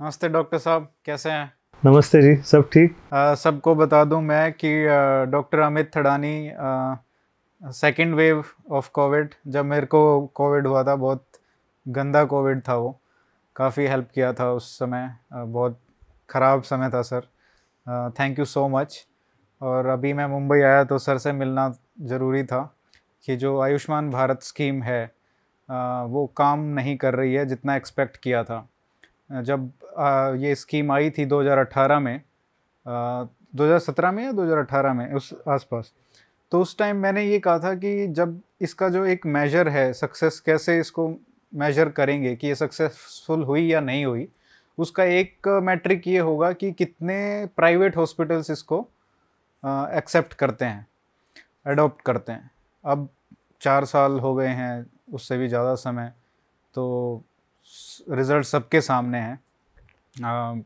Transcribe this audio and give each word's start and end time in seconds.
नमस्ते 0.00 0.28
डॉक्टर 0.28 0.58
साहब 0.58 0.88
कैसे 1.04 1.30
हैं? 1.30 1.52
नमस्ते 1.82 2.20
जी 2.22 2.34
सब 2.42 2.68
ठीक? 2.72 2.94
सबको 3.38 3.74
बता 3.74 4.02
दूँ 4.04 4.20
मैं 4.22 4.52
कि 4.52 4.72
doctor 5.30 5.58
Amit 5.58 5.90
Thadani 5.96 6.50
second 7.62 8.14
wave 8.14 8.42
of 8.70 8.88
COVID 8.94 9.34
जब 9.46 9.64
मेरे 9.64 9.86
को 9.86 10.00
कोविड 10.34 10.66
हुआ 10.66 10.82
था 10.84 10.96
बहुत 10.96 11.24
गंदा 11.86 12.24
कोविड 12.24 12.62
था 12.68 12.76
वो। 12.76 12.98
काफ़ी 13.56 13.86
हेल्प 13.86 14.08
किया 14.14 14.32
था 14.32 14.50
उस 14.52 14.72
समय 14.78 15.08
बहुत 15.32 15.78
ख़राब 16.30 16.62
समय 16.62 16.90
था 16.94 17.02
sir. 17.02 17.28
Thank 18.18 18.38
you 18.38 18.44
so 18.46 18.68
much 18.68 19.00
और 19.60 19.86
अभी 19.86 20.12
मैं 20.12 20.26
मुंबई 20.26 20.60
आया 20.60 20.84
तो 20.84 20.98
सर 20.98 21.18
से 21.18 21.32
मिलना 21.32 21.72
ज़रूरी 22.02 22.44
था 22.44 22.62
कि 23.24 23.36
जो 23.36 23.58
आयुष्मान 23.60 24.10
भारत 24.10 24.42
स्कीम 24.42 24.82
है 24.82 25.04
वो 25.68 26.26
काम 26.36 26.68
नहीं 26.74 26.96
कर 26.96 27.14
रही 27.14 27.34
है 27.34 27.46
जितना 27.46 27.76
एक्सपेक्ट 27.76 28.16
किया 28.16 28.44
था। 28.44 28.66
जब 29.32 29.72
ये 30.40 30.54
स्कीम 30.54 30.92
आई 30.92 31.10
थी 31.10 31.26
2018 31.26 31.98
में 31.98 32.22
आ, 32.86 33.24
2017 33.56 34.12
में 34.12 34.24
या 34.24 34.32
2018 34.32 34.94
में 34.94 35.12
उस 35.12 35.34
आसपास 35.48 35.92
तो 36.50 36.60
उस 36.60 36.78
टाइम 36.78 36.96
मैंने 36.96 37.24
ये 37.24 37.38
कहा 37.38 37.58
था 37.58 37.74
कि 37.74 38.08
जब 38.08 38.40
इसका 38.60 38.88
जो 38.88 39.04
एक 39.04 39.26
मेजर 39.26 39.68
है 39.68 39.92
सक्सेस 39.92 40.40
कैसे 40.40 40.80
इसको 40.80 41.14
मेजर 41.54 41.88
करेंगे 41.88 42.36
कि 42.36 42.46
ये 42.46 42.54
सक्सेसफुल 42.54 43.42
हुई 43.42 43.66
या 43.66 43.80
नहीं 43.80 44.04
हुई 44.04 44.28
उसका 44.78 45.04
एक 45.04 45.48
मैट्रिक 45.48 46.08
ये 46.08 46.18
होगा 46.18 46.52
कि 46.52 46.72
कितने 46.72 47.48
प्राइवेट 47.56 47.96
हॉस्पिटल्स 47.96 48.50
इसको 48.50 48.88
एक्सेप्ट 49.94 50.34
करते 50.34 50.64
हैं 50.64 50.86
अडॉप्ट 51.66 52.02
करते 52.02 52.32
हैं। 52.32 52.50
अब 52.84 53.08
चार 53.60 53.84
साल 53.84 54.18
हो 54.20 54.34
गए 54.34 54.48
हैं 54.48 54.86
उससे 55.12 55.38
भी 55.38 55.48
ज़्यादा 55.48 55.74
समय 55.74 56.12
तो 56.74 57.22
रिज़ल्ट 58.10 58.46
सबके 58.46 58.80
सामने 58.82 59.18
हैं। 59.18 60.64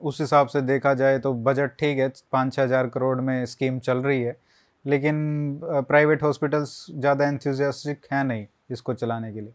उस 0.00 0.20
हिसाब 0.20 0.46
से 0.48 0.60
देखा 0.62 0.94
जाए 0.94 1.18
तो 1.18 1.32
बजट 1.34 1.70
ठीक 1.78 1.98
है, 1.98 2.08
पाँच 2.32 2.54
छः 2.54 2.62
हज़ार 2.62 2.86
करोड़ 2.88 3.20
में 3.20 3.44
स्कीम 3.46 3.78
चल 3.80 3.98
रही 3.98 4.22
है, 4.22 4.36
लेकिन 4.84 5.60
प्राइवेट 5.64 6.22
हॉस्पिटल्स 6.22 6.86
ज़्यादा 6.90 7.26
एंथुजियास्टिक 7.26 8.06
हैं 8.12 8.24
नहीं 8.24 8.46
इसको 8.70 8.94
चलाने 8.94 9.32
के 9.32 9.40
लिए। 9.40 9.52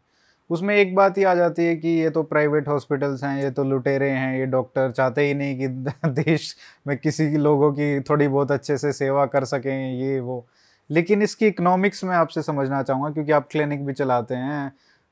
उसमें 0.50 0.76
एक 0.76 0.94
बात 0.95 1.17
ही 1.17 1.23
आ 1.23 1.34
जाती 1.36 1.66
है 1.66 1.76
कि 1.76 1.88
ये 1.89 2.09
तो 2.09 2.23
प्राइवेट 2.23 2.67
हॉस्पिटल्स 2.67 3.23
हैं, 3.23 3.42
ये 3.44 3.52
तो 3.52 3.64
लुटेरे 3.64 4.09
हैं, 4.09 4.38
ये 4.38 4.45
डॉक्टर 4.48 4.92
चाहते 4.92 5.26
ही 5.28 5.33
नहीं 5.33 5.58
कि 5.59 5.67
देश 6.23 6.56
में 6.88 6.98
किसी 6.98 7.30
लोगों 7.38 7.72
की 7.73 8.00
थोड़ी 8.02 8.28
बहुत 8.28 8.52
अच्छे 8.52 8.78
से 8.78 8.92
सेवा 8.94 9.26
कर 9.28 9.45
सकें, 9.45 9.94
ये 9.94 10.20
वो। 10.20 10.45
लेकिन 10.89 11.22
इसकी 11.22 11.48
इकोनॉमिक्स 11.48 12.04
में 12.04 12.16
आपसे 12.16 12.42
समझना 12.42 12.81
चाहूँगा, 12.83 13.09
क्योंकि 13.09 13.31
आप 13.31 13.48
क्लिनिक 13.52 13.86
भी 13.86 13.94
चलाते 13.94 14.36
हैं 14.36 14.72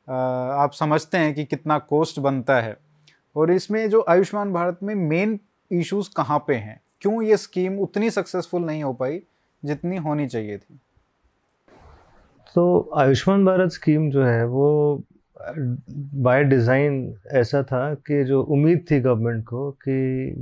आप 0.10 0.72
समझते 0.74 1.18
हैं 1.18 1.34
कि 1.34 1.46
कितना 1.46 1.78
कॉस्ट 1.80 2.20
बनता 2.20 2.60
है। 2.62 2.78
और 3.36 3.52
इसमें 3.52 3.90
जो 3.90 4.06
आयुष्मान 4.10 4.54
भारत 4.54 4.80
में 4.84 4.96
मेन 4.96 5.40
इश्यूज़ 5.72 6.10
कहाँ 6.18 6.40
पे 6.48 6.56
हैं? 6.56 6.80
क्यों 7.02 7.22
ये 7.24 7.38
स्कीम 7.38 7.80
उतनी 7.80 8.10
सक्सेसफुल 8.10 8.62
नहीं 8.62 8.84
हो 8.84 8.94
पाई 8.94 9.22
जितनी 9.64 9.98
होनी 9.98 10.28
चाहिए 10.28 10.58
थी? 10.58 10.80
तो 12.56 12.92
आयुष्मान 12.98 13.46
भारत 13.46 13.72
स्कीम 13.72 14.10
जो 14.12 14.24
है 14.24 14.46
वो 14.46 15.04
बाय 16.24 16.44
डिज़ाइन 16.44 17.16
ऐसा 17.32 17.62
था 17.64 17.94
कि 17.94 18.24
जो 18.24 18.42
उम्मीद 18.44 18.86
थी 18.92 19.00
गवर्नमेंट 19.00 19.44
को 19.46 19.70
कि 19.72 19.92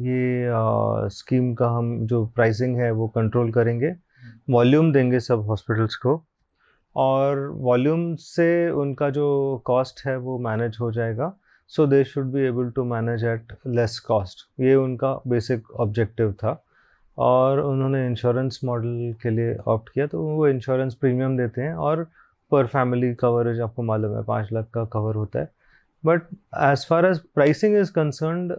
ये 0.09 0.47
आ, 0.47 1.07
स्कीम 1.07 1.53
का 1.53 1.67
हम 1.69 2.05
जो 2.07 2.25
प्राइसिंग 2.25 2.77
है 2.77 2.91
वो 2.91 3.07
कंट्रोल 3.07 3.51
करेंगे। 3.51 3.93
वॉल्यूम 4.49 4.91
देंगे 4.93 5.19
सब 5.19 5.39
हॉस्पिटल्स 5.39 5.95
को। 5.95 6.15
और 6.97 7.39
वॉल्यूम 7.61 8.13
से 8.17 8.69
उनका 8.71 9.09
जो 9.09 9.27
कॉस्ट 9.65 10.05
है 10.05 10.15
वो 10.19 10.37
मैनेज 10.41 10.77
हो 10.81 10.91
जाएगा। 10.91 11.33
So 11.71 11.85
they 11.87 12.03
should 12.05 12.31
be 12.33 12.41
able 12.41 12.69
to 12.71 12.83
manage 12.85 13.23
at 13.25 13.53
less 13.69 13.99
cost 14.07 14.47
ये 14.61 14.75
उनका 14.75 15.13
बेसिक 15.27 15.71
ऑब्जेक्टिव 15.73 16.31
था। 16.33 16.61
और 17.17 17.59
उन्होंने 17.59 18.05
इंश्योरेंस 18.07 18.59
मॉडल 18.63 19.13
के 19.21 19.29
लिए 19.29 19.55
ऑप्ट 19.67 19.89
किया 19.93 20.07
तो 20.07 20.21
वो 20.23 20.47
इंश्योरेंस 20.47 20.95
प्रीमियम 20.95 21.37
देते 21.37 21.61
हैं 21.61 21.73
और 21.75 22.03
पर 22.51 22.67
फैमिली 22.67 23.13
कवरेज 23.15 23.59
आपको 23.61 23.83
मालूम 23.83 24.15
है, 24.15 24.23
पाँच 24.23 24.49
लाख 24.53 24.69
का 24.73 24.83
कवर 24.85 25.15
होता 25.15 25.39
है। 25.39 25.49
But 26.03 26.21
as 26.63 26.85
far 26.89 27.05
as 27.05 27.19
pricing 27.35 27.77
is 27.77 27.91
concerned 27.91 28.51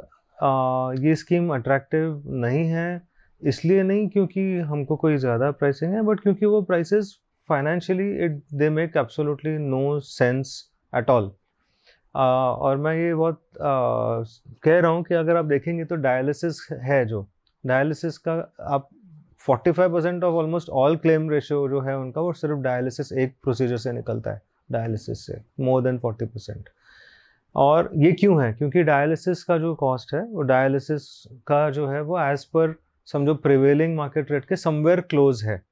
ये 1.04 1.15
स्कीम 1.16 1.54
अट्रैक्टिव 1.54 2.22
नहीं 2.27 2.65
है, 2.66 3.03
इसलिए 3.43 3.82
नहीं 3.82 4.09
क्योंकि 4.09 4.59
हमको 4.60 4.97
कोई 4.97 5.16
ज़्यादा 5.16 5.50
प्राइसिंग 5.53 5.94
है 5.94 6.03
बट 6.03 6.21
क्योंकि 6.21 6.47
वो 6.47 6.60
prices 6.62 7.16
financially 7.48 8.10
it 8.25 8.42
they 8.54 8.70
make 8.70 8.97
absolutely 8.97 9.59
no 9.59 9.98
sense 10.00 10.70
at 10.94 11.10
all 11.10 11.31
और 12.14 12.76
मैं 12.76 12.94
ये 12.97 13.14
बहुत 13.14 13.42
uh, 13.53 14.59
कह 14.62 14.78
रहा 14.81 14.91
हूँ 14.91 15.03
कि 15.03 15.14
अगर 15.14 15.36
आप 15.36 15.44
देखेंगे 15.44 15.84
तो 15.84 15.97
डायलिसिस 15.97 16.66
है 16.82 17.04
जो। 17.06 17.26
डायलिसिस 17.66 18.19
का 18.19 18.32
आप 18.60 18.88
45 19.41 19.92
percent 19.92 20.25
of 20.25 20.34
almost 20.34 20.69
all 20.69 20.97
claim 20.97 21.31
ratio 21.31 21.69
जो 21.69 21.81
है 21.81 21.97
उनका 21.98 22.20
वो 22.20 22.32
सिर्फ़ 22.32 22.59
डायलिसिस 22.59 23.12
एक 23.12 23.34
प्रोसीजर 23.42 23.76
से 23.76 23.92
निकलता 23.92 24.30
है 24.30 24.42
डायलिसिस 24.72 25.26
से 25.26 25.41
मोर 25.60 25.82
देन 25.82 25.98
40 25.98 26.26
परसेंट 26.26 26.69
और 27.56 27.91
ये 27.97 28.12
क्यों 28.12 28.42
है? 28.44 28.53
क्योंकि 28.53 28.82
डायलिसिस 28.82 29.44
का 29.44 29.59
जो 29.59 29.75
कॉस्ट 29.75 30.15
है 30.15 30.22
वो 30.25 30.42
डायलिसिस 30.42 31.25
का 31.47 31.70
जो 31.70 31.88
है 31.88 32.00
वो 32.03 32.20
एज 32.20 32.44
पर 32.44 32.75
समझो 33.06 33.34
प्रिवेलिंग 33.34 33.97
मार्केट 33.97 34.32
रेट 34.32 34.44
के 34.44 34.56
समवेयर 34.56 35.00
क्लोज 35.00 35.44
है। 35.44 35.62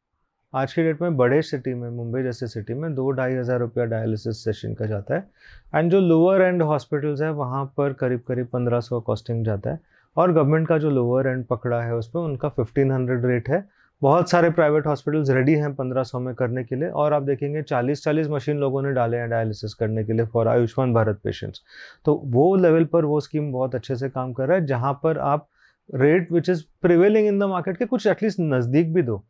आज 0.57 0.73
के 0.73 0.83
डेट 0.83 1.01
में 1.03 1.17
बड़े 1.17 1.41
सिटी 1.43 1.73
में, 1.75 1.89
मुंबई 1.91 2.23
जैसे 2.23 2.47
सिटी 2.49 2.75
में 2.75 2.95
दो 2.95 3.11
ढाई 3.11 3.35
हज़ार 3.35 3.59
रुपया 3.61 3.85
डायलिसिस 3.85 4.43
सेशन 4.45 4.75
का 4.75 4.87
जाता 4.87 5.15
है। 5.15 5.29
एंड 5.75 5.91
जो 5.91 6.01
लोअर 6.01 6.43
एंड 6.43 6.63
हॉस्पिटल्स 6.63 7.21
है, 7.23 7.31
वहाँ 7.31 7.65
पर 7.77 7.93
करीब 7.93 8.21
करीब 8.29 8.47
पंद्रह 8.53 8.81
सौ 8.81 9.01
कॉस्टिंग 9.01 9.45
जाता 9.45 9.71
है। 9.71 9.81
और 10.17 10.33
गवर्नमेंट 10.33 10.69
का 10.69 10.79
जो 10.79 10.91
लोअर 10.91 11.27
एंड 11.27 11.45
पकड़ा 11.47 11.83
है, 11.83 11.95
उस 11.95 12.09
पर 12.11 12.21
उनका 12.21 12.49
फिफ्टीन 12.49 12.93
हंड्रेड 12.93 13.27
रेट 13.27 13.49
है। 13.49 13.63
बहुत 14.03 14.31
सारे 14.31 14.51
प्राइवेट 14.51 14.87
हॉस्पिटल्स 14.87 15.31
रेडी 15.31 15.55
हैं 15.55 15.75
पंद्रह 15.75 16.03
सौ 16.03 16.21
में 16.21 16.35
करने 16.35 16.65
के 16.65 16.77
लिए। 16.77 16.89
और 16.89 17.13
आप 17.13 17.23
देखेंगे, 17.23 17.63
चालीस 17.63 18.05
चालीस 18.05 18.29
मशीन 18.31 18.59
लोगों 18.59 18.83
ने 18.83 18.93
डाले 18.93 19.17
हैं 19.17 19.29
डायलिसिस 19.31 19.75
करने 19.75 20.05
के 20.05 20.13
लिए 20.13 20.27
फॉर 20.27 20.49
आयुष्मान 20.49 20.95
भारत 20.95 21.21
पेशेंट्स 21.25 21.63
तो 22.07 22.21
वो 22.27 22.55
लेवल 22.57 22.85
पर 22.87 23.05
वो 23.05 23.21
स्कीम 23.21 23.53
बहुत 23.53 23.75
अच्छे 23.75 23.97
से 23.97 24.09
काम 24.09 24.33
कर 24.33 24.49
रहा 24.49 24.59
है, 24.59 24.67
जहाँ 24.67 24.99
पर 25.03 25.19
आप 25.19 25.49
rate 25.95 26.33
which 26.33 26.49
is 26.49 26.65
prevailing 26.83 27.27
in 27.29 27.39
the 27.39 27.43
market 27.45 27.77
के 27.77 27.87
कुछ 27.87 28.07
एटलीस्ट 28.07 28.41
नज़दीक 28.41 28.95
भी 28.95 29.03
दो। 29.03 29.25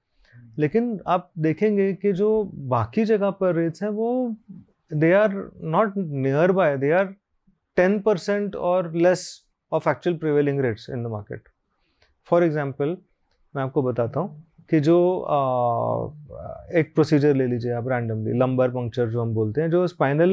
लेकिन 0.58 0.98
आप 1.06 1.30
देखेंगे 1.38 1.92
कि 1.92 2.12
जो 2.12 2.28
बाकी 2.54 3.04
जगह 3.04 3.30
पर 3.30 3.54
रेट्स 3.54 3.82
हैं 3.82 3.90
वो 3.90 4.36
they 4.92 5.12
are 5.12 5.34
not 5.62 5.96
nearby 6.52 6.76
they 6.76 6.90
are 6.90 7.14
ten 7.76 7.98
percent 8.00 8.56
और 8.56 8.92
less 8.94 9.28
of 9.72 9.88
actual 9.88 10.16
prevailing 10.16 10.60
rates 10.60 10.90
in 10.90 11.02
the 11.04 11.06
market 11.06 11.48
for 12.28 12.44
example 12.44 12.96
मैं 13.54 13.62
आपको 13.62 13.82
बताता 13.82 14.20
हूँ 14.20 14.44
कि 14.70 14.78
जो 14.80 15.20
आ, 15.20 15.38
एक 16.78 16.94
प्रोसीजर 16.94 17.34
ले 17.34 17.46
लीजिए 17.46 17.72
आप 17.72 17.88
रैंडमली 17.88 18.32
लंबर 18.38 18.70
पंक्चर 18.70 19.08
जो 19.08 19.20
हम 19.22 19.34
बोलते 19.34 19.60
हैं 19.60 19.70
जो 19.70 19.86
स्पाइनल 19.86 20.32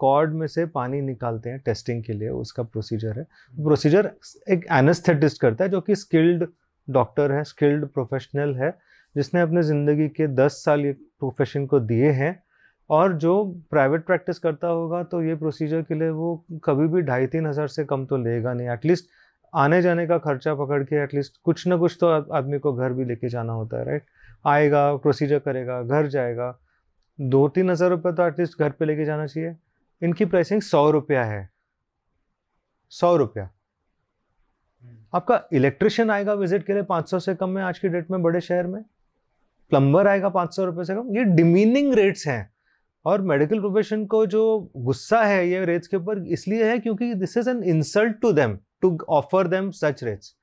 कॉर्ड 0.00 0.34
में 0.34 0.46
से 0.46 0.64
पानी 0.66 1.00
निकालते 1.00 1.50
हैं 1.50 1.58
टेस्टिंग 1.58 2.02
के 2.04 2.12
लिए 2.12 2.28
उसका 2.28 2.62
प्रोसीजर 2.62 3.18
है। 3.18 3.24
प्रोसीजर 3.54 4.10
एक 4.50 4.66
एनेस्थेटिस्ट 4.72 5.40
करता 5.40 5.64
है 5.64 5.70
जो 5.70 5.80
कि 5.80 5.96
स्किल्ड 5.96 6.46
डॉक्टर 6.88 7.32
है 7.32 7.42
स्किल्ड 7.44 7.86
प्रोफेशनल 7.86 8.54
है 8.54 8.70
जिसने 9.16 9.40
अपने 9.40 9.62
ज़िंदगी 9.62 10.08
के 10.10 10.26
दस 10.28 10.62
साल 10.64 10.80
ये 10.80 10.92
प्रोफेशन 10.92 11.66
को 11.66 11.80
दिए 11.82 12.10
हैं 12.12 12.42
और 12.90 13.12
जो 13.14 13.44
प्राइवेट 13.70 14.04
प्रैक्टिस 14.06 14.38
करता 14.38 14.68
होगा 14.68 15.02
तो 15.04 15.22
ये 15.22 15.34
प्रोसीजर 15.36 15.82
के 15.82 15.94
लिए 15.94 16.08
वो 16.10 16.34
कभी 16.64 16.86
भी 16.88 17.02
ढाई 17.02 17.26
तीन 17.26 17.46
हज़ार 17.46 17.68
से 17.68 17.84
कम 17.84 18.04
तो 18.06 18.16
लेगा 18.18 18.52
नहीं। 18.54 18.68
एटलीस्ट 18.70 19.08
आने 19.52 19.80
जाने 19.82 20.06
का 20.06 20.18
खर्चा 20.18 20.54
पकड़ 20.54 20.82
के 20.84 20.96
एटलीस्ट 21.02 21.40
कुछ 21.44 21.66
ना 21.66 21.76
कुछ 21.76 21.96
तो 22.00 22.08
आदमी 22.34 22.58
को 22.58 22.72
घर 22.72 22.92
भी 22.92 23.04
लेके 23.04 23.28
जाना 23.28 23.52
होता 23.52 23.78
है 23.78 23.84
राइट 23.84 24.04
आएगा 24.44 24.94
प्रोसीजर 24.96 25.38
करेगा 25.38 25.82
घर 25.82 26.06
जाएगा। 26.08 26.50
दो 27.18 27.48
तीन 27.48 27.70
हज़ार 27.70 27.90
रुपये 27.90 28.12
तो 28.12 28.26
एटलीस्ट 28.26 28.58
घर 28.58 28.70
पे 28.70 28.84
लेके 28.84 29.04
जाना 29.04 29.26
चाहिए। 29.26 29.54
इनकी 30.02 30.24
प्राइसिंग 30.26 30.62
सौ 30.62 30.90
रुपया 30.90 31.24
है। 31.24 31.48
सौ 32.92 33.16
रुपया। 33.16 33.48
आपका 35.14 35.40
इलेक्ट्रिशियन 35.52 36.10
आएगा 36.10 36.34
विज़िट 36.34 36.66
के 36.66 36.72
लिए 36.72 36.82
पाँच 36.84 37.10
सौ 37.10 37.18
से 37.18 37.34
कम 37.34 37.50
में 37.50 37.62
आज 37.62 37.78
की 37.78 37.88
डेट 37.88 38.10
में 38.10 38.22
बड़े 38.22 38.40
शहर 38.40 38.66
में? 38.66 38.82
प्लम्बर 39.70 40.06
आएगा 40.08 40.28
पाँच 40.28 40.54
सौ 40.56 40.64
रुपये 40.64 40.84
से 40.84 40.94
कम, 40.94 41.16
ये 41.16 41.24
डिमीनिंग 41.36 41.94
रेट्स 41.94 42.26
हैं। 42.28 42.50
और 43.04 43.22
मेडिकल 43.22 43.60
प्रोफेशन 43.60 44.04
को 44.06 44.24
जो 44.26 44.70
गुस्सा 44.76 45.22
है 45.22 45.48
ये 45.48 45.64
रेट्स 45.64 45.88
के 45.88 45.96
ऊपर 45.96 46.18
इसलिए 46.28 46.64
है 46.64 46.78
क्योंकि 46.78 47.12
this 47.14 47.36
is 47.36 47.48
an 47.50 47.62
insult 47.66 48.20
to 48.22 48.32
them 48.32 48.58
to 48.82 48.98
offer 49.08 49.48
them 49.48 49.70
such 49.70 50.02
rates 50.04 50.34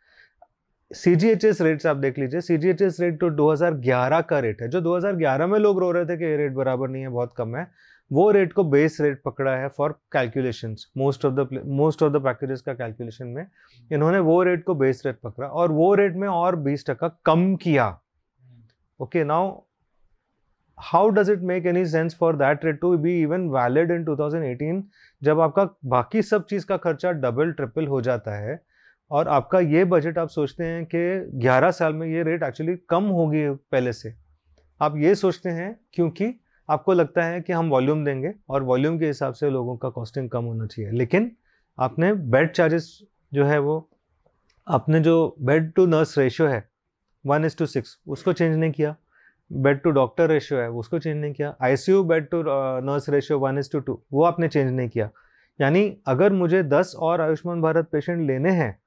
C 0.92 1.16
G 1.16 1.30
H 1.30 1.46
S 1.46 1.62
rates 1.62 1.86
आप 1.86 1.98
देख 1.98 2.18
लीजिए 2.20 2.42
C 2.42 2.58
G 2.58 2.70
H 2.70 2.82
S 2.82 3.00
rate 3.00 3.20
तो 3.20 3.30
2011 3.32 4.22
का 4.30 4.40
रेट 4.40 4.62
है। 4.62 4.68
जो 4.70 4.82
2011 4.82 5.48
में 5.48 5.58
लोग 5.60 5.80
रो 5.80 5.92
रहे 5.92 6.06
थे 6.06 6.18
कि 6.18 6.26
ये 6.26 6.38
रेट 6.38 6.54
बराबर 6.54 6.90
नहीं 6.90 7.02
है, 7.02 7.10
बहुत 7.10 7.34
कम 7.38 7.56
है, 7.56 7.68
वो 8.12 8.30
रेट 8.32 8.54
को 8.54 8.64
बेस 8.64 8.98
रेट 9.02 9.22
पकड़ा 9.26 9.56
है 9.56 9.68
for 9.68 9.92
calculation 10.14 10.76
most 10.98 11.26
of 11.26 11.34
the 11.34 11.62
most 11.68 12.04
of 12.04 12.14
the 12.14 12.24
packages 12.24 12.62
का 12.62 12.74
कैलकुलेशन 12.74 13.28
में 13.28 13.46
इन्होंने 13.92 14.20
वो 14.22 14.42
रेट 14.44 14.64
को 14.64 14.76
बेस 14.76 15.02
रेट 15.06 15.20
पकड़ा 15.24 15.48
और 15.48 15.72
वो 15.72 15.94
रेट 15.96 16.16
में 16.16 16.28
और 16.28 16.56
बीस 16.58 16.86
टका 16.90 17.08
कम 17.26 17.56
किया। 17.56 17.90
Okay, 19.00 19.24
now, 19.24 19.64
how 20.78 21.10
does 21.10 21.30
it 21.30 21.42
make 21.42 21.66
any 21.66 21.86
sense 21.86 22.14
for 22.14 22.34
that 22.34 22.64
rate 22.64 22.82
to 22.82 22.98
be 22.98 23.14
even 23.22 23.52
valid 23.52 23.92
in 23.92 24.06
2018 24.06 24.82
जब 25.24 25.40
आपका 25.40 25.70
बाकी 25.86 26.22
सब 26.22 26.46
चीज़ 26.46 26.66
का 26.66 26.78
खर्चा 26.78 27.12
डबल 27.12 27.52
ट्रिपल 27.52 27.88
हो 27.88 28.02
जाता 28.02 28.36
है 28.36 28.64
और 29.12 29.28
आपका 29.28 29.60
ये 29.60 29.86
बजट 29.86 30.18
आप 30.18 30.30
सोचते 30.30 30.64
हैं 30.64 30.86
कि 30.86 31.32
11 31.48 31.72
साल 31.72 31.94
में 31.94 32.08
ये 32.08 32.24
रेट 32.24 32.44
एक्चुअली 32.44 32.76
कम 32.90 33.04
होगी 33.04 33.50
पहले 33.50 33.94
से। 33.94 34.14
आप 34.82 34.98
ये 34.98 35.16
सोचते 35.16 35.50
हैं 35.50 35.80
क्योंकि 35.94 36.40
आपको 36.70 36.94
लगता 36.94 37.24
है 37.24 37.42
कि 37.42 37.54
हम 37.54 37.70
वॉल्यूम 37.70 38.06
देंगे 38.06 38.34
और 38.50 38.64
वॉल्यूम 38.64 39.00
के 39.00 39.08
हिसाब 39.08 39.34
से 39.34 39.50
लोगों 39.50 39.78
का 39.78 39.90
कॉस्टिंग 39.90 40.30
कम 40.30 40.44
होना 40.44 40.66
चाहिए। 40.66 40.92
लेकिन 40.92 41.32
आपने 41.80 42.14
बेड 42.14 42.52
चार्जेस 42.52 43.02
जो 43.34 43.46
है 43.46 43.60
वो, 43.60 43.90
आपने 44.68 45.00
जो 45.00 45.36
बेड 45.42 45.72
टू 45.72 45.86
नर्स 45.86 46.18
रेशियो 46.18 46.48
है 46.48 46.70
वन 47.28 47.46
इज़ 47.46 47.58
टू 47.58 47.66
सिक्स, 47.66 47.98
उसको 48.08 48.34
चेंज 48.34 48.58
नहीं 48.58 48.72
किया। 48.72 48.96
बेड 49.52 49.82
टू 49.82 49.92
डॉक्टर 49.92 50.28
रेशियो 50.30 50.60
है, 50.60 50.70
उसको 50.72 51.00
चेंज 51.00 51.18
नहीं 51.18 51.34
किया। 51.34 51.56
ICU 51.64 52.04
bed 52.04 52.28
to 52.30 52.44
nurse 52.86 53.10
ratio 53.10 53.40
one 53.40 53.58
is 53.58 53.72
to 53.72 53.80
two, 53.80 54.00
वो 54.14 54.24
आपने 54.24 54.48
चेंज 54.48 54.72
नहीं 54.72 54.90
किया। 54.90 55.10
यानी 55.60 55.98
अगर 56.08 56.34
मुझे 56.34 56.64
दस 56.66 56.94
और 56.98 57.22
आयुष्मान 57.22 57.62
भारत 57.62 57.90
पेशेंट 57.92 58.28
लेने 58.28 58.52
हैं 58.52 58.78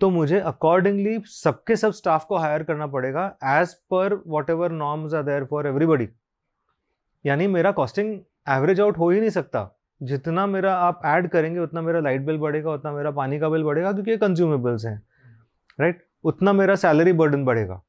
तो 0.00 0.08
मुझे 0.10 0.38
अकॉर्डिंगली 0.40 1.18
सबके 1.26 1.76
सब 1.76 1.92
स्टाफ 1.92 2.24
को 2.24 2.36
हायर 2.36 2.62
करना 2.62 2.86
पड़ेगा 2.86 3.26
as 3.44 3.74
per 3.90 4.14
whatever 4.50 4.72
norms 4.72 5.14
are 5.14 5.22
there 5.22 5.44
for 5.44 5.66
everybody 5.66 6.08
यानी 7.24 7.46
मेरा 7.46 7.70
कॉस्टिंग 7.72 8.18
एवरेज 8.48 8.80
आउट 8.80 8.98
हो 8.98 9.10
ही 9.10 9.20
नहीं 9.20 9.30
सकता। 9.30 9.70
जितना 10.00 10.46
मेरा 10.46 10.74
आप 10.76 11.00
ऐड 11.06 11.28
करेंगे, 11.28 11.60
उतना 11.60 11.80
मेरा 11.82 12.00
लाइट 12.00 12.20
बिल 12.20 12.38
बढ़ेगा, 12.38 12.72
उतना 12.72 12.92
मेरा 12.92 13.10
पानी 13.10 13.38
का 13.38 13.48
बिल 13.48 13.62
बढ़ेगा, 13.62 13.92
क्योंकि 13.92 14.10
ये 14.10 14.16
कंज्यूमेबल्स 14.16 14.84
हैं। 14.86 15.02
Right 15.80 15.94
right? 15.94 16.08
उतना 16.24 16.52
मेरा 16.52 16.74
सैलरी 16.74 17.12
बर्डन 17.12 17.44
बढ़ेगा। 17.44 17.80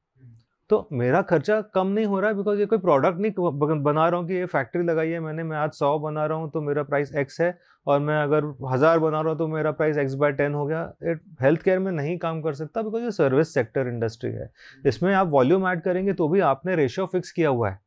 तो 0.70 0.88
मेरा 0.92 1.20
खर्चा 1.22 1.60
कम 1.74 1.86
नहीं 1.88 2.06
हो 2.06 2.18
रहा 2.20 2.30
है 2.30 2.36
बिकॉज़ 2.36 2.58
ये 2.60 2.66
कोई 2.66 2.78
प्रोडक्ट 2.78 3.18
नहीं 3.18 3.82
बना 3.82 4.08
रहा 4.08 4.20
हूँ 4.20 4.26
कि 4.28 4.34
ये 4.34 4.46
फैक्ट्री 4.46 4.82
लगाई 4.82 5.10
है 5.10 5.20
मैंने 5.20 5.42
मैं 5.42 5.56
आज 5.56 5.70
सौ 5.72 5.98
बना 5.98 6.26
रहा 6.26 6.38
हूँ 6.38 6.50
तो 6.50 6.60
मेरा 6.60 6.82
प्राइस 6.82 7.14
एक्स 7.14 7.40
है 7.40 7.58
और 7.86 8.00
मैं 8.00 8.18
अगर 8.22 8.44
हज़ार 8.72 8.98
बना 8.98 9.20
रहा 9.20 9.30
हूँ 9.30 9.38
तो 9.38 9.46
मेरा 9.48 9.70
प्राइस 9.72 9.98
एक्स 9.98 10.14
बाय 10.14 10.32
टेन 10.32 10.54
हो 10.54 10.66
गया। 10.66 10.82
इट 11.02 11.20
हेल्थ 11.42 11.62
केयर 11.62 11.78
में 11.78 11.90
नहीं 11.92 12.16
काम 12.18 12.42
कर 12.42 12.54
सकता 12.54 12.82
बिकॉज़ 12.82 13.04
ये 13.04 13.10
सर्विस 13.12 13.54
सेक्टर 13.54 13.88
इंडस्ट्री 13.88 14.30
है। 14.32 14.50
इसमें 14.84 15.12
आप 15.14 15.28
वॉल्यूम 15.28 15.68
ऐड 15.68 15.82
करेंगे 15.82 16.12
तो 16.12 16.28
भी 16.28 16.40
आपने 16.42 16.76
रेशियो 16.76 17.06
फिक्स 17.06 17.32
किया 17.32 17.48
हुआ 17.48 17.70
है। 17.70 17.80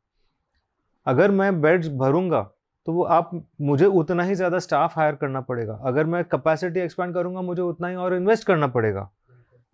अगर 1.08 1.32
मैं 1.32 1.62
बेड्स 1.62 1.88
भरूँगा 1.96 2.42
तो 2.88 2.94
वो 2.94 3.04
आप 3.06 3.30
मुझे 3.62 3.86
उतना 3.86 4.24
ही 4.24 4.36
ज़्यादा 4.36 4.60
स्टाफ 4.60 4.98
हायर 4.98 5.16
करना 5.16 5.42
पड़ेगा। 5.42 5.80
अगर 5.86 6.06
मैं 6.06 6.24
कैपेसिटी 6.26 6.80
एक्सपेंड 6.80 7.14
करूँगा 7.14 7.42
मुझे 7.44 7.62
उतना 7.62 7.88
ही 7.88 7.96
और 7.96 8.16
इन्वेस्ट 8.16 8.48
करना 8.48 8.68
पड़ेगा। 8.70 9.10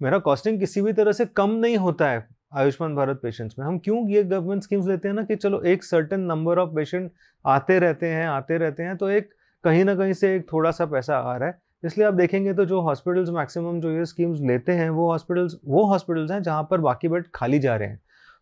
मेरा 0.01 0.17
कॉस्टिंग 0.19 0.59
किसी 0.59 0.81
भी 0.81 0.93
तरह 0.93 1.11
से 1.11 1.25
कम 1.27 1.51
नहीं 1.51 1.77
होता 1.77 2.09
है। 2.09 2.27
आयुष्मान 2.57 2.95
भारत 2.95 3.19
पेशेंट्स 3.23 3.59
में। 3.59 3.65
हम 3.65 3.77
क्यों 3.79 4.07
ये 4.09 4.23
गवर्नमेंट 4.23 4.63
स्कीम्स 4.63 4.87
लेते 4.87 5.07
हैं 5.07 5.15
ना 5.15 5.23
कि 5.23 5.35
चलो 5.35 5.61
एक 5.61 5.83
सर्टेन 5.83 6.19
नंबर 6.21 6.59
ऑफ़ 6.59 6.69
पेशेंट 6.69 7.11
आते 7.45 7.79
रहते 7.79 8.07
हैं, 8.07 8.27
आते 8.27 8.57
रहते 8.57 8.83
हैं 8.83 8.97
तो 8.97 9.09
एक 9.09 9.29
कहीं 9.63 9.85
ना 9.85 9.95
कहीं 9.95 10.13
से 10.13 10.35
एक 10.35 10.51
थोड़ा 10.53 10.71
सा 10.71 10.85
पैसा 10.85 11.17
आ 11.17 11.37
रहा 11.37 11.49
है। 11.49 11.59
इसलिए 11.85 12.07
आप 12.07 12.13
देखेंगे 12.13 12.53
तो 12.53 12.65
जो 12.65 12.81
हॉस्पिटल्स 12.81 13.29
मैक्सिमम 13.29 13.79
जो 13.81 13.91
ये 13.91 14.05
स्कीम्स 14.05 14.39
लेते 14.41 14.71
हैं, 14.71 14.89
वो 14.89 15.11
हॉस्पिटल्स 15.11 15.55
वो 15.65 15.85
हॉस्पिटल्स 15.85 16.31
हैं 16.31 16.41
जहाँ 16.43 16.67
पर 16.71 16.81
बाकी 16.81 17.07
बेड 17.07 17.25
खाली 17.35 17.59
जा 17.59 17.75
रहे 17.75 17.87
हैं। 17.87 17.99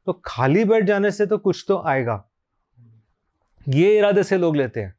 तो 0.08 0.22
खाली 0.26 0.66
बेड 0.66 0.86
जाने 0.86 1.12
से 1.12 1.26
तो 1.26 1.38
कुछ 1.38 1.66
तो 1.68 1.82
आएगा। 1.86 2.24
ये 3.68 3.98
इरादे 3.98 4.24
से 4.24 4.38
लोग 4.38 4.56
लेते 4.56 4.80
हैं। 4.80 4.95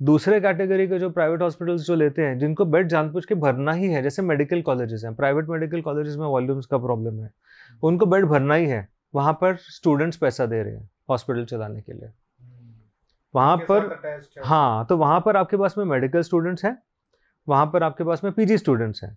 दूसरे 0.00 0.40
कैटेगरी 0.40 0.86
के 0.88 0.98
जो 0.98 1.08
प्राइवेट 1.10 1.42
हॉस्पिटल्स 1.42 1.82
जो 1.82 1.94
लेते 1.94 2.22
हैं 2.22 2.38
जिनको 2.38 2.64
बेड 2.64 2.88
जानबूझ 2.88 3.24
के 3.24 3.34
भरना 3.34 3.72
ही 3.72 3.88
है 3.88 4.02
जैसे 4.02 4.22
मेडिकल 4.22 4.62
कॉलेजेस 4.62 5.04
हैं 5.04 5.14
प्राइवेट 5.14 5.48
मेडिकल 5.48 5.80
कॉलेजेस 5.82 6.16
में 6.16 6.26
वॉल्यूम्स 6.26 6.66
का 6.66 6.78
प्रॉब्लम 6.78 7.20
है 7.20 7.30
उनको 7.82 8.06
बेड 8.06 8.24
भरना 8.24 8.54
ही 8.54 8.66
है 8.66 8.88
वहाँ 9.14 9.32
पर 9.32 9.56
स्टूडेंट्स 9.56 10.16
पैसा 10.16 10.46
दे 10.46 10.62
रहे 10.62 10.74
हैं 10.74 10.88
हॉस्पिटल 11.10 11.44
चलाने 11.44 11.80
के 11.80 11.92
लिए। 11.92 12.10
वहाँ 13.34 13.56
पर 13.70 14.32
हाँ? 14.44 14.86
तो 14.86 14.96
वहाँ 14.96 15.20
पर 15.20 15.36
आपके 15.36 15.56
पास 15.56 15.74
में 15.78 15.84
मेडिकल 15.84 16.22
स्टूडेंट्स 16.22 16.64
हैं 16.64 16.76
वहाँ 17.48 17.66
पर 17.66 17.82
आपके 17.82 18.04
पास 18.04 18.24
में 18.24 18.32
पीजी 18.32 18.58
स्टूडेंट्स 18.58 19.02
हैं। 19.04 19.16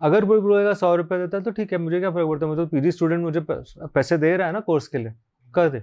अगर 0.00 0.24
कोई 0.24 0.40
बोलेगा 0.40 0.72
सौ 0.74 0.94
रुपये 0.96 1.18
देता 1.18 1.36
है 1.36 1.42
तो 1.42 1.50
ठीक 1.50 1.72
है 1.72 1.78
मुझे 1.78 1.98
क्या 2.00 2.10
फ़र्क 2.10 2.28
पड़ता 2.28 2.46
है? 2.46 2.52
मुझे 2.52 2.66
पीजी 2.66 2.90
स्टूडेंट 2.90 3.22
मुझे 3.22 3.40
पैसे 3.50 4.18
दे 4.18 4.36
रहा 4.36 4.46
है 4.46 4.52
ना 4.52 4.60
कोर्स 4.60 4.88
के 4.88 4.98
लिए 4.98 5.14
कर 5.54 5.68
दे। 5.68 5.82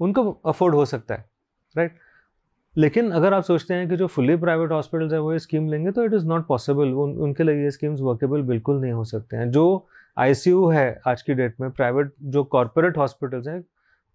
उनको 0.00 0.30
अफोर्ड 0.46 0.74
हो 0.74 0.84
सकता 0.84 1.14
है 1.14 1.24
राइट 1.74 1.98
लेकिन 2.78 3.10
अगर 3.10 3.34
आप 3.34 3.42
सोचते 3.42 3.74
हैं 3.74 3.88
कि 3.88 3.96
जो 3.96 4.06
फुली 4.06 4.36
प्राइवेट 4.36 4.72
हॉस्पिटल्स 4.72 5.12
है 5.12 5.18
वो 5.20 5.32
ये 5.32 5.38
स्कीम 5.38 5.68
लेंगे 5.68 5.90
तो 5.92 6.04
इट 6.04 6.12
इज़ 6.14 6.26
नॉट 6.26 6.46
पॉसिबल 6.46 6.92
उन, 6.94 7.12
उनके 7.12 7.44
लिए 7.44 7.62
ये 7.62 7.70
स्कीम्स 7.70 8.00
वर्केबल 8.00 8.42
बिल्कुल 8.44 8.80
नहीं 8.80 8.92
हो 8.92 9.04
सकते 9.04 9.36
हैं। 9.36 9.50
जो 9.50 9.86
आईसीयू 10.16 10.68
है 10.68 11.00
आज 11.06 11.22
की 11.22 11.34
डेट 11.34 11.60
में 11.60 11.70
प्राइवेट 11.70 12.12
जो 12.22 12.44
कॉरपोरेट 12.46 12.98
हॉस्पिटल्स 12.98 13.48
हैं 13.48 13.62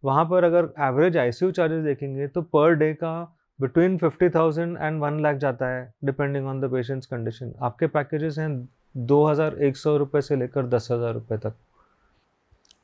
वहाँ 0.04 0.25
पर 0.25 0.44
अगर 0.44 0.69
एवरेज 0.81 1.18
आईसीयू 1.18 1.51
चार्जेस 1.51 1.83
देखेंगे 1.83 2.27
तो 2.27 2.42
पर 2.42 2.74
डे 2.75 2.94
का 2.94 3.13
between 3.60 3.98
fifty 3.98 4.30
thousand 4.30 4.77
and 4.77 5.01
one 5.01 5.19
lakh 5.19 5.36
जाता 5.38 5.68
है 5.69 5.94
depending 6.06 6.48
on 6.48 6.62
the 6.62 6.71
patients 6.71 7.07
condition 7.07 7.54
आपके 7.62 7.88
पैकेजेस 7.89 8.38
हैं 8.39 8.50
दो 8.98 9.25
हज़ार 9.25 9.57
एक 9.63 9.77
सौ 9.77 9.98
रुपये 9.98 10.21
से 10.21 10.36
लेकर 10.36 10.68
दस 10.68 10.88
हज़ार 10.92 11.13
रुपये 11.13 11.38
तक। 11.38 11.54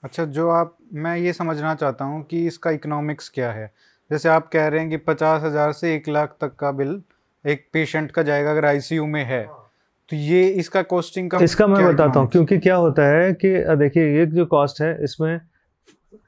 अच्छा 0.04 0.26
जो 0.28 0.50
आप 0.50 0.78
मैं 0.96 1.16
ये 1.18 1.34
समझना 1.34 1.74
चाहता 1.76 2.06
हूँ 2.06 2.24
कि 2.24 2.46
इसका 2.48 2.72
इकोनॉमिक्स 2.72 3.30
क्या 3.30 3.52
है। 3.52 3.72
जैसे 4.10 4.30
आप 4.30 4.48
कह 4.50 4.68
रहे 4.68 4.80
हैं 4.80 4.90
कि 4.90 4.98
पचास 4.98 5.42
हज़ार 5.44 5.72
से 5.74 5.94
एक 5.96 6.10
लाख 6.10 6.36
तक 6.42 6.56
का 6.56 6.72
बिल 6.74 7.02
एक 7.46 7.68
पेशेंट 7.74 8.12
का 8.12 8.24
जाएगा 8.24 8.52
अगर 8.52 8.66
आईसीयू 8.66 9.06
में 9.08 9.24
है। 9.26 9.44
तो 10.12 10.16
ये 10.16 10.44
इसका 10.60 10.82
कॉस्टिंग 10.84 11.30
का 11.32 11.38
इसका 11.44 11.68
मैं 11.68 11.86
बताता 11.86 12.20
हूँ 12.20 12.30
क्योंकि 12.30 12.58
क्या 12.60 12.76
होता 12.78 13.06
है 13.08 13.32
कि 13.36 13.50
देखिए 13.78 14.18
ये 14.18 14.26
जो 14.28 14.46
कॉस्ट 14.48 14.82
है 14.82 14.98
इसमें 15.04 15.40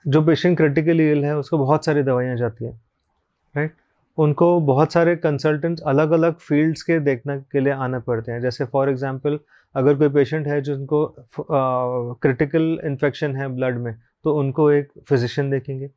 जो 0.05 0.21
पेशेंट 0.21 0.57
क्रिटिकली 0.57 1.11
इल 1.11 1.23
है 1.25 1.35
उसको 1.37 1.57
बहुत 1.57 1.85
सारी 1.85 2.03
दवाइयाँ 2.03 2.35
जाती 2.37 2.65
हैं 2.65 2.79
राइट 3.55 3.73
उनको 4.17 4.59
बहुत 4.61 4.93
सारे 4.93 5.15
कंसल्टेंट्स 5.15 5.81
अलग 5.87 6.11
अलग 6.11 6.35
फील्ड्स 6.39 6.83
के 6.83 6.99
देखने 6.99 7.37
के 7.51 7.59
लिए 7.59 7.73
आने 7.75 7.99
पड़ते 8.01 8.31
हैं। 8.31 8.41
जैसे 8.41 8.65
फॉर 8.65 8.89
एग्जांपल 8.89 9.39
अगर 9.75 9.95
कोई 9.95 10.09
पेशेंट 10.09 10.47
है 10.47 10.61
जिनको 10.61 11.05
क्रिटिकल 11.39 12.79
इन्फेक्शन 12.85 13.35
है 13.35 13.47
ब्लड 13.55 13.77
में 13.77 13.93
तो 14.23 14.33
उनको 14.39 14.69
एक 14.71 14.89
फिजिशियन 15.07 15.49
देखेंगे। 15.49 15.89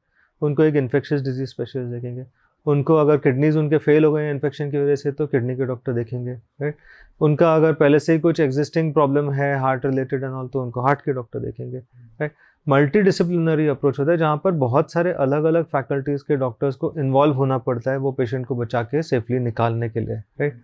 उनको 0.45 0.63
एक 0.63 0.77
इन्फेक्शस 0.77 1.21
डिज़ीज़ 1.23 1.51
स्पेशलिस्ट 1.51 1.91
देखेंगे। 1.93 2.25
उनको 2.67 2.95
अगर 2.97 3.17
किडनीज 3.19 3.57
उनके 3.57 3.79
फेल 3.79 4.05
हो 4.05 4.13
गए 4.13 4.23
हैं 4.25 4.33
इन्फेक्शन 4.33 4.71
की 4.71 4.79
वजह 4.79 4.97
से 4.97 5.13
तो 5.13 5.27
किडनी 5.27 5.57
के 5.57 5.65
डॉक्टर 5.67 5.93
देखेंगे 5.93 6.33
राइट 6.33 6.77
उनका 7.21 7.55
अगर 7.57 7.73
पहले 7.75 7.99
से 7.99 8.13
ही 8.13 8.19
कुछ 8.19 8.41
एग्जिस्टिंग 8.41 8.93
प्रॉब्लम 8.95 9.31
है 9.33 9.55
हार्ट 9.61 9.85
रिलेटेड 9.87 10.23
एंड 10.25 10.33
ऑल 10.33 10.49
तो 10.49 10.63
उनको 10.63 10.81
हार्ट 10.81 11.01
के 11.01 11.13
डॉक्टर 11.13 11.41
देखेंगे 11.41 11.79
राइट 11.79 12.33
मल्टी 12.67 13.01
डिसिप्लिनरी 13.03 13.67
अप्रोच 13.69 13.99
होता 13.99 14.11
है, 14.13 14.17
जहाँ 14.19 14.41
पर 14.45 14.51
बहुत 14.53 14.93
सारे 14.93 15.13
अलग 15.13 15.45
अलग 15.45 15.65
फैकल्टीज़ 15.67 16.23
के 16.29 16.37
डॉक्टर्स 16.37 16.77
को 16.77 16.93
इन्वॉल्व 16.99 17.35
होना 17.35 17.59
पड़ता 17.59 17.91
है, 17.91 17.97
वो 17.97 18.13
पेशेंट 18.13 18.47
को 18.47 18.55
बचा 18.57 18.83
के 18.83 19.03
सेफली 19.03 19.39
निकालने 19.41 19.89
के 19.89 20.01
लिए 20.01 20.17
राइट 20.41 20.61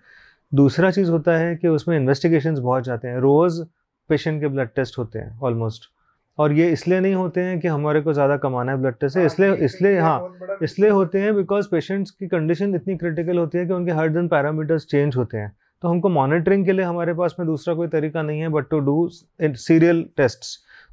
दूसरा 0.52 0.90
चीज़ 0.90 1.10
होता 1.10 1.36
है 1.38 1.54
कि 1.56 1.68
उसमें 1.68 1.96
इन्वेस्टिगेशन 1.96 2.54
बहुत 2.54 2.84
जाते 2.84 3.08
हैं। 3.08 3.18
रोज़ 3.18 3.62
पेशेंट 4.10 4.40
के 4.40 4.48
ब्लड 4.48 4.68
टेस्ट 4.76 4.99
होते 4.99 5.18
हैं 5.18 5.38
ऑलमोस्ट 5.40 5.90
और 6.38 6.52
ये 6.52 6.70
इसलिए 6.72 7.00
नहीं 7.00 7.14
होते 7.14 7.40
हैं 7.40 7.58
कि 7.60 7.68
हमारे 7.68 8.00
को 8.00 8.12
ज़्यादा 8.12 8.37
कमाना 8.38 8.72
है 8.72 8.78
ब्लड 8.78 8.94
टेस्ट 8.94 9.14
से। 9.14 9.20
हाँ, 9.20 9.26
इसलिए 9.26 9.54
इसलिए 9.64 9.99
हाँ 10.00 10.58
इसलिए 10.62 10.90
होते 10.90 11.20
हैं 11.20 11.34
बिकॉज़ 11.37 11.68
पेशेंट्स 11.70 12.10
की 12.10 12.28
कंडीशन 12.28 12.75
इतनी 12.75 12.96
क्रिटिकल 12.96 13.38
होती 13.38 13.58
है 13.58 13.66
कि 13.66 13.72
उनके 13.72 13.92
हर 13.92 14.08
दिन 14.10 14.28
पैरामीटर्स 14.28 14.87
चेंज 14.87 15.16
होते 15.16 15.38
हैं। 15.38 15.52
तो 15.82 15.88
हमको 15.88 16.08
मॉनिटरिंग 16.10 16.64
के 16.66 16.72
लिए 16.72 16.84
हमारे 16.84 17.14
पास 17.14 17.37
में 17.38 17.46
दूसरा 17.46 17.75
कोई 17.75 17.88
तरीका 17.88 18.22
नहीं 18.22 18.40
है 18.40 18.49
but 18.50 18.68
to 18.70 18.78
do 18.80 19.08
serial 19.42 20.04
test 20.16 20.44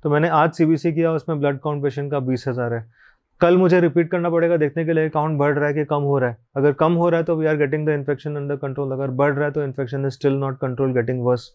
तो 0.04 0.10
मैंने 0.10 0.30
आज 0.32 0.52
सीबीसी 0.54 0.92
किया 0.94 1.12
उसमें 1.14 1.40
ब्लड 1.40 1.60
काउंट 1.60 1.84
पेशेंट 1.84 2.12
का 2.12 2.20
बीस 2.22 2.48
हज़ार 2.48 2.74
है। 2.74 2.86
कल 3.42 3.58
मुझे 3.58 3.80
रिपीट 3.80 4.10
करना 4.12 4.30
पड़ेगा 4.30 4.58
देखने 4.58 4.86
के 4.86 4.94
लिए 4.94 5.10
काउंट 5.10 5.38
बढ़ 5.40 5.54
रहा 5.54 5.68
है 5.68 5.74
कि 5.74 5.84
कम 5.86 6.04
हो 6.04 6.18
रहा 6.20 6.30
है। 6.30 6.38
अगर 6.58 6.72
कम 6.76 6.94
हो 6.94 7.10
रहा 7.10 7.20
है 7.20 7.26
तो 7.26 7.36
we 7.36 7.46
are 7.46 7.58
getting 7.58 7.86
the 7.88 7.90
infection 7.92 8.36
under 8.36 8.56
control 8.58 8.92
अगर 8.92 9.08
बढ़ 9.14 9.34
रहा 9.34 9.46
है 9.46 9.52
तो 9.52 9.64
infection 9.64 10.06
is 10.06 10.14
still 10.14 10.34
not 10.36 10.58
control 10.60 10.94
getting 10.94 11.24
worse 11.26 11.50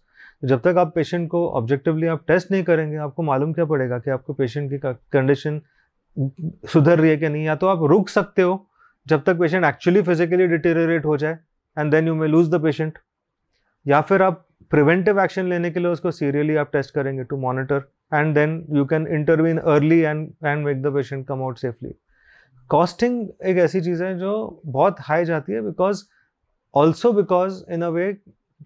जब 0.45 0.61
तक 0.61 0.79
आप 0.79 0.93
पेशेंट 0.95 1.29
को 1.31 1.49
ऑब्जेक्टिवली 1.51 2.07
आप 2.07 2.25
टेस्ट 2.27 2.51
नहीं 2.51 2.65
करेंगे, 2.65 2.97
आपको 2.97 3.23
मालूम 3.23 3.53
क्या 3.53 3.65
पड़ेगा 3.65 3.99
कि 3.99 4.11
आपको 4.11 4.33
पेशेंट 4.33 4.71
की 4.71 4.79
कंडीशन 5.13 5.61
सुधर 6.73 6.99
रही 6.99 7.11
है 7.11 7.17
कि 7.17 7.29
नहीं? 7.29 7.45
या 7.45 7.57
तो 7.57 7.67
आप 7.67 7.83
रुक 7.83 8.09
सकते 8.09 8.43
हो 8.43 8.69
जब 9.07 9.23
तक 9.25 9.39
पेशेंट 9.39 9.65
एक्चुअली 9.65 10.03
फिजिकली 10.03 10.47
डिटेरिएट 10.47 11.05
हो 11.05 11.17
जाए 11.17 11.39
and 11.79 11.91
then 11.91 12.09
you 12.09 12.15
may 12.15 12.27
lose 12.27 12.51
the 12.51 12.63
patient 12.63 12.99
या 13.87 14.01
फिर 14.01 14.23
आप 14.23 14.47
प्रिवेंटिव 14.71 15.21
एक्शन 15.21 15.47
लेने 15.47 15.71
के 15.71 15.81
लिए 15.81 15.89
उसको 15.89 16.11
सीरियली 16.11 16.57
आप 16.57 16.71
टेस्ट 16.73 16.95
करेंगे 16.95 17.25
to 17.25 17.37
monitor 17.37 17.91
and 18.15 18.35
then 18.35 18.67
you 18.71 18.85
can 18.85 19.07
intervene 19.07 19.59
early 19.59 19.99
and 19.99 20.33
and 20.47 20.65
make 20.65 20.83
the 20.83 20.87
patient 20.87 21.27
come 21.27 21.43
out 21.43 21.59
safely 21.59 21.95
costing 22.69 23.29
एक 23.45 23.57
ऐसी 23.57 23.81
चीज़ 23.81 24.05
है 24.05 24.19
जो 24.19 24.63
बहुत 24.67 24.97
हाई 25.01 25.25
जाती 25.25 25.53
है 25.53 25.61
because 25.61 26.05
also 26.75 27.13
because 27.13 27.65
in 27.71 27.83
a 27.83 27.89
way 27.89 28.17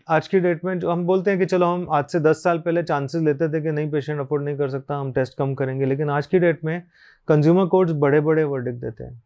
आज 0.09 0.29
की 0.29 0.38
डेट 0.41 0.65
में 0.65 0.79
जो 0.79 0.91
हम 0.91 1.05
बोलते 1.07 1.31
हैं 1.31 1.38
कि 1.38 1.47
चलो 1.47 1.67
हम 1.67 1.87
आज 1.91 2.05
से 2.05 2.21
दस 2.21 2.43
साल 2.43 2.59
पहले 2.59 2.83
चांसेस 2.83 3.23
लेते 3.23 3.49
थे 3.49 3.61
कि 3.62 3.73
नहीं 3.73 3.91
पेशेंट 3.91 4.21
अफोर्ड 4.21 4.45
नहीं 4.45 4.57
कर 4.57 4.69
सकता, 4.69 4.97
हम 4.97 5.12
टेस्ट 5.12 5.37
कम 5.38 5.55
करेंगे। 5.55 5.87
लेकिन 5.87 6.11
आज 6.11 6.26
की 6.26 6.38
डेट 6.38 6.65
में 6.65 6.83
कंज्यूमर 7.29 7.67
कोर्ट्स 7.67 7.93
बड़े 7.95 8.21
बड़े 8.21 8.45
वर्डिक 8.45 8.81
देते 8.81 9.05
हैं। 9.05 9.23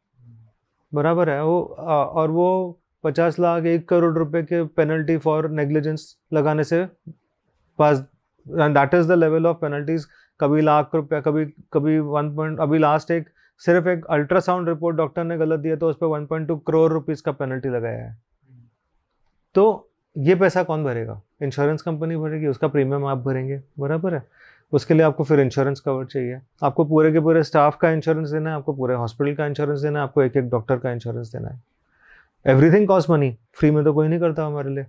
बराबर 0.92 1.30
है, 1.30 1.42
वो 1.44 1.60
और 1.62 2.30
वो 2.30 2.78
पचास 3.04 3.38
लाख, 3.40 3.64
एक 3.64 3.88
करोड़ 3.88 4.12
रुपए 4.14 4.42
के 4.42 4.62
पेनल्टी 4.76 5.16
फॉर 5.18 5.48
नेग्लिजेंस 5.50 6.16
लगाने 6.32 6.64
से 6.64 6.84
पास 7.78 7.98
that 8.46 8.94
is 8.94 9.08
the 9.08 9.12
level 9.12 9.46
of 9.46 9.56
penalties 9.56 10.06
कभी 10.40 10.60
लाख 10.62 10.94
रुपया, 10.94 11.20
कभी 11.20 11.44
कभी 11.72 11.98
वन 11.98 12.34
पॉइंट 12.36 12.60
अभी 12.60 12.78
लास्ट 12.78 13.10
एक, 13.10 13.28
सिर्फ़ 13.62 13.88
एक 13.88 14.04
अल्ट्रासाउंड 14.10 14.68
रिपोर्ट 14.68 14.96
डॉक्टर 14.96 15.24
ने 15.24 15.38
गलत 15.38 15.60
दिया 15.60 15.76
तो 15.76 15.90
उस 15.90 15.96
पर 16.00 16.06
one 16.06 16.26
point 16.26 16.48
two 16.48 16.56
crore 16.56 16.90
rupees 16.92 17.22
का 17.22 17.32
पेनल्टी 17.32 17.68
लगाया 17.68 18.04
है। 18.04 18.18
तो 19.54 19.86
ये 20.16 20.34
पैसा 20.34 20.62
कौन 20.62 20.84
भरेगा? 20.84 21.20
इंश्योरेंस 21.42 21.82
कंपनी 21.82 22.16
भरेगी 22.16 22.46
उसका 22.46 22.68
प्रीमियम 22.68 23.04
आप 23.06 23.18
भरेंगे 23.18 23.60
बराबर 23.78 24.14
है? 24.14 24.22
उसके 24.72 24.94
लिए 24.94 25.02
आपको 25.02 25.24
फिर 25.24 25.40
इंश्योरेंस 25.40 25.80
कवर 25.80 26.04
चाहिए। 26.04 26.40
आपको 26.62 26.84
पूरे 26.84 27.12
के 27.12 27.20
पूरे 27.20 27.42
स्टाफ 27.42 27.76
का 27.76 27.90
इंश्योरेंस 27.90 28.28
देना 28.28 28.50
है 28.50 28.56
आपको 28.56 28.72
पूरे 28.72 28.94
हॉस्पिटल 28.94 29.34
का 29.34 29.46
इंश्योरेंस 29.46 29.80
देना 29.80 29.98
है 29.98 30.04
आपको 30.04 30.22
एक 30.22 30.36
एक 30.36 30.48
डॉक्टर 30.50 30.76
का 30.76 30.92
इंश्योरेंस 30.92 31.32
देना 31.32 31.48
है। 31.48 31.62
एवरीथिंग 32.46 32.86
कॉस्ट 32.88 33.10
मनी 33.10 33.36
फ्री 33.54 33.70
में 33.70 33.82
तो 33.84 33.92
कोई 33.92 34.08
नहीं 34.08 34.20
करता 34.20 34.46
हमारे 34.46 34.70
लिए। 34.70 34.86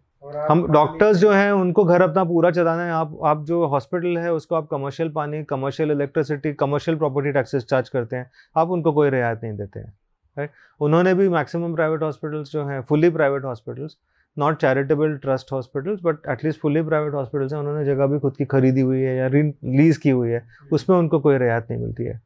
हम 0.50 0.66
डॉक्टर्स 0.72 1.18
जो 1.18 1.32
हैं 1.32 1.52
उनको 1.52 1.84
घर 1.84 2.02
अपना 2.02 2.24
पूरा 2.24 2.52
चलाना 2.52 2.86
है। 2.86 2.92
आप 2.92 3.18
आप 3.26 3.44
जो 3.46 3.66
हॉस्पिटल 3.68 4.18
है 4.18 4.34
उसको 4.34 4.56
आप 4.56 4.68
कमर्शियल 4.72 5.10
पानी 5.10 5.44
commercial 5.44 5.92
electricity 5.92 6.54
commercial 6.54 6.98
property 6.98 7.32
taxes 7.32 7.66
charge 7.66 7.90
करते 7.90 8.16
हैं 8.16 8.30
आप 8.58 8.70
उनको 8.70 8.92
कोई 8.92 9.10
रियायत 9.10 9.44
नहीं 9.44 9.58
देते 9.58 9.80
हैं 9.80 9.94
राइट 10.38 10.52
उन्होंने 10.82 11.14
भी 11.14 11.30
मैक्सिमम 11.30 11.76
प्राइवेट 11.76 12.04
हॉस्पिटल्स 12.04 12.52
जो 12.52 12.66
हैं 12.66 12.82
fully 12.82 13.10
private 13.10 13.46
hospitals 13.46 13.98
not 14.38 14.62
charitable 14.62 15.18
trust 15.18 15.52
hospitals 15.52 16.00
but 16.04 16.18
at least 16.30 16.60
fully 16.60 16.82
private 16.82 17.14
hospitals 17.14 17.54
हैं 17.54 17.60
उन्होंने 17.60 17.86
जगह 17.86 18.08
भी 18.08 18.20
खुद 18.20 18.36
की 18.36 18.46
खरीदी 18.46 18.82
हुई 18.82 19.02
है 19.02 19.16
या 19.18 19.28
लीज 19.28 19.98
की 19.98 20.10
हुई 20.10 20.30
है 20.30 20.48
उसमें 20.74 20.98
उनको 20.98 21.20
कोई 21.20 21.38
रियायत 21.38 21.68
नहीं 21.72 21.82
मिलती 21.82 22.04
है 22.04 22.22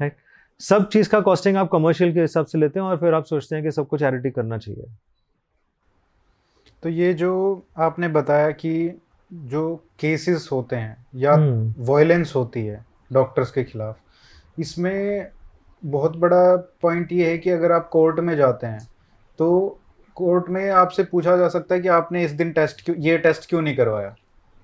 राइट 0.00 0.16
सब 0.60 0.88
चीज़ 0.88 1.10
का 1.10 1.20
कॉस्टिंग 1.20 1.56
आप 1.56 1.68
कमर्शियल 1.72 2.14
के 2.14 2.20
हिसाब 2.20 2.46
से 2.46 2.58
लेते 2.58 2.80
हैं 2.80 2.86
और 2.86 2.96
फिर 2.96 3.14
आप 3.14 3.24
सोचते 3.24 3.56
हैं 3.56 3.64
कि 3.64 3.70
सबको 3.70 3.98
चैरिटी 3.98 4.30
करना 4.30 4.58
चाहिए। 4.58 4.84
तो 6.82 6.88
ये 6.88 7.14
जो 7.14 7.66
आपने 7.76 8.08
बताया 8.08 8.50
कि 8.50 9.00
जो 9.32 9.76
केसेस 10.00 10.48
होते 10.52 10.76
हैं 10.76 11.06
या 11.14 11.34
वायलेंस 11.78 12.32
होती 12.36 12.66
है 12.66 12.84
डॉक्टर्स 13.12 13.50
के 13.50 13.64
खिलाफ 13.64 13.98
इसमें 14.58 15.28
बहुत 15.84 16.16
बड़ा 16.16 16.56
पॉइंट 16.56 17.12
ये 17.12 17.30
है 17.30 17.38
कि 17.38 17.50
अगर 17.50 17.72
आप 17.72 17.88
कोर्ट 17.88 18.20
में 18.20 18.36
जाते 18.36 18.66
हैं 18.66 18.88
तो 19.38 19.80
कोर्ट 20.16 20.48
में 20.48 20.68
आपसे 20.72 21.02
पूछा 21.04 21.36
जा 21.36 21.48
सकता 21.48 21.74
है 21.74 21.80
कि 21.80 21.88
आपने 21.90 22.24
इस 22.24 22.30
दिन 22.32 22.52
टेस्ट 22.52 22.84
क्यों 22.84 22.96
ये 22.98 23.16
टेस्ट 23.18 23.48
क्यों 23.48 23.62
नहीं 23.62 23.76
करवाया? 23.76 24.14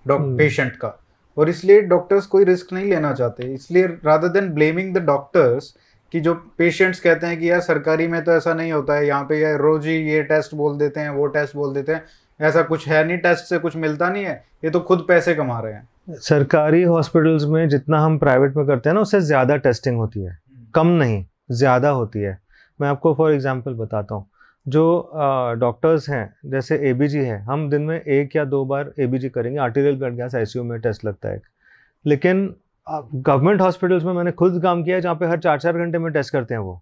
डॉक्टर 0.06 0.37
पेशेंट 0.38 0.76
का। 0.76 0.99
और 1.37 1.49
इसलिए 1.49 1.80
डॉक्टर्स 1.82 2.26
कोई 2.26 2.44
रिस्क 2.44 2.73
नहीं 2.73 2.90
लेना 2.90 3.12
चाहते। 3.12 3.52
इसलिए 3.54 3.87
rather 4.04 4.28
than 4.30 4.52
blaming 4.54 4.94
the 4.94 5.02
doctors 5.04 5.75
कि 6.12 6.21
जो 6.21 6.35
पेशेंट्स 6.59 7.00
कहते 7.00 7.26
हैं 7.26 7.38
कि 7.38 7.50
यार 7.50 7.61
सरकारी 7.61 8.06
में 8.06 8.23
तो 8.25 8.32
ऐसा 8.32 8.54
नहीं 8.54 8.73
होता 8.73 8.94
है 8.94 9.06
यहाँ 9.06 9.25
पे 9.25 9.38
यार 9.40 9.59
रोज 9.59 9.87
ही 9.87 9.94
ये 10.04 10.23
टेस्ट 10.25 10.54
बोल 10.54 10.76
देते 10.78 11.00
हैं 11.00 11.11
वो 11.11 11.26
टेस्ट 11.28 11.56
बोल 11.56 11.75
देते 11.75 11.92
हैं 11.92 12.04
ऐसा 12.40 12.62
कुछ 12.62 12.87
है 12.88 13.04
नहीं 13.06 13.18
टेस्ट 13.18 13.44
से 13.44 13.59
कुछ 13.59 13.76
मिलता 13.76 14.09
नहीं 14.09 14.25
है 14.25 14.35
ये 14.64 14.71
तो 14.71 14.80
खुद 14.80 15.04
पैसे 15.09 15.35
कमा 15.35 15.59
रहे 15.61 15.73
हैं। 15.73 16.18
सरकारी 16.21 16.82
हॉस्पिटल्स 16.82 17.44
में 17.44 17.68
जितना 17.68 18.00
हम 18.00 18.18
प्राइवेट 18.18 18.56
में 18.56 18.66
करते 18.66 18.88
हैं 18.88 18.94
ना 18.94 19.00
उससे 19.00 19.21
ज़्यादा 19.23 19.56
टेस्टिंग 19.59 19.97
होती 19.97 20.23
है। 20.23 20.38
कम 20.75 20.87
नहीं 20.88 21.25
ज़्यादा 21.52 21.90
होती 21.90 22.21
है। 22.21 22.38
मैं 22.80 22.88
आपको 22.88 23.14
फॉर 23.14 23.32
एग्ज़ाम्पल 23.32 23.75
बताता 23.75 24.14
हूँ। 24.14 24.26
जो 24.66 25.11
डॉक्टर्स 25.61 26.09
हैं 26.11 26.50
जैसे 26.50 26.76
ए 26.81 26.92
है 27.14 27.38
हम 27.45 27.69
दिन 27.71 27.83
में 27.83 28.00
एक 28.00 28.37
या 28.37 28.45
दो 28.47 28.64
बार 28.64 28.92
एबीजी 29.00 29.28
करेंगे। 29.31 29.59
आर्टीरियल 29.61 29.97
ब्लड 29.99 30.16
गैस 30.16 30.35
आई 30.35 30.62
में 30.62 30.78
टेस्ट 30.81 31.04
लगता 31.04 31.28
है 31.28 31.40
लेकिन 32.04 32.54
गवर्नमेंट 32.87 33.61
हॉस्पिटल्स 33.61 34.04
में 34.04 34.12
मैंने 34.12 34.33
खुद 34.33 34.61
काम 34.62 34.83
किया 34.85 34.97
है 34.97 35.02
जहाँ 35.02 35.14
पे 35.14 35.26
हर 35.26 35.38
चार 35.40 35.59
चार 35.61 35.78
घंटे 35.78 35.99
में 35.99 36.12
टेस्ट 36.12 36.33
करते 36.33 36.54
हैं 36.54 36.61
वो। 36.61 36.81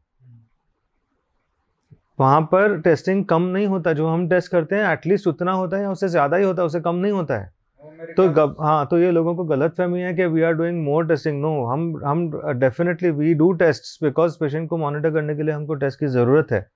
वहाँ 2.18 2.40
पर 2.52 2.80
टेस्टिंग 2.80 3.24
कम 3.24 3.42
नहीं 3.44 3.66
होता। 3.66 3.92
जो 3.92 4.08
हम 4.08 4.28
टेस्ट 4.28 4.50
करते 4.52 4.76
हैं 4.76 4.92
एटलीस्ट 4.92 5.26
उतना 5.26 5.52
होता 5.52 5.76
है 5.76 5.82
या 5.82 5.90
उससे 5.90 6.08
ज़्यादा 6.08 6.36
ही 6.36 6.44
होता 6.44 6.62
है 6.62 6.66
उससे 6.66 6.80
कम 6.80 6.96
नहीं 6.96 7.12
होता 7.12 7.38
है। 7.38 8.14
तो 8.16 8.28
गब, 8.30 8.56
हाँ 8.60 8.86
तो 8.86 8.98
ये 8.98 9.10
लोगों 9.10 9.34
को 9.36 9.44
गलत 9.44 9.74
फहमी 9.78 10.00
है 10.00 10.12
कि 10.14 10.26
we 10.26 10.42
are 10.42 10.52
doing 10.54 10.82
more 10.84 11.06
testing 11.08 11.40
no 11.42 11.52
हम 11.66 12.02
हम 12.04 12.30
definitely 12.60 13.10
we 13.12 13.32
do 13.34 13.52
test 13.54 14.04
because 14.04 14.36
patient 14.40 14.68
को 14.68 14.76
मॉनिटर 14.78 15.10
करने 15.10 15.36
के 15.36 15.42
लिए 15.42 15.54
हमको 15.54 15.74
टेस्ट 15.76 16.00
की 16.00 16.06
ज़रूरत 16.08 16.52
है। 16.52 16.66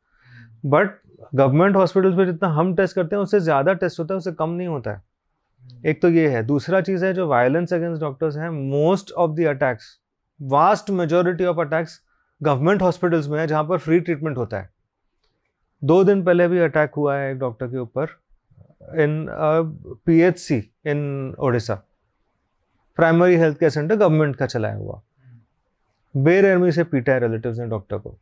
बट 0.64 0.90
गवर्नमेंट 1.34 1.76
हॉस्पिटल्स 1.76 2.16
में 2.16 2.24
जितना 2.26 2.48
हम 2.50 2.74
टेस्ट 2.76 2.94
करते 2.96 3.16
हैं 3.16 3.22
उससे 3.22 3.40
ज़्यादा 3.40 3.72
टेस्ट 3.74 4.00
होता 4.00 4.14
है 4.14 4.18
उससे 4.18 4.32
कम 4.32 4.50
नहीं 4.50 4.68
होता 4.68 4.90
है। 4.90 5.02
एक 5.86 6.00
तो 6.02 6.08
ये 6.10 6.28
है। 6.28 6.42
दूसरा 6.46 6.80
चीज़ 6.80 7.04
है 7.04 7.12
जो 7.14 7.26
वायलेंस 7.28 7.72
अगेंस्ट 7.72 8.00
डॉक्टर्स 8.00 8.36
हैं 8.36 8.50
most 8.50 9.12
of 9.12 9.30
the 9.30 9.46
attacks 9.48 9.98
vast 10.40 10.90
majority 10.92 11.44
of 11.44 11.60
attacks 11.60 12.00
government 12.40 12.82
hospitals 12.82 13.28
में 13.28 13.38
है 13.40 13.46
जहाँ 13.46 13.64
पर 13.64 13.78
फ्री 13.78 14.00
ट्रीटमेंट 14.00 14.36
होता 14.36 14.60
है। 14.60 14.68
दो 15.82 16.02
दिन 16.04 16.22
पहले 16.24 16.48
भी 16.48 16.58
अटैक 16.60 16.94
हुआ 16.96 17.16
है 17.16 17.30
एक 17.32 17.38
डॉक्टर 17.38 17.66
के 17.66 17.78
ऊपर 17.78 18.18
in 19.02 19.26
P 20.06 20.20
H 20.20 20.38
C 20.38 20.56
in 20.86 21.34
Odisha 21.38 21.74
primary 22.98 23.36
health 23.36 23.58
care 23.58 23.70
centre 23.70 23.96
government 23.96 24.36
का 24.36 24.46
चलाया 24.46 24.74
हुआ। 24.74 25.00
बेरहमी 26.14 26.72
से 26.72 26.84
पीटा 26.84 27.12
है 27.12 27.20
रिलेटिव्स 27.20 27.58
ने 27.58 27.66
डॉक्टर 27.66 27.98
को। 27.98 28.18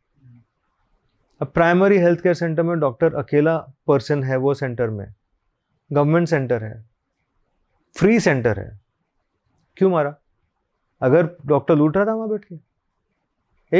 अब 1.41 1.47
प्राइमरी 1.47 1.97
हेल्थ 1.97 2.21
केयर 2.21 2.35
सेंटर 2.35 2.63
में 2.63 2.79
डॉक्टर 2.79 3.15
अकेला 3.15 3.57
पर्सन 3.87 4.23
है, 4.23 4.37
वो 4.37 4.53
सेंटर 4.53 4.89
में। 4.89 5.13
गवर्नमेंट 5.93 6.27
सेंटर 6.27 6.63
है। 6.63 6.85
फ्री 7.97 8.19
सेंटर 8.19 8.59
है। 8.59 8.81
क्यों 9.77 9.89
मारा? 9.89 10.15
अगर 11.01 11.29
डॉक्टर 11.45 11.75
लूट 11.75 11.97
रहा 11.97 12.05
था 12.05 12.13
वहाँ 12.13 12.29
बैठ 12.29 12.45
के। 12.45 12.73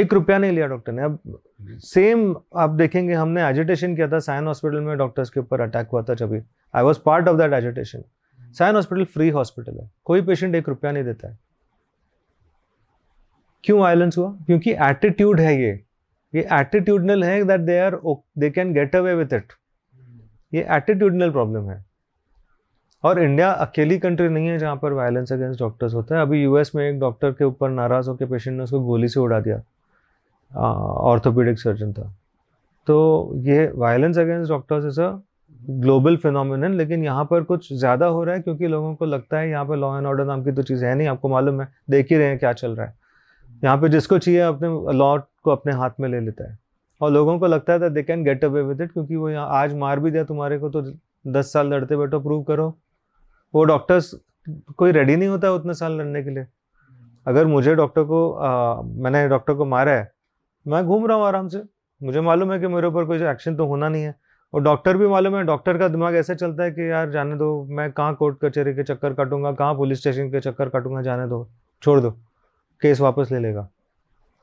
एक 0.00 0.12
रुपया 0.12 0.38
नहीं 0.38 0.52
लिया 0.52 0.66
डॉक्टर 0.66 0.92
ने। 0.92 1.02
अब 1.02 1.42
सेम 1.62 2.36
आप 2.56 2.70
देखेंगे, 2.70 3.14
हमने 3.14 3.48
एजिटेशन 3.48 3.96
किया 3.96 4.08
था 4.08 4.18
साइन 4.18 4.46
हॉस्पिटल 4.46 4.80
में 4.80 4.98
डॉक्टर्स 4.98 5.30
के 5.30 5.40
ऊपर 5.40 5.60
अटैक 5.60 5.88
हुआ 5.88 6.02
था 6.02 6.14
जब। 6.14 6.44
I 6.74 6.82
was 6.82 6.98
part 7.06 7.28
of 7.28 7.36
that 7.38 7.52
agitation 7.52 8.04
sign 8.40 8.74
hospital 8.74 9.04
free 9.04 9.28
hospital 9.28 9.78
है। 9.78 9.90
कोई 10.04 10.22
पेशेंट 10.22 10.54
एक 10.54 10.68
रुपया 10.68 10.92
नहीं 10.92 11.04
देता 11.04 11.28
है। 11.28 11.38
क्यों 13.64 13.80
वायलेंस 13.80 14.18
हुआ? 14.18 14.32
क्योंकि 14.46 14.72
एटीट्यूड 14.72 15.40
है 15.40 15.62
ये। 15.62 15.84
ये 16.34 16.46
एटीट्यूडनल 16.52 17.24
है 17.24 17.42
that 17.46 17.60
they 17.62 17.78
are 17.80 17.98
they 18.38 18.50
can 18.50 18.72
get 18.74 18.96
away 18.96 19.14
with 19.14 19.32
it 19.34 19.52
ये 20.52 20.66
एटीट्यूडनल 20.70 21.30
प्रॉब्लम 21.30 21.70
है। 21.70 21.84
और 23.04 23.22
इंडिया 23.22 23.50
अकेली 23.52 23.98
कंट्री 23.98 24.28
नहीं 24.28 24.48
है 24.48 24.58
जहाँ 24.58 24.76
पर 24.82 24.92
वायलेंस 24.92 25.32
अगेंस्ट 25.32 25.60
डॉक्टर्स 25.60 25.94
होता 25.94 26.16
है। 26.16 26.22
अभी 26.22 26.42
यूएस 26.42 26.74
में 26.74 26.88
एक 26.88 26.98
डॉक्टर 27.00 27.32
के 27.32 27.44
ऊपर 27.44 27.70
नाराज़ 27.70 28.08
होकर 28.08 28.26
पेशेंट 28.26 28.56
ने 28.56 28.62
उसको 28.62 28.80
गोली 28.82 29.08
से 29.08 29.20
उड़ा 29.20 29.40
दिया। 29.40 29.62
ऑर्थोपेडिक 30.52 31.58
सर्जन 31.58 31.92
था। 31.92 32.12
तो 32.86 33.32
ये 33.44 33.70
violence 33.74 34.18
against 34.18 34.50
doctors 34.50 34.84
is 34.86 35.00
a 35.00 35.10
global 35.62 36.16
phenomenon 36.16 36.74
लेकिन 36.74 37.04
यहाँ 37.04 37.24
पर 37.24 37.42
कुछ 37.44 37.72
ज़्यादा 37.72 38.06
हो 38.06 38.24
रहा 38.24 38.34
है 38.34 38.40
क्योंकि 38.42 38.66
लोगों 38.68 38.94
को 38.94 39.04
लगता 39.04 39.38
है 39.38 39.48
यहाँ 39.50 39.64
पर 39.66 39.76
लॉ 39.76 39.96
एंड 39.98 40.06
ऑर्डर 40.06 40.24
नाम 40.24 40.44
की 40.44 40.52
तो 40.52 40.62
चीज़ 40.62 40.84
है 40.84 40.94
नहीं। 40.94 41.08
आपको 41.08 41.28
मालूम 41.28 41.60
है, 41.60 41.68
देख 41.90 42.10
ही 42.10 42.16
रहे 42.16 42.26
हैं 42.26 42.38
क्या 42.38 42.52
चल 42.52 42.74
रहा 42.76 42.86
है। 42.86 42.94
यहाँ 43.62 43.76
पे 43.78 43.88
जिसको 43.88 44.18
चाहिए 44.18 44.40
अपने 44.40 44.68
लॉ 44.94 45.16
को 45.44 45.50
अपने 45.50 45.72
हाथ 45.72 46.00
में 46.00 46.08
ले 46.08 46.20
लेता 46.20 46.50
है। 46.50 46.58
और 47.00 47.10
लोगों 47.10 47.38
को 47.38 47.46
लगता 47.46 47.72
है 47.72 47.90
they 47.90 48.02
can 48.02 48.24
get 48.24 48.44
away 48.44 48.62
with 48.62 48.80
it 48.80 48.92
क्योंकि 48.92 49.16
वो 49.16 49.28
यहाँ 49.30 49.48
आज 49.52 49.74
मार 49.76 50.00
भी 50.00 50.10
दिया 50.10 50.24
तुम्हारे 50.24 50.58
को 50.58 50.70
तो 50.70 50.82
दस 51.28 51.52
साल 51.52 51.68
लड़ते 51.68 51.96
बैठो 51.96 52.20
प्रूव 52.20 52.42
करो। 52.44 52.68
वो 53.54 53.64
डॉक्टर्स 53.64 54.14
कोई 54.76 54.92
रेडी 54.92 55.16
नहीं 55.16 55.28
होता 55.28 55.50
उतने 55.52 55.74
साल 55.74 55.92
लड़ने 55.98 56.22
के 56.22 56.30
लिए। 56.30 56.46
अगर 57.26 57.46
मुझे 57.46 57.74
डॉक्टर 57.74 58.04
को 58.04 58.30
आ, 58.30 58.82
मैंने 58.82 59.28
डॉक्टर 59.28 59.54
को 59.54 59.64
मारा 59.66 59.92
है 59.92 60.12
मैं 60.66 60.84
घूम 60.84 61.06
रहा 61.06 61.16
हूँ 61.16 61.26
आराम 61.26 61.48
से। 61.48 61.62
मुझे 62.00 62.20
मालूम 62.20 62.52
है 62.52 62.58
कि 62.60 62.66
मेरे 62.68 62.86
ऊपर 62.86 63.04
कोई 63.04 63.22
एक्शन 63.22 63.56
तो 63.56 63.66
होना 63.66 63.88
नहीं 63.88 64.02
है। 64.02 64.14
और 64.52 64.62
डॉक्टर 64.62 64.96
भी 64.96 65.06
मालूम 65.08 65.36
है 65.36 65.42
डॉक्टर 65.44 65.78
का 65.78 65.88
दिमाग 65.88 66.14
ऐसे 66.16 66.34
चलता 66.34 66.62
है 66.64 66.70
कि 66.70 66.90
यार 66.90 67.10
जाने 67.10 67.36
दो 67.36 67.46
मैं 67.70 67.90
कहाँ 67.92 68.14
कोर्ट 68.14 68.38
कचहरी 68.44 68.74
के 68.74 68.82
चक्कर 68.82 69.14
काटूँगा 69.14 69.52
कहाँ 69.52 69.74
पुलिस 69.76 70.00
स्टेशन 70.00 70.30
के 70.30 70.40
चक्कर 70.40 70.68
काटूँगा 70.68 71.02
जाने 71.02 71.26
दो 71.28 71.46
छोड़ 71.82 71.98
दो 72.00 72.10
केस 72.82 73.00
वापस 73.00 73.32
ले 73.32 73.38
लेगा। 73.38 73.68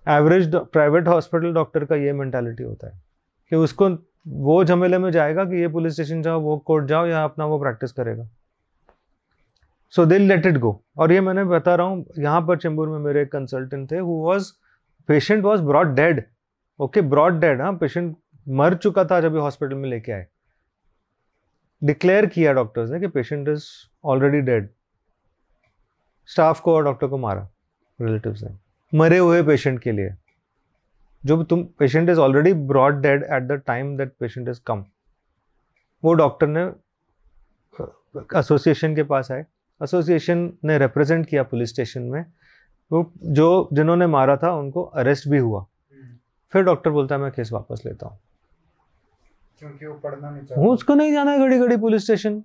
एवरेज 0.05 0.55
प्राइवेट 0.55 1.07
हॉस्पिटल 1.07 1.53
डॉक्टर 1.53 1.85
का 1.85 1.95
ये 1.95 2.13
मैंटेलिटी 2.13 2.63
होता 2.63 2.87
है 2.87 3.01
कि 3.51 3.55
उसको, 3.55 3.89
वो 4.27 4.63
झमेले 4.63 4.97
में 4.97 5.09
जाएगा 5.11 5.45
कि 5.45 5.61
ये 5.61 5.67
पुलिस 5.67 5.93
स्टेशन 5.93 6.21
जाओ, 6.21 6.39
वो 6.41 6.57
कोर्ट 6.57 6.85
जाओ 6.87 7.05
या 7.07 7.23
अपना 7.23 7.45
वो 7.45 7.59
प्रैक्टिस 7.59 7.91
करेगा। 7.91 8.27
सो 9.93 10.05
दे 10.05 10.17
लेट 10.17 10.45
इट 10.45 10.57
गो 10.57 10.81
और 10.97 11.11
ये 11.11 11.21
मैंने 11.21 11.43
बता 11.45 11.75
रहा 11.75 11.87
हूँ, 11.87 12.05
यहाँ 12.19 12.41
पर 12.47 12.57
चेंबूर 12.57 12.89
में 12.89 12.99
मेरे 12.99 13.21
एक 13.21 13.31
कंसल्टेंट 13.31 13.91
थे 13.91 13.97
who 13.97 14.13
was 14.23 14.51
patient 15.09 15.43
was 15.43 15.61
brought 15.61 15.95
dead 15.95 16.23
okay 16.79 17.01
brought 17.03 17.39
dead 17.39 17.61
हाँ 17.61 17.73
पेशेंट 17.77 18.15
मर 18.47 18.75
चुका 18.75 19.03
था 19.05 19.19
जब 19.21 19.37
हॉस्पिटल 19.37 19.75
में 19.75 19.89
लेके 19.89 20.11
आए। 20.11 20.25
डिक्लेयर 21.81 22.25
किया 22.25 22.53
डॉक्टर्स 22.53 22.89
ने 22.91 22.99
कि 22.99 23.07
patient 23.09 23.47
is 23.49 23.65
already 24.05 24.41
dead 24.41 24.69
staff 26.29 26.59
को 26.59 26.75
और 26.75 26.83
डॉक्टर 26.83 27.07
को 27.07 27.17
मारा 27.17 27.47
रिलेटिव्स 27.99 28.43
ने। 28.43 28.49
मरे 28.93 29.17
हुए 29.17 29.41
पेशेंट 29.43 29.79
के 29.81 29.91
लिए। 29.91 30.13
जो 31.23 31.43
तुम 31.43 31.63
patient 31.79 32.09
is 32.09 32.19
already 32.19 32.53
brought 32.53 33.01
dead 33.01 33.23
at 33.23 33.43
the 33.43 33.61
time 33.67 33.95
that 33.97 34.13
patient 34.19 34.49
is 34.49 34.59
come 34.67 34.85
वो 36.03 36.13
डॉक्टर 36.13 36.47
ने 36.47 36.63
एसोसिएशन 38.39 38.95
के 38.95 39.03
पास 39.03 39.31
आए। 39.31 39.45
एसोसिएशन 39.81 40.51
ने 40.63 40.77
रिप्रेजेंट 40.77 41.25
किया 41.27 41.43
पुलिस 41.43 41.69
स्टेशन 41.69 42.01
में। 42.03 42.25
वो 42.91 43.11
जो 43.25 43.69
जिन्होंने 43.73 44.07
मारा 44.07 44.35
था 44.37 44.51
उनको 44.53 44.83
अरेस्ट 44.83 45.27
भी 45.27 45.37
हुआ। 45.37 45.65
फिर 46.53 46.63
डॉक्टर 46.63 46.89
बोलता 46.89 47.15
है 47.15 47.21
मैं 47.21 47.31
केस 47.31 47.51
वापस 47.51 47.81
लेता 47.85 48.07
हूँ। 48.07 48.19
क्योंकि 49.59 49.85
वो 49.85 49.93
पढ़ना 49.93 50.29
नहीं 50.29 50.45
चाहता। 50.45 50.69
उसको 50.69 50.95
नहीं 50.95 51.11
जाना 51.13 51.31
है 51.31 51.39
घड़ी 51.39 51.59
घड़ी 51.59 51.77
police 51.77 52.03
station 52.03 52.43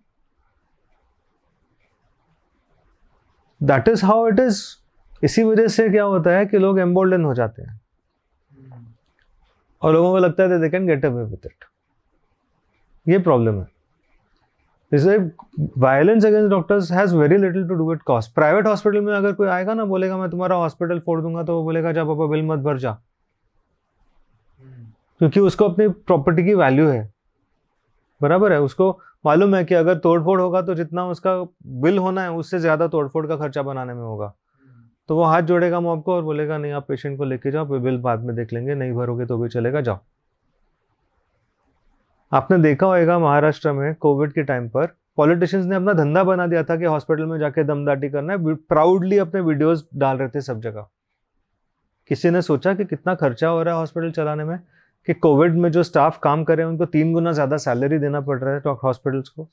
that 3.61 3.89
is 3.89 4.05
how 4.05 4.29
it 4.29 4.41
is 4.41 4.63
इसी 5.23 5.43
वजह 5.45 5.67
से 5.69 5.89
क्या 5.91 6.05
होता 6.05 6.31
है 6.31 6.47
कि 6.47 6.59
लोग 6.59 6.79
एम्बोल्डन 6.81 7.25
हो 7.25 7.35
जाते 7.35 7.63
हैं। 7.63 7.81
और 9.83 9.93
लोगों 9.93 10.11
को 10.13 10.19
लगता 10.19 10.43
है 10.43 10.61
they 10.61 10.69
can 10.71 10.87
get 10.87 11.05
away 11.05 11.25
with 11.25 11.47
it 11.47 11.65
ये 13.07 13.19
प्रॉब्लम 13.21 13.55
है। 13.55 13.67
Violence 15.79 16.25
against 16.25 16.51
doctors 16.51 16.91
has 16.93 17.15
very 17.17 17.37
little 17.37 17.67
to 17.69 17.75
do 17.75 17.93
it 17.93 18.03
cost 18.03 18.35
private 18.35 18.67
hospital 18.67 19.01
में 19.01 19.13
अगर 19.15 19.33
कोई 19.33 19.49
आएगा 19.49 19.75
ना, 19.75 19.85
बोलेगा, 19.85 20.17
मैं 20.17 20.31
तुम्हारा 20.31 20.57
हॉस्पिटल 20.57 20.99
फोड़ 20.99 21.21
दूँगा 21.21 21.43
तो 21.43 21.57
वो 21.57 21.63
बोलेगा, 21.65 21.93
जा 21.93 22.05
पापा 22.05 22.27
बिल 22.27 22.43
मत 22.47 22.59
भर 22.59 22.79
जा। 22.79 22.93
क्योंकि 25.21 25.41
उसको 25.41 25.65
अपनी 25.65 25.89
प्रॉपर्टी 25.89 26.45
की 26.45 26.55
वैल्यू 26.55 26.89
है। 26.89 27.13
बराबर 28.21 28.53
है। 28.53 28.61
उसको 28.61 28.91
मालूम 29.25 29.55
है 29.55 29.65
कि 29.65 29.75
अगर 29.75 29.99
तोड़फोड़ 29.99 30.41
होगा 30.41 30.63
तो 30.63 30.75
जितना 30.75 31.07
उसका 31.07 31.37
बिल 31.83 31.99
होना 31.99 32.23
है, 32.23 32.31
उससे 32.33 32.59
ज़्यादा 32.59 32.87
तोड़फोड़ 32.89 33.27
का 33.27 33.37
खर्चा 33.37 33.63
बनाने 33.63 33.95
में 33.95 34.03
होगा। 34.03 34.33
तो 35.09 35.17
वो 35.17 35.25
हाथ 35.25 35.43
जोड़ेगा 35.43 35.81
मॉब 35.81 36.03
को 36.03 36.15
और 36.15 36.23
बोलेगा, 36.23 36.59
नहीं, 36.59 36.73
आप 36.73 36.87
पेशेंट 36.89 37.17
को 37.19 37.25
लेके 37.25 37.51
जाओ 37.51 37.79
बिल 37.79 37.99
बाद 37.99 38.25
में 38.25 38.35
देख 38.37 38.53
लेंगे, 38.53 38.75
नहीं 38.75 38.93
भरोगे 38.93 39.27
तो 39.27 39.39
भी 39.39 39.49
चलेगा, 39.49 39.81
जाओ। 39.81 39.99
आपने 42.33 42.59
देखा 42.59 42.87
होगा 42.87 43.19
महाराष्ट्र 43.19 43.73
में 43.73 43.95
कोविड 43.95 44.33
के 44.33 44.43
टाइम 44.45 44.69
पर 44.69 44.87
पॉलिटिशियंस 45.17 45.67
ने 45.67 45.75
अपना 45.77 45.93
धंधा 45.93 46.23
बना 46.25 46.47
दिया 46.47 46.63
था 46.63 46.77
कि 46.77 46.85
हॉस्पिटल 46.85 47.27
में 47.27 47.39
जाके 47.39 47.65
दमदाटी 47.65 48.09
करना 48.11 48.33
है 48.33 48.55
प्राउडली 48.55 49.19
अपने 49.19 49.41
वीडियोस 49.41 49.87
डाल 49.97 50.17
रहे 50.17 50.29
थे 50.29 50.41
सब 50.41 50.61
जगह। 50.61 50.87
किसी 52.11 52.31
ने 52.31 52.43
सोचा 52.43 52.75
कि 52.75 52.85
कितना 52.85 53.15
खर्चा 53.15 53.49
हो 53.49 53.63
रहा 53.63 53.75
है 53.75 53.81
हॉस्पिटल 53.81 54.11
चलाने 54.11 54.45
में, 54.45 54.59
कि 55.09 55.15
कोविड 55.15 55.55
में 55.55 55.71
जो 55.73 55.83
स्टाफ 55.83 56.19
काम 56.23 56.45
कर 56.45 56.57
रहे 56.57 56.67
हैं, 56.67 56.73
उनको 56.73 56.87
तीन 56.87 57.13
गुना 57.13 57.33
ज़्यादा 57.33 57.57
सैलरी 57.59 57.99
देना 57.99 58.21
पड़ 58.21 58.39
रहा 58.39 58.55
है 58.55 58.77
हॉस्पिटल्स 58.83 59.29
को। 59.29 59.49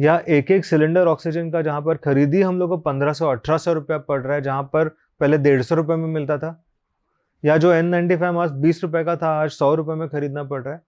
या 0.00 0.22
एक 0.28 0.50
एक 0.50 0.64
सिलेंडर 0.64 1.06
ऑक्सीजन 1.06 1.50
का 1.50 1.62
जहाँ 1.62 1.82
पर 1.82 1.96
खरीदी 1.96 2.42
हम 2.42 2.58
लोग 2.58 2.70
को 2.70 2.76
पंद्रह 2.76 3.12
सौ, 3.12 3.26
अठारह 3.28 3.58
सौ 3.58 3.72
रुपया 3.72 3.98
पड़ 3.98 4.20
रहा 4.20 4.34
है, 4.34 4.42
जहाँ 4.42 4.62
पर 4.62 4.88
पहले 5.20 5.38
डेढ़ 5.38 5.62
सौ 5.62 5.74
रुपये 5.74 5.96
में 5.96 6.08
मिलता 6.08 6.38
था। 6.38 6.64
या 7.44 7.56
जो 7.56 7.72
एन 7.72 7.86
नाइन्टी 7.86 8.16
फाइव 8.16 8.32
मास्क 8.32 8.54
बीस 8.54 8.82
रुपए 8.84 9.04
का 9.04 9.16
था, 9.16 9.28
आज 9.28 9.50
सौ 9.50 9.74
रुपये 9.74 9.94
में 9.94 10.08
खरीदना 10.08 10.44
पड़ 10.44 10.62
रहा 10.62 10.74
है। 10.74 10.82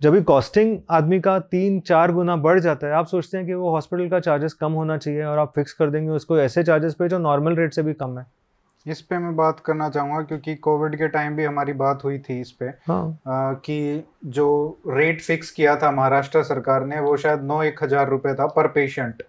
जब 0.00 0.24
कॉस्टिंग 0.24 0.78
आदमी 0.90 1.20
का 1.20 1.38
तीन, 1.38 1.80
चार 1.80 2.12
गुना 2.12 2.36
बढ़ 2.36 2.60
जाता 2.60 2.86
है, 2.86 2.92
आप 2.92 3.06
सोचते 3.06 3.38
हैं 3.38 3.46
कि 3.46 3.54
वो 3.54 3.70
हॉस्पिटल 3.70 4.08
का 4.08 4.20
चार्जेस 4.20 4.52
कम 4.52 4.72
होना 4.72 4.96
चाहिए 4.96 5.24
और 5.24 5.38
आप 5.38 5.52
फिक्स 5.54 5.72
कर 5.72 5.90
देंगे 5.90 6.10
उसको 6.10 6.38
ऐसे 6.38 6.64
चार्जेस 6.64 6.94
पे 6.94 7.08
जो 7.08 7.18
नॉर्मल 7.18 7.56
रेट 7.56 7.74
से 7.74 7.82
भी 7.82 7.92
कम 7.92 8.18
है। 8.18 8.43
इस 8.86 9.00
पे 9.00 9.18
मैं 9.18 9.34
बात 9.36 9.60
करना 9.60 9.88
चाहूँगा 9.88 10.20
क्योंकि 10.22 10.54
कोविड 10.56 10.96
के 10.98 11.08
टाइम 11.08 11.36
भी 11.36 11.44
हमारी 11.44 11.72
बात 11.74 12.04
हुई 12.04 12.18
थी 12.18 12.40
इस 12.40 12.50
पे 12.52 12.66
हाँ. 12.88 13.18
आ, 13.28 13.52
कि 13.54 14.04
जो 14.26 14.48
रेट 14.88 15.20
फिक्स 15.20 15.50
किया 15.50 15.76
था 15.76 15.90
महाराष्ट्र 15.90 16.42
सरकार 16.44 16.84
ने 16.86 17.00
वो 17.00 17.16
शायद 17.16 17.42
नौ 17.42 17.62
एक 17.62 17.82
हज़ार 17.82 18.08
रुपए 18.08 18.34
था 18.34 18.46
पर 18.46 18.66
पेशेंट 18.70 19.22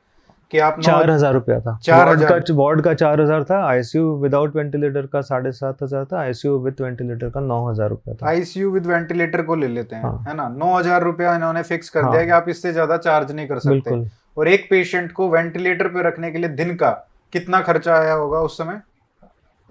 कि 0.51 0.59
आप 0.59 0.79
चार 0.81 1.09
हज़ार 1.09 1.33
रुपया 1.33 1.59
था। 1.59 1.77
चार 1.83 2.09
हज़ार। 2.09 2.39
का 2.39 2.53
वार्ड 2.53 2.81
का 2.81 2.93
चार 2.93 3.21
हज़ार 3.21 3.43
था 3.43 3.63
आईसीयू 3.67 4.12
विदाउट 4.17 4.55
वेंटिलेटर 4.55 5.05
का 5.05 5.21
साढ़े 5.21 5.51
सात 5.51 5.83
हज़ार 5.83 6.05
था 6.05 6.19
आईसीयू 6.19 6.57
विद 6.59 6.81
वेंटिलेटर 6.81 7.29
का 7.29 7.39
नौ 7.41 7.65
हज़ार 7.69 7.89
रुपया 7.89 8.15
था। 8.15 8.27
आईसीयू 8.29 8.71
विद 8.71 8.85
वेंटिलेटर 8.85 9.41
को 9.41 9.55
ले 9.55 9.67
लेते 9.67 9.95
हैं 9.95 10.03
हाँ. 10.03 10.24
है 10.27 10.35
ना? 10.35 10.47
नौ 10.50 10.74
हज़ार 10.74 11.03
रुपया 11.03 11.35
इन्होंने 11.35 11.63
फिक्स 11.63 11.89
कर 11.89 12.03
हाँ. 12.03 12.12
दिया 12.12 12.24
कि 12.25 12.31
आप 12.31 12.50
इससे 12.50 12.74
ज़्यादा 12.74 12.97
चार्ज 12.97 13.31
नहीं 13.31 13.47
कर 13.47 13.59
सकते। 13.59 14.03
और 14.38 14.47
एक 14.47 14.67
पेशेंट 14.69 15.12
को 15.12 15.29
वेंटिलेटर 15.29 15.88
पे 15.88 16.07
रखने 16.07 16.31
के 16.31 16.38
लिए 16.38 16.50
दिन 16.51 16.75
का 16.75 16.91
कितना 17.33 17.62
खर्चा 17.62 17.95
आया 17.95 18.13
होगा 18.13 18.39
उस 18.41 18.57
समय? 18.57 18.81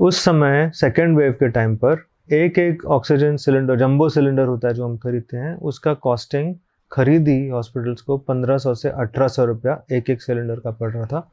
उस 0.01 0.19
समय 0.25 0.71
सेकेंड 0.75 1.17
वेव 1.17 1.33
के 1.33 1.49
टाइम 1.49 1.75
पर 1.77 2.05
एक 2.33 2.59
एक 2.59 2.85
ऑक्सीजन 2.87 3.37
सिलेंडर 3.37 3.77
जंबो 3.79 4.09
सिलेंडर 4.09 4.47
होता 4.47 4.69
है 4.69 4.75
जो 4.75 4.85
हम 4.85 4.97
खरीदते 4.97 5.37
हैं 5.37 5.55
उसका 5.63 5.93
कॉस्टिंग 6.05 6.55
खरीदी 6.93 7.37
हॉस्पिटल्स 7.49 8.01
को 8.01 8.17
1500 8.21 8.75
से 8.75 8.91
1800 8.93 9.45
रुपया 9.47 9.81
एक 9.93 10.11
एक 10.11 10.23
सिलेंडर 10.23 10.61
का 10.61 10.71
पड़ 10.71 10.91
रहा 10.91 11.05
था। 11.07 11.29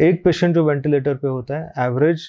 एक 0.00 0.22
पेशेंट 0.24 0.54
जो 0.54 0.64
वेंटिलेटर 0.64 1.14
पे 1.14 1.28
होता 1.28 1.58
है 1.58 1.86
एवरेज 1.86 2.28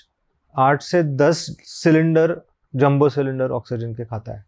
आठ 0.55 0.81
से 0.81 1.03
दस 1.03 1.45
सिलेंडर 1.65 2.35
जंबो 2.73 3.09
सिलेंडर 3.09 3.51
ऑक्सीजन 3.51 3.93
के 3.93 4.05
खाता 4.05 4.31
है। 4.31 4.43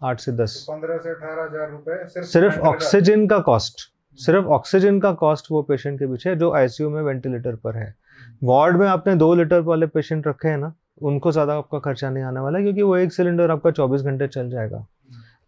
आठ 0.00 0.20
से 0.20 0.32
दस। 0.32 0.64
पंद्रह 0.70 0.98
से 0.98 1.10
अठारह 1.10 1.44
हज़ार 1.44 1.70
रुपए 1.70 2.22
सिर्फ़ 2.24 2.58
ऑक्सीजन 2.68 3.26
का 3.26 3.38
कॉस्ट 3.48 3.90
सिर्फ़ 4.18 4.46
ऑक्सीजन 4.56 5.00
का 5.00 5.12
कॉस्ट 5.14 5.50
वो 5.50 5.62
पेशेंट 5.62 5.98
के 5.98 6.06
पीछे 6.06 6.34
जो 6.36 6.52
आईसीयू 6.54 6.90
में 6.90 7.00
वेंटिलेटर 7.02 7.56
पर 7.56 7.76
है। 7.76 7.94
वार्ड 8.42 8.76
में 8.76 8.86
आपने 8.86 9.14
दो 9.16 9.34
लीटर 9.34 9.60
वाले 9.60 9.86
पेशेंट 9.86 10.26
रखे 10.28 10.48
हैं 10.48 10.58
ना, 10.58 10.72
उनको 11.02 11.32
ज़्यादा 11.32 11.54
आपका 11.54 11.78
खर्चा 11.80 12.10
नहीं 12.10 12.24
आने 12.24 12.40
वाला, 12.40 12.60
क्योंकि 12.60 12.82
वो 12.82 12.96
एक 12.96 13.12
सिलेंडर 13.12 13.50
आपका 13.50 13.70
चौबीस 13.70 14.02
घंटे 14.02 14.28
चल 14.28 14.50
जाएगा। 14.50 14.86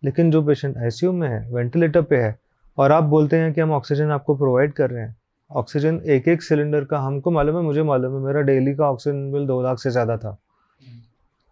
लेकिन 0.03 0.31
जो 0.31 0.43
पेशेंट 0.43 0.77
आईसीयू 0.79 1.13
में 1.13 1.29
है 1.29 1.47
वेंटिलेटर 1.53 2.03
पे 2.03 2.17
है, 2.17 2.37
और 2.79 2.93
आप 2.93 3.05
बोलते 3.07 3.37
हैं 3.37 3.53
कि 3.55 3.61
हम 3.61 3.73
ऑक्सीजन 3.73 4.11
आपको 4.11 4.35
प्रोवाइड 4.37 4.73
कर 4.73 4.91
रहे 4.91 5.03
हैं 5.03 5.17
ऑक्सीजन 5.51 6.01
एक 6.07 6.29
एक 6.29 6.43
सिलेंडर 6.43 6.85
का, 6.85 6.99
हमको 6.99 7.31
मालूम 7.31 7.57
है, 7.57 7.63
मुझे 7.63 7.83
मालूम 7.83 8.15
है, 8.15 8.21
मेरा 8.25 8.41
डेली 8.43 8.75
का 8.75 8.91
ऑक्सीजन 8.91 9.31
बिल 9.33 9.47
दो 9.47 9.63
लाख 9.63 9.79
से 9.79 9.91
ज़्यादा 9.91 10.17
था। 10.17 10.37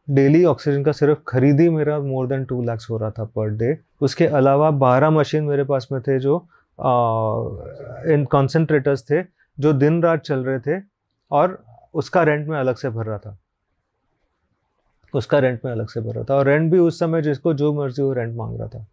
डेली 0.08 0.44
ऑक्सीजन 0.44 0.82
का 0.82 0.92
सिर्फ़ 0.92 1.18
खरीदी 1.28 1.68
मेरा 1.70 1.98
मोर 2.00 2.26
देन 2.26 2.44
टू 2.44 2.62
लैक्स 2.62 2.90
हो 2.90 2.96
रहा 2.96 3.10
था 3.10 3.24
पर 3.26 3.48
डे 3.56 3.76
उसके 4.00 4.26
अलावा 4.26 4.70
बारह 4.82 5.10
मशीन 5.10 5.44
मेरे 5.44 5.64
पास 5.64 5.88
में 5.92 6.00
थे 6.02 6.18
जो 6.18 6.36
इन 8.12 8.24
कॉन्सेंट्रेटर्स 8.30 9.02
थे, 9.10 9.22
जो 9.58 9.72
दिन 9.74 10.02
रात 10.02 10.20
चल 10.20 10.44
रहे 10.44 10.58
थे 10.58 10.80
और 11.30 11.62
उसका 11.94 12.22
रेंट 12.22 12.46
में 12.48 12.58
अलग 12.58 12.76
से 12.76 12.88
भर 12.90 13.06
रहा 13.06 13.18
था। 13.18 13.36
उसका 15.14 15.38
रेंट 15.38 15.64
में 15.64 15.72
अलग 15.72 15.88
से 15.88 16.00
भर 16.00 16.14
रहा 16.14 16.24
था 16.24 16.34
और 16.34 16.46
रेंट 16.46 16.70
भी 16.72 16.78
उस 16.78 16.98
समय 16.98 17.22
जिसको 17.22 17.54
जो 17.54 17.72
मर्ज़ी 17.72 18.02
हो 18.02 18.12
रेंट 18.12 18.36
मांग 18.36 18.58
रहा 18.58 18.68
था। 18.68 18.86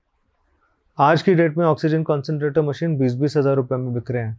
आज 0.97 1.21
की 1.21 1.33
डेट 1.35 1.57
में 1.57 1.65
ऑक्सीजन 1.65 2.03
कॉन्सेंट्रेटर 2.03 2.61
मशीन 2.61 2.97
बीस 2.97 3.13
बीस 3.13 3.37
हज़ार 3.37 3.55
रुपये 3.55 3.77
में 3.77 3.93
बिक 3.93 4.11
रहे 4.11 4.23
हैं। 4.23 4.37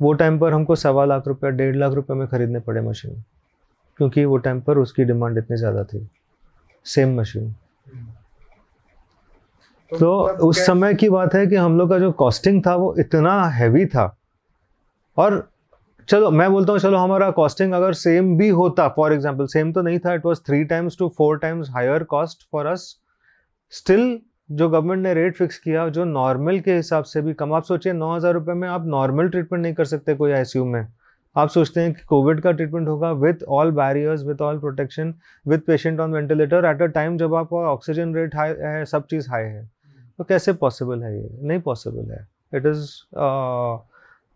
वो 0.00 0.12
टाइम 0.12 0.38
पर 0.38 0.52
हमको 0.52 0.74
सवा 0.76 1.04
लाख 1.04 1.26
रुपया 1.28 1.50
डेढ़ 1.50 1.76
लाख 1.76 1.92
रुपये 1.92 2.16
में 2.16 2.26
ख़रीदने 2.28 2.60
पड़े 2.60 2.80
मशीन 2.80 3.22
क्योंकि 3.98 4.24
वो 4.24 4.36
टाइम 4.38 4.60
पर 4.60 4.78
उसकी 4.78 5.04
डिमांड 5.04 5.38
इतनी 5.38 5.56
ज़्यादा 5.56 5.84
थी। 5.84 6.08
सेम 6.86 7.18
मशीन 7.20 7.54
तो, 9.92 9.98
तो 9.98 10.46
उस 10.46 10.64
समय 10.66 10.94
की 10.94 11.08
बात 11.08 11.34
है 11.34 11.46
कि 11.46 11.56
हम 11.56 11.78
लोग 11.78 11.88
का 11.90 11.98
जो 11.98 12.10
कॉस्टिंग 12.14 12.62
था 12.66 12.74
वो 12.76 12.94
इतना 12.98 13.42
हैवी 13.50 13.84
था। 13.86 14.14
और 15.16 15.48
चलो, 16.08 16.30
मैं 16.30 16.50
बोलता 16.52 16.72
हूँ, 16.72 16.80
चलो, 16.80 16.98
हमारा 16.98 17.30
कॉस्टिंग 17.30 17.72
अगर 17.74 17.92
सेम 17.92 18.36
भी 18.36 18.48
होता 18.48 18.86
फॉर 18.88 19.12
एग्ज़ाम्पल 19.12 19.46
सेम 19.46 19.72
तो 19.72 19.82
नहीं 19.82 19.98
था 19.98 20.12
it 20.14 20.24
was 20.26 20.38
three 20.46 20.62
times 20.64 20.96
two 20.98 21.08
four 21.18 21.38
times 21.38 21.70
higher 21.70 22.02
cost 22.04 22.46
for 22.52 22.66
us 22.66 22.84
still 23.72 24.18
जो 24.50 24.68
गवर्नमेंट 24.68 25.02
ने 25.02 25.12
रेट 25.14 25.36
फिक्स 25.36 25.58
किया, 25.58 25.88
जो 25.88 26.04
नॉर्मल 26.04 26.60
के 26.60 26.74
हिसाब 26.74 27.04
से 27.04 27.22
भी 27.22 27.34
कम, 27.34 27.52
आप 27.54 27.64
सोचिए, 27.64 27.92
नौ 27.92 28.14
हज़ार 28.14 28.32
रुपये 28.34 28.54
में 28.54 28.66
आप 28.68 28.86
नॉर्मल 28.86 29.28
ट्रीटमेंट 29.28 29.62
नहीं 29.62 29.74
कर 29.74 29.84
सकते 29.84 30.14
कोई 30.14 30.32
आईसीयू 30.32 30.64
में। 30.64 30.86
आप 31.36 31.48
सोचते 31.48 31.80
हैं 31.80 31.92
कि 31.94 32.02
कोविड 32.08 32.40
का 32.40 32.52
ट्रीटमेंट 32.52 32.88
होगा 32.88 33.10
with 33.14 33.42
all 33.48 33.70
barriers 33.72 34.22
with 34.26 34.40
all 34.42 34.58
protection 34.60 35.14
with 35.46 35.58
patient 35.66 36.00
on 36.00 36.14
ventilator 36.14 36.64
at 36.64 36.82
a 36.82 36.86
time 36.86 37.18
जब 37.18 37.34
आपका 37.34 37.56
ऑक्सीजन 37.72 38.14
रेट 38.14 38.36
हाई 38.36 38.54
है, 38.60 38.84
सब 38.84 39.06
चीज़ 39.06 39.30
हाई 39.30 39.44
है। 39.44 39.68
तो 40.18 40.24
कैसे 40.24 40.52
पॉसिबल 40.54 41.02
है 41.02 41.16
ये? 41.16 41.28
नहीं 41.42 41.60
पॉसिबल 41.60 42.10
है। 42.12 42.26
इट 42.54 42.66
इज़ 42.66 42.88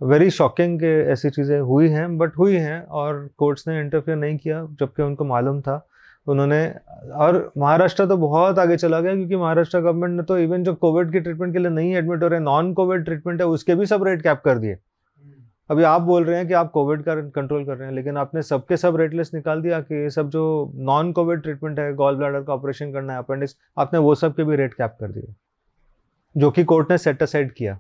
वेरी 0.03 0.31
शॉकिंग 0.31 0.79
के 0.81 0.93
ऐसी 1.13 1.31
चीज़ें 1.31 1.59
हुई 1.61 1.89
हैं 1.89 2.17
बट 2.19 2.37
हुई 2.39 2.57
हैं 2.57 2.83
और 2.83 3.29
कोर्ट्स 3.39 3.67
ने 3.69 3.79
इंटरफेयर 3.81 4.19
नहीं 4.19 4.37
किया 4.39 4.67
जबकि 4.81 5.03
उनको 5.03 5.25
मालूम 5.25 5.61
था। 5.61 5.87
उन्होंने 6.27 6.67
और 7.15 7.53
महाराष्ट्र 7.59 8.07
तो 8.07 8.17
बहुत 8.17 8.59
आगे 8.59 8.77
चला 8.77 9.01
गया 9.01 9.15
क्योंकि 9.15 9.37
महाराष्ट्र 9.37 9.81
गवर्नमेंट 9.81 10.17
ने 10.17 10.23
तो 10.23 10.39
इवन 10.39 10.65
जो 10.65 10.75
कोविड 10.77 11.13
के 11.13 11.21
ट्रीटमेंट 11.21 11.53
के 11.53 11.59
लिए 11.59 11.71
नहीं 11.71 11.95
एडमिट 11.97 12.23
हो 12.23 12.29
रहे 12.29 12.41
नॉन 12.41 12.73
कोविड 12.75 13.05
ट्रीटमेंट 13.05 13.41
है 13.41 13.47
उसके 13.49 13.75
भी 13.75 13.87
सब 13.87 14.05
रेट 14.05 14.23
कैप 14.23 14.43
कर 14.45 14.59
दिए। 14.59 14.77
अभी 15.71 15.83
आप 15.83 16.03
बोल 16.03 16.25
रहे 16.25 16.37
हैं 16.37 16.47
कि 16.49 16.55
आप 16.55 16.71
कोविड 16.71 17.03
का 17.03 17.15
कंट्रोल 17.31 17.65
कर 17.65 17.77
रहे 17.77 17.89
हैं 17.89 17.95
लेकिन 17.95 18.17
आपने 18.17 18.43
सबके 18.43 18.77
सब 18.77 18.97
रेट 18.97 19.15
लिस्ट 19.15 19.35
निकाल 19.35 19.63
दिया 19.63 19.81
कि 19.81 19.95
ये 19.95 20.11
सब 20.11 20.29
जो 20.31 20.73
नॉन 20.77 21.13
कोविड 21.13 21.43
ट्रीटमेंट 21.43 21.79
है 21.79 21.93
गॉल 21.95 22.17
ब्लैडर 22.17 22.43
का 22.43 22.55
ऑपरेशन 22.55 22.93
करना 22.93 23.13
है 23.13 23.19
अपेंडिक्स 23.19 23.57
आपने 23.79 23.99
वो 24.01 24.15
सब 24.15 24.35
के 24.37 24.45
भी 24.45 24.57
रेट 24.57 24.75
कैप 24.75 24.97
कर 25.01 25.13
दिए 25.13 25.35
जो 26.37 26.51
कि 26.51 26.65
कोर्ट 26.65 26.91
ने 26.91 26.99
सेट 26.99 27.23
असाइड 27.23 27.53
किया। 27.53 27.79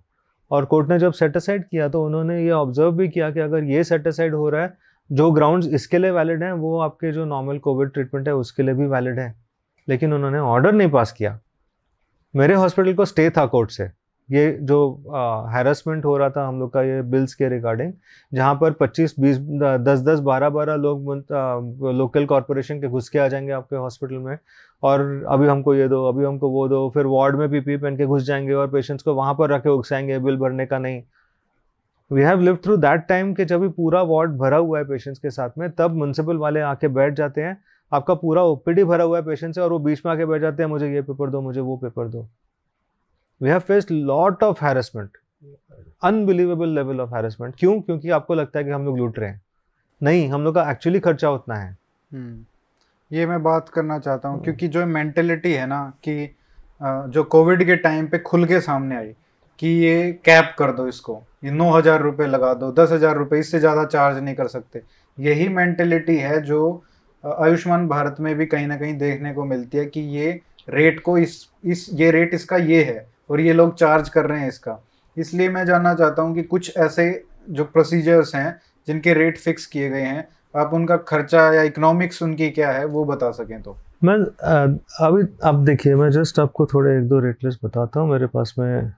और 0.52 0.64
कोर्ट 0.64 0.88
ने 0.88 0.98
जब 0.98 1.12
सेट 1.12 1.36
असाइड 1.36 1.64
किया 1.64 1.88
तो 1.88 2.04
उन्होंने 2.06 2.42
ये 2.44 2.50
ऑब्ज़र्व 2.50 2.90
भी 2.92 3.08
किया 3.08 3.30
कि 3.30 3.40
अगर 3.40 3.64
ये 3.64 3.84
सेट 3.84 4.06
असाइड 4.06 4.34
हो 4.34 4.48
रहा 4.50 4.62
है, 4.62 4.76
जो 5.10 5.30
ग्राउंड्स 5.30 5.68
इसके 5.68 5.98
लिए 5.98 6.10
वैलिड 6.10 6.42
हैं, 6.42 6.52
वो 6.52 6.78
आपके 6.80 7.12
जो 7.12 7.24
नॉर्मल 7.24 7.58
कोविड 7.58 7.90
ट्रीटमेंट 7.92 8.28
है, 8.28 8.34
उसके 8.34 8.62
लिए 8.62 8.74
भी 8.74 8.86
वैलिड 8.86 9.18
है। 9.18 9.34
लेकिन 9.88 10.12
उन्होंने 10.12 10.38
ऑर्डर 10.38 10.72
नहीं 10.72 10.90
पास 10.90 11.12
किया। 11.12 11.38
मेरे 12.34 12.54
हॉस्पिटल 12.54 12.94
को 12.94 13.04
स्टे 13.04 13.28
था 13.30 13.46
कोर्ट 13.46 13.70
से। 13.70 13.90
ये 14.28 14.58
जो 14.62 14.78
हैरेसमेंट 15.52 16.04
हो 16.04 16.16
रहा 16.16 16.30
था, 16.30 16.46
हम 16.48 16.58
लोग 16.60 16.72
का 16.72 16.82
ये 16.82 17.00
बिल्स 17.02 17.34
के 17.34 17.48
रिगार्डिंग 17.48 17.92
जहाँ 18.32 18.54
पर 18.54 18.72
25 18.72 19.14
20 19.18 19.38
10 19.80 20.02
10 20.02 20.20
12 20.20 20.48
12 20.50 20.76
लोग 20.76 21.12
लोकल 21.98 22.26
कॉरपोरेशन 22.26 22.80
के 22.80 22.88
घुस 22.88 23.08
के 23.08 23.18
आ 23.18 23.26
जाएँगे 23.28 23.52
आपके 23.52 23.76
हॉस्पिटल 23.76 24.14
में। 24.14 24.36
और 24.82 25.24
अभी 25.28 25.46
हमको 25.46 25.74
ये 25.74 25.88
दो, 25.88 26.08
अभी 26.08 26.24
हमको 26.24 26.48
वो 26.48 26.68
दो, 26.68 26.90
फिर 26.90 27.06
वार्ड 27.06 27.36
में 27.36 27.50
पीपी 27.50 27.76
पहन 27.76 27.96
के 27.96 28.06
घुस 28.06 28.22
जाएँगे 28.22 28.52
और 28.52 28.68
पेशेंट्स 28.68 29.04
को 29.04 29.14
वहाँ 29.14 29.34
पर 29.34 29.50
रख 29.50 29.66
उकसाएँगे 29.66 30.18
बिल 30.18 30.36
भरने 30.36 30.66
का 30.66 30.78
नहीं। 30.78 31.02
We 32.12 32.22
have 32.22 32.40
live 32.40 32.56
through 32.56 32.76
that 32.76 33.06
time 33.06 33.34
कि 33.34 33.44
जब 33.44 33.60
भी 33.60 33.68
पूरा 33.68 34.02
वार्ड 34.02 34.30
भरा 34.30 34.56
हुआ 34.56 34.78
है 34.78 34.84
पेशेंट्स 34.84 35.20
के 35.20 35.30
साथ 35.30 35.50
में, 35.58 35.70
तब 35.70 35.90
म्यूनसिपल 35.90 36.36
वाले 36.36 36.60
आके 36.60 36.88
बैठ 36.88 37.14
जाते 37.14 37.40
हैं। 37.40 37.64
आपका 37.92 38.14
पूरा 38.14 38.42
ओपीडी 38.42 38.84
भरा 38.84 39.04
हुआ 39.04 39.18
है 39.18 39.24
पेशेंट 39.24 39.54
से 39.54 39.60
और 39.60 39.72
वो 39.72 39.78
बीच 39.78 40.02
में 40.06 40.12
आके 40.12 40.26
बैठ 40.26 40.42
जाते 40.42 40.62
हैं, 40.62 40.70
मुझे 40.70 40.94
ये 40.94 41.02
पेपर 41.02 41.30
दो, 41.30 41.40
मुझे 41.40 41.60
वो 41.60 41.76
पेपर 41.76 42.08
दो। 42.08 42.26
We 43.42 43.48
have 43.48 43.58
faced 43.58 43.90
lot 43.90 44.42
of 44.42 44.64
harassment 44.64 45.10
unbelievable 46.02 46.68
level 46.68 47.00
of 47.00 47.14
harassment 47.14 47.54
क्यों? 47.58 47.80
क्योंकि 47.80 48.10
आपको 48.10 48.34
लगता 48.34 48.58
है 48.58 48.64
कि 48.64 48.70
हम 48.70 48.84
लोग 48.84 48.98
लूट 48.98 49.18
रहे 49.18 49.30
हैं। 49.30 49.42
नहीं, 50.02 50.28
हम 50.28 50.44
लोग 50.44 50.54
का 50.54 50.70
एक्चुअली 50.70 51.00
खर्चा 51.00 51.30
उतना 51.30 51.54
है। 51.54 51.78
hmm. 52.14 52.51
ये 53.12 53.26
मैं 53.26 53.42
बात 53.42 53.68
करना 53.68 53.98
चाहता 53.98 54.28
हूँ 54.28 54.42
क्योंकि 54.44 54.68
जो 54.68 54.84
मेंटेलिटी 54.86 55.52
है 55.52 55.66
ना 55.66 55.82
कि 56.04 56.34
जो 56.80 57.22
कोविड 57.24 57.64
के 57.66 57.76
टाइम 57.76 58.06
पे 58.06 58.18
खुल 58.18 58.44
के 58.46 58.60
सामने 58.60 58.96
आई 58.96 59.12
कि 59.58 59.68
ये 59.68 60.12
कैप 60.24 60.54
कर 60.58 60.72
दो 60.72 60.86
इसको 60.88 61.22
ये 61.44 61.50
नौ 61.50 61.70
हज़ार 61.70 62.02
रुपये 62.02 62.26
लगा 62.26 62.52
दो 62.54 62.70
दस 62.72 62.92
हज़ार 62.92 63.16
रुपये 63.16 63.40
इससे 63.40 63.58
ज़्यादा 63.60 63.84
चार्ज 63.84 64.18
नहीं 64.18 64.34
कर 64.34 64.48
सकते। 64.48 64.82
यही 65.18 65.48
मेंटेलिटी 65.48 66.16
है 66.16 66.40
जो 66.42 66.62
आयुष्मान 67.24 67.86
भारत 67.88 68.16
में 68.20 68.34
भी 68.36 68.46
कहीं 68.46 68.66
ना 68.66 68.76
कहीं 68.76 68.96
देखने 68.98 69.32
को 69.34 69.44
मिलती 69.44 69.78
है 69.78 69.86
कि 69.86 70.00
ये 70.16 70.30
रेट 70.68 71.00
को 71.00 71.16
इस 71.18 71.36
इस 71.64 71.88
ये 71.92 72.10
रेट 72.10 72.34
इसका 72.34 72.56
ये 72.56 72.82
है 72.84 73.06
और 73.30 73.40
ये 73.40 73.52
लोग 73.52 73.74
चार्ज 73.74 74.08
कर 74.08 74.26
रहे 74.26 74.40
हैं 74.40 74.48
इसका। 74.48 74.78
इसलिए 75.16 75.48
मैं 75.48 75.64
जानना 75.66 75.94
चाहता 75.94 76.22
हूँ 76.22 76.34
कि 76.34 76.42
कुछ 76.44 76.76
ऐसे 76.76 77.24
जो 77.50 77.64
प्रोसीजर्स 77.64 78.34
हैं 78.34 78.60
जिनके 78.88 79.14
रेट 79.14 79.38
फिक्स 79.38 79.66
किए 79.66 79.90
गए 79.90 80.02
हैं 80.02 80.28
आप 80.54 80.74
उनका 80.74 80.96
खर्चा 81.08 81.52
या 81.52 81.62
इकोनॉमिक्स 81.62 82.22
उनकी 82.22 82.50
क्या 82.50 82.70
है 82.72 82.84
वो 82.86 83.04
बता 83.04 83.30
सकें 83.32 83.60
तो। 83.62 83.76
मैं 84.04 84.14
अभी 85.06 85.22
आप 85.48 85.54
देखिए 85.64 85.94
मैं 85.94 86.10
जस्ट 86.10 86.38
आपको 86.40 86.66
थोड़े 86.66 86.96
एक 86.98 87.08
दो 87.08 87.18
रेट 87.20 87.44
लिस्ट 87.44 87.64
बताता 87.64 88.00
हूँ। 88.00 88.10
मेरे 88.10 88.26
पास 88.26 88.54
में 88.58 88.92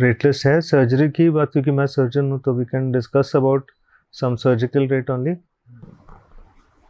रेट 0.00 0.24
लिस्ट 0.24 0.46
है। 0.46 0.60
सर्जरी 0.60 1.08
की 1.10 1.28
बात 1.30 1.50
क्योंकि 1.52 1.70
मैं 1.70 1.86
सर्जन 1.88 2.30
हूँ 2.30 2.40
तो 2.40 2.52
we 2.54 2.64
can 2.64 2.90
discuss 2.92 3.32
about 3.36 3.70
some 4.14 4.36
surgical 4.36 4.86
rate 4.88 5.10
only 5.10 5.34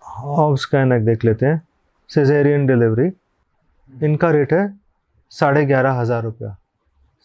of 0.03 0.59
scan 0.61 0.92
एक 0.92 1.05
देख 1.05 1.25
लेते 1.25 1.46
हैं। 1.46 1.62
सिजेरियन 2.11 2.66
डिलीवरी 2.66 3.11
इनका 3.90 4.31
रेट 4.31 4.53
है 4.53 4.62
साढ़े 5.33 5.64
ग्यारह 5.66 5.92
हज़ार 5.92 6.23
रुपया। 6.23 6.57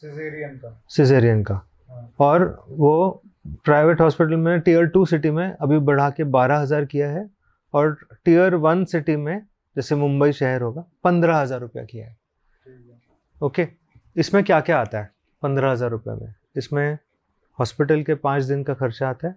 सिजेरियन 0.04 0.56
का। 0.56 0.82
सिजेरियन 0.90 1.44
का। 1.44 1.54
हाँ। 1.90 2.10
और 2.20 2.66
वो 2.70 3.22
प्राइवेट 3.66 4.02
हॉस्पिटल 4.02 4.36
में 4.36 4.60
टीयर 4.60 4.86
टू 4.88 5.06
सिटी 5.06 5.32
में 5.32 5.48
अभी 5.52 5.78
बढ़ा 5.80 6.10
के 6.10 6.24
बारह 6.26 6.58
हज़ार 6.58 6.86
किया 6.86 7.10
है 7.10 7.30
और 7.74 7.98
टीयर 8.26 8.56
वन 8.56 8.84
सिटी 8.86 9.16
में, 9.16 9.42
जैसे 9.76 9.96
मुंबई 9.96 10.32
शहर 10.32 10.62
होगा, 10.62 10.86
पंद्रह 11.04 11.38
हज़ार 11.38 11.60
रुपया 11.60 11.84
किया 11.84 12.06
है। 12.06 12.16
ओके? 13.42 13.68
इसमें 14.16 14.44
क्या 14.44 14.60
क्या 14.62 14.80
आता 14.80 15.00
है 15.00 15.12
पंद्रह 15.44 15.72
हज़ार 15.72 15.90
रुपये 15.90 16.16
में? 16.16 16.34
इसमें 16.58 16.98
हॉस्पिटल 17.60 18.02
के 18.04 18.16
पाँच 18.16 18.44
दिन 18.44 18.64
का 18.64 18.74
खर्चा 18.74 19.10
आता 19.10 19.28
है, 19.28 19.36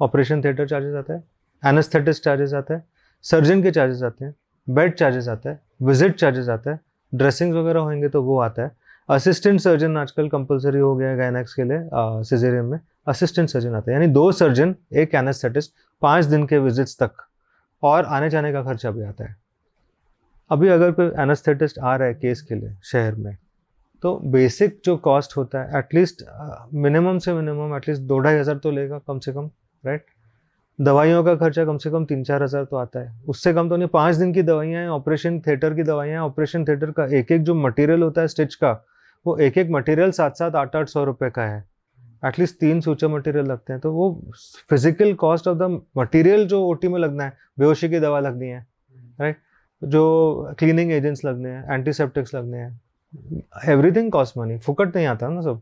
ऑपरेशन 0.00 0.42
थिएटर 0.42 0.68
चार्जेस 0.68 0.94
आता 0.94 1.14
है 1.14 1.22
एनेस्थेटिस 1.62 2.22
चार्जेस 2.22 2.54
आता 2.54 2.74
है, 2.74 2.84
सर्जन 3.24 3.62
के 3.62 3.70
चार्जेस 3.70 4.02
आते 4.02 4.24
हैं, 4.24 4.34
बेड 4.68 4.94
चार्जेस 4.94 5.28
आता 5.28 5.50
है, 5.50 5.60
विज़िट 5.82 6.14
चार्जेस 6.14 6.48
आता 6.48 6.70
है 6.70 6.80
ड्रेसिंग 7.12 7.54
वगैरह 7.54 7.80
होंगे 7.80 8.08
तो 8.08 8.22
वो 8.22 8.38
आता 8.40 8.62
है। 8.62 8.70
असिस्टेंट 9.08 9.60
सर्जन 9.60 9.96
आजकल 9.96 10.28
कंपलसरी 10.28 10.78
हो 10.78 10.94
गया 10.96 11.08
है 11.08 11.16
गायनेक्स 11.16 11.54
के 11.54 11.64
लिए 11.64 12.22
सिजेरियन 12.24 12.64
में। 12.64 12.78
असिस्टेंट 13.08 13.48
सर्जन 13.48 13.74
आता 13.74 13.90
है। 13.90 13.94
यानी 13.94 14.12
दो 14.12 14.30
सर्जन 14.32 14.74
एक 14.94 15.14
एनेस्थेटिस्ट 15.14 15.72
पाँच 16.02 16.24
दिन 16.24 16.46
के 16.46 16.58
विजिट्स 16.58 16.98
तक, 17.02 17.12
और 17.82 18.04
आने 18.06 18.30
जाने 18.30 18.52
का 18.52 18.62
खर्चा 18.62 18.90
भी 18.90 19.02
आता 19.04 19.24
है। 19.24 19.36
अभी 20.50 20.68
अगर 20.68 20.90
कोई 20.92 21.10
एनेस्थेटिस्ट 21.18 21.78
आ 21.78 21.94
रहा 21.96 22.08
है 22.08 22.14
केस 22.14 22.42
के 22.42 22.54
लिए, 22.54 22.76
शहर 22.84 23.14
में 23.14 23.36
तो 24.02 24.14
बेसिक 24.26 24.80
जो 24.84 24.96
कॉस्ट 24.98 25.36
होता 25.36 25.62
है 25.62 25.78
एटलीस्ट 25.78 26.22
मिनिमम 26.74 27.18
से 27.18 27.32
मिनिमम 27.34 27.76
एटलीस्ट 27.76 28.02
दो 28.02 28.18
ढाई 28.18 28.34
हज़ार 28.34 28.56
तो 28.56 28.70
लेगा 28.70 28.98
कम 28.98 29.18
से 29.18 29.32
कम 29.32 29.50
राइट 29.84 30.04
दवाइयों 30.78 31.22
का 31.24 31.34
खर्चा 31.36 31.64
कम 31.64 31.78
से 31.78 31.90
कम 31.90 32.04
तीन 32.04 32.24
चार 32.24 32.42
हज़ार 32.42 32.64
तो 32.64 32.76
आता 32.76 33.00
है। 33.00 33.12
उससे 33.28 33.52
कम 33.54 33.68
तो 33.68 33.76
नहीं, 33.76 33.88
पाँच 33.88 34.16
दिन 34.16 34.32
की 34.32 34.42
दवाइयाँ 34.42 34.82
हैं 34.82 34.88
ऑपरेशन 34.90 35.40
थिएटर 35.40 35.74
की 35.74 35.82
दवाइयाँ 35.84 36.24
ऑपरेशन 36.24 36.64
थिएटर 36.64 36.90
का 36.90 37.04
एक 37.18 37.32
एक 37.32 37.42
जो 37.42 37.54
मटेरियल 37.56 38.02
होता 38.02 38.20
है 38.20 38.28
स्टिच 38.28 38.54
का 38.54 38.72
वो 39.26 39.36
एक 39.38 39.58
एक 39.58 39.70
मटेरियल 39.70 40.10
सात 40.12 40.36
सात 40.36 40.56
आठ 40.56 40.76
आठ 40.76 40.88
सौ 40.88 41.04
रुपये 41.04 41.30
का 41.30 41.42
है। 41.44 41.64
एटलीस्ट 42.24 42.56
तीन 42.60 42.80
सूचर 42.80 43.08
मटेरियल 43.08 43.46
लगते 43.46 43.72
हैं। 43.72 43.80
तो 43.80 43.92
वो 43.92 44.10
physical 44.70 45.12
cost 45.14 45.48
of 45.48 45.58
the 45.58 45.80
material 45.98 46.46
जो 46.48 46.62
ओटी 46.66 46.88
में 46.88 46.98
लगना 47.00 47.24
है, 47.24 47.36
बेहोशी 47.58 47.88
की 47.88 48.00
दवा 48.00 48.20
लगनी 48.20 48.48
है 48.48 48.66
राइट 49.20 49.38
जो 49.82 50.54
क्लीनिंग 50.58 50.92
एजेंट्स 50.92 51.24
लगने 51.24 51.48
हैं 51.48 51.74
एंटीसेप्टिक्स 51.74 52.34
लगने 52.34 52.58
हैं 52.58 53.72
एवरीथिंग 53.72 54.10
कॉस्ट 54.12 54.38
मनी 54.38 54.58
फुकट 54.58 54.96
नहीं 54.96 55.06
आता 55.06 55.28
ना 55.28 55.40
सब। 55.40 55.60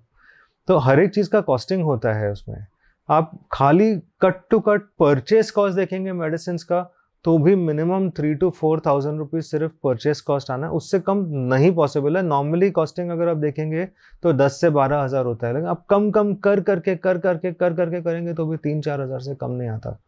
तो 0.69 0.77
हर 0.79 1.01
एक 1.01 1.15
चीज़ 1.15 1.29
का 1.31 1.41
कॉस्टिंग 1.43 1.83
होता 1.83 2.13
है 2.13 2.31
उसमें। 2.33 2.67
आप 3.09 3.33
खाली 3.53 3.95
cut 4.21 4.35
to 4.51 4.61
cut 4.61 4.83
purchase 4.99 5.51
cost 5.51 5.77
देखेंगे 5.77 6.13
मेडिसिन 6.13 6.57
का 6.69 6.81
तो 7.25 7.37
भी 7.39 7.55
minimum 7.57 8.09
three 8.17 8.35
to 8.35 8.49
four 8.51 8.81
thousand 8.87 9.19
rupees 9.19 9.45
सिर्फ़ 9.45 9.73
परचेस 9.85 10.21
कॉस्ट 10.23 10.51
आना 10.51 10.67
है 10.67 10.73
उससे 10.73 10.99
कम 11.01 11.25
नहीं 11.53 11.71
पॉसिबल 11.75 12.17
है। 12.17 12.23
नॉर्मली 12.23 12.71
कॉस्टिंग 12.71 13.11
अगर 13.11 13.29
आप 13.29 13.37
देखेंगे 13.37 13.85
तो 14.23 14.33
दस 14.35 14.61
से 14.61 14.71
बारह 14.71 15.03
हज़ार 15.03 15.25
होता 15.27 15.47
है। 15.47 15.53
लेकिन 15.55 15.69
आप 15.69 15.85
कम 15.91 16.11
कम 16.11 16.35
कर 16.37 16.61
करके 16.63 16.95
कर 16.97 17.19
करके 17.19 17.53
कर 17.53 17.75
करके 17.75 18.01
करेंगे 18.03 18.35
तो 18.35 18.47
भी 18.47 18.57
तीन 18.59 18.81
चार 18.81 19.01
हज़ार 19.01 19.21
से 19.21 19.35
कम 19.35 19.51
नहीं 19.51 19.69
आता। 19.69 19.99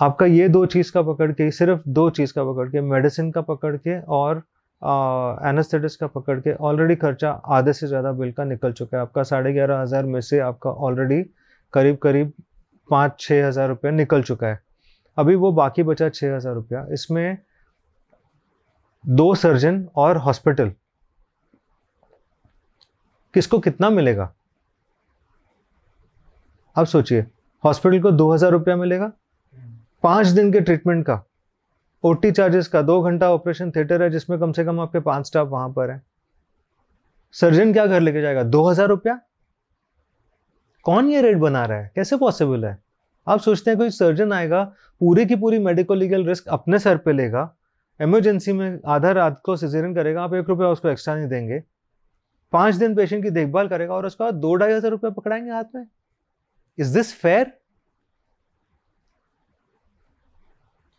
आपका 0.00 0.26
ये 0.26 0.48
दो 0.48 0.64
चीज़ 0.66 0.92
का 0.92 1.02
पकड़ 1.02 1.30
के 1.32 1.50
सिर्फ़ 1.52 1.80
दो 1.88 2.08
चीज़ 2.10 2.32
का 2.34 2.44
पकड़ 2.44 2.68
के 2.68 2.80
मेडिसिन 2.82 3.30
का 3.30 3.40
पकड़ 3.42 3.76
के 3.76 3.98
और 4.00 4.42
एनेस्थेटिस 5.48 5.96
का 5.96 6.06
पकड़ 6.08 6.38
के 6.40 6.52
ऑलरेडी 6.54 6.94
खर्चा 6.96 7.30
आधे 7.50 7.72
से 7.72 7.86
ज़्यादा 7.86 8.12
बिल 8.12 8.30
का 8.32 8.44
निकल 8.44 8.72
चुका 8.72 8.96
है। 8.96 9.02
आपका 9.02 9.22
साढ़े 9.24 9.52
ग्यारह 9.52 9.80
हज़ार 9.80 10.06
में 10.06 10.20
से 10.20 10.38
आपका 10.40 10.70
ऑलरेडी 10.70 11.22
करीब 11.74 11.96
करीब 12.02 12.32
पाँच 12.88 13.16
छः 13.20 13.46
हज़ार 13.46 13.68
रुपया 13.68 13.92
निकल 13.92 14.22
चुका 14.22 14.46
है। 14.46 14.60
अभी 15.18 15.34
वो 15.34 15.50
बाकी 15.52 15.82
बचा 15.82 16.08
छः 16.08 16.34
हज़ार 16.36 16.54
रुपया। 16.54 16.86
इसमें 16.92 17.38
दो 19.04 19.34
सर्जन 19.34 19.86
और 19.96 20.16
हॉस्पिटल 20.16 20.72
किसको 23.34 23.58
कितना 23.58 23.90
मिलेगा? 23.90 24.32
आप 26.76 26.86
सोचिए 26.86 27.26
हॉस्पिटल 27.64 28.00
को 28.02 28.10
दो 28.12 28.32
हज़ार 28.32 28.50
रुपया 28.50 28.76
मिलेगा। 28.76 29.12
पाँच 30.02 30.26
दिन 30.26 30.52
के 30.52 30.60
ट्रीटमेंट 30.60 31.04
का। 31.06 31.22
ओटी 32.04 32.30
चार्जेस 32.32 32.68
का, 32.68 32.82
दो 32.82 33.00
घंटा 33.02 33.30
ऑपरेशन 33.30 33.70
थिएटर 33.70 34.02
है, 34.02 34.10
जिसमें 34.10 34.38
कम 34.40 34.52
से 34.52 34.64
कम 34.64 34.80
आपके 34.80 35.00
पाँच 35.00 35.26
स्टाफ 35.26 35.48
वहाँ 35.48 35.68
पर 35.68 35.90
है। 35.90 36.02
सर्जन 37.34 37.72
क्या 37.72 37.86
घर 37.86 38.00
लेके 38.00 38.20
जाएगा? 38.22 38.42
दो 38.42 38.68
हज़ार 38.68 38.88
रुपया? 38.88 39.18
कौन 40.86 41.08
ये 41.08 41.22
रेट 41.22 41.36
बना 41.36 41.64
रहा 41.64 41.78
है? 41.78 41.90
कैसे 41.94 42.16
पॉसिबल 42.16 42.64
है? 42.64 42.78
आप 43.28 43.40
सोचते 43.40 43.70
हैं 43.70 43.78
कोई 43.78 43.90
सर्जन 43.92 44.32
आएगा 44.32 44.62
पूरी 45.00 45.26
की 45.26 45.36
पूरी 45.36 45.58
मेडिकल 45.60 45.98
लीगल 45.98 46.24
रिस्क 46.26 46.48
अपने 46.50 46.78
सर 46.78 46.96
पे 46.98 47.12
लेगा 47.12 47.54
इमरजेंसी 48.00 48.52
में 48.52 48.80
आधा 48.86 49.10
रात 49.12 49.40
को 49.44 49.56
सिजेरियन 49.56 49.94
करेगा 49.94 50.22
आप 50.22 50.34
एक 50.34 50.48
रुपया 50.48 50.68
उसको 50.68 50.88
एक्स्ट्रा 50.88 51.14
नहीं 51.14 51.28
देंगे। 51.28 51.62
पाँच 52.52 52.74
दिन 52.74 52.94
पेशेंट 52.94 53.22
की 53.22 53.30
देखभाल 53.30 53.68
करेगा 53.68 53.94
और 53.94 54.06
उसके 54.06 54.24
बाद 54.24 54.34
दो 54.36 54.54
ढाई 54.54 54.72
हज़ार 54.72 54.90
रुपये 54.90 55.10
पकड़ाएँगे 55.12 55.50
हाथ 55.50 55.64
में। 55.74 55.86
इज़ 56.78 56.94
दिस 56.94 57.14
फेयर 57.14 57.44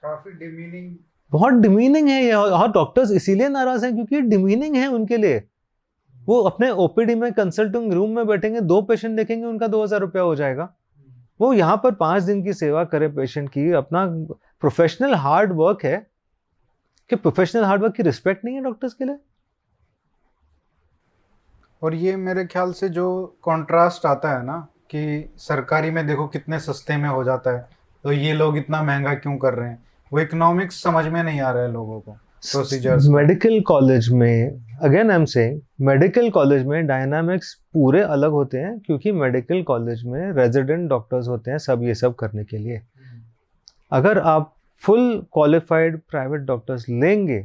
काफ़ी 0.04 0.32
डिमीनिंग 0.34 0.96
बहुत 1.32 1.54
डिमीनिंग 1.54 2.10
है 2.10 2.24
ये 2.24 2.34
और 2.34 2.72
डॉक्टर्स 2.72 3.12
इसीलिए 3.12 3.50
नाराज़ 3.50 3.86
हैं 3.86 3.94
क्योंकि 3.96 4.22
डिमीनिंग 4.24 4.76
है 4.76 4.88
उनके 4.90 5.18
लिए। 5.18 5.44
वो 6.16 6.42
अपने 6.44 6.70
ओपीडी 6.84 7.16
में 7.16 7.32
कंसल्टिंग 7.34 7.94
रूम 7.94 8.16
में 8.16 8.28
बैठेंगे 8.28 8.62
दो 8.64 8.82
पेशेंट 8.82 9.16
देखेंगे 9.18 9.46
उनका 9.46 9.68
दो 9.68 9.84
हज़ार 9.84 10.00
रुपया 10.00 10.22
हो 10.24 10.36
जाएगा। 10.36 10.74
वो 11.40 11.54
यहाँ 11.54 11.78
पर 11.84 11.92
पाँच 11.92 12.24
दिन 12.24 12.44
की 12.44 12.54
सेवा 12.54 12.84
करे 12.84 13.08
पेशेंट 13.08 13.50
की 13.50 13.72
अपना 13.72 14.06
प्रोफेशनल 14.62 15.16
हार्ड 15.16 15.54
वर्क 15.54 15.84
है। 15.84 15.98
कि 17.10 17.16
प्रोफेशनल 17.16 17.64
हार्ड 17.66 17.82
वर्क 17.84 17.94
की 17.94 18.04
रिस्पेक्ट 18.04 18.46
नहीं 18.46 18.56
है 18.56 18.64
डॉक्टर्स 18.64 18.94
के 18.94 19.06
लिए? 19.06 19.18
और 21.84 21.96
ये 21.96 22.16
मेरे 22.16 22.46
ख्याल 22.46 22.74
से 22.74 22.90
जो 22.90 23.26
कंट्रास्ट 23.44 24.06
आता 24.06 24.38
है 24.38 24.46
ना 24.46 24.58
कि 24.92 25.34
सरकारी 25.38 25.92
में 25.92 26.08
देखो 26.08 26.28
कितने 26.28 26.60
सस्ते 26.60 26.98
में 26.98 27.10
हो 27.10 27.24
जाता 27.24 27.52
है 27.52 27.68
तो 28.04 28.12
ये 28.12 28.34
लोग 28.34 28.58
इतना 28.58 28.82
महँगा 28.84 29.14
क्यों 29.14 29.38
कर 29.38 29.54
रहे 29.54 29.70
हैं? 29.70 29.84
वो 30.14 30.20
इकोनॉमिक्स 30.20 30.82
समझ 30.84 31.06
में 31.06 31.24
नहीं 31.24 31.42
आ 31.42 31.52
रहा 31.52 31.64
है 31.64 31.72
लोगों 31.72 32.00
को 32.02 32.12
प्रोसीजर्स 32.12 33.08
मेडिकल 33.08 33.60
कॉलेज 33.62 34.10
में 34.10 34.69
again 34.82 35.10
I 35.12 35.16
am 35.16 35.26
saying 35.26 35.60
medical 35.82 36.30
college 36.30 36.66
में 36.66 36.86
डायनामिक्स 36.88 37.54
पूरे 37.74 38.02
अलग 38.02 38.32
होते 38.32 38.58
हैं 38.58 38.78
क्योंकि 38.80 39.12
मेडिकल 39.12 39.62
कॉलेज 39.64 40.04
में 40.04 40.32
रेजिडेंट 40.34 40.90
डॉक्टर्स 40.90 41.28
होते 41.28 41.52
हैं 41.52 41.58
सब 41.58 41.84
ये 41.84 41.96
सब 41.96 42.16
करने 42.16 42.44
के 42.44 42.58
लिए। 42.58 42.82
अगर 43.92 44.20
आप 44.20 44.54
फुल 44.82 45.20
क्वालिफाइड 45.34 46.00
प्राइवेट 46.10 46.42
डॉक्टर्स 46.42 46.88
लेंगे 46.90 47.40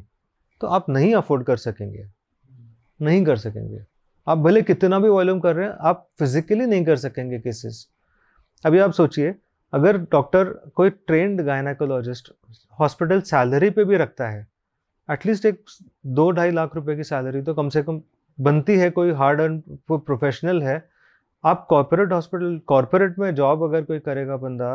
तो 0.60 0.66
आप 0.66 0.88
नहीं 0.88 1.14
अफोर्ड 1.14 1.44
कर 1.44 1.56
सकेंगे। 1.56 2.06
नहीं 3.00 3.24
कर 3.24 3.36
सकेंगे। 3.36 3.80
आप 4.26 4.38
भले 4.38 4.62
कितना 4.62 4.98
भी 4.98 5.08
वॉल्यूम 5.08 5.40
कर 5.40 5.56
रहे 5.56 5.66
हैं, 5.66 5.74
आप 5.80 6.08
फिजिकली 6.18 6.66
नहीं 6.66 6.84
कर 6.84 6.96
सकेंगे 6.96 7.38
केसेस 7.38 7.86
अभी 8.64 8.78
आप 8.78 8.92
सोचिए, 8.92 9.34
अगर 9.72 9.98
डॉक्टर 10.02 10.44
कोई 10.74 10.90
ट्रेंड 10.90 11.40
गायनाकोलॉजिस्ट 11.40 12.32
हॉस्पिटल 12.78 13.20
सैलरी 13.22 13.70
पे 13.70 13.84
भी 13.84 13.96
रखता 13.96 14.28
है 14.28 14.46
एटलीस्ट 15.08 15.46
एक 15.46 15.62
दो 16.08 16.30
ढाई 16.30 16.50
लाख 16.52 16.74
रुपए 16.76 16.96
की 16.96 17.04
सैलरी 17.04 17.42
तो 17.42 17.54
कम 17.54 17.68
से 17.68 17.82
कम 17.82 18.00
बनती 18.38 18.76
है, 18.76 18.90
कोई 18.90 19.10
हार्ड 19.12 19.40
एंड 19.40 19.62
प्रोफेशनल 19.88 20.62
है। 20.62 20.82
आप 21.44 21.66
कॉरपोरेट 21.70 22.12
हॉस्पिटल 22.12 22.58
कॉरपोरेट 22.66 23.18
में 23.18 23.34
जॉब 23.34 23.62
अगर 23.62 23.82
कोई 23.84 23.98
करेगा 24.00 24.36
बंदा 24.36 24.68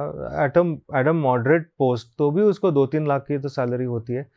एटम 0.45 0.77
एटम 0.97 1.15
मॉडरेट 1.17 1.67
पोस्ट 1.79 2.07
तो 2.17 2.29
भी 2.31 2.41
उसको 2.43 2.71
दो 2.71 2.85
तीन 2.87 3.07
लाख 3.07 3.25
की 3.27 3.37
तो 3.37 3.49
सैलरी 3.49 3.85
होती 3.85 4.13
है। 4.13 4.27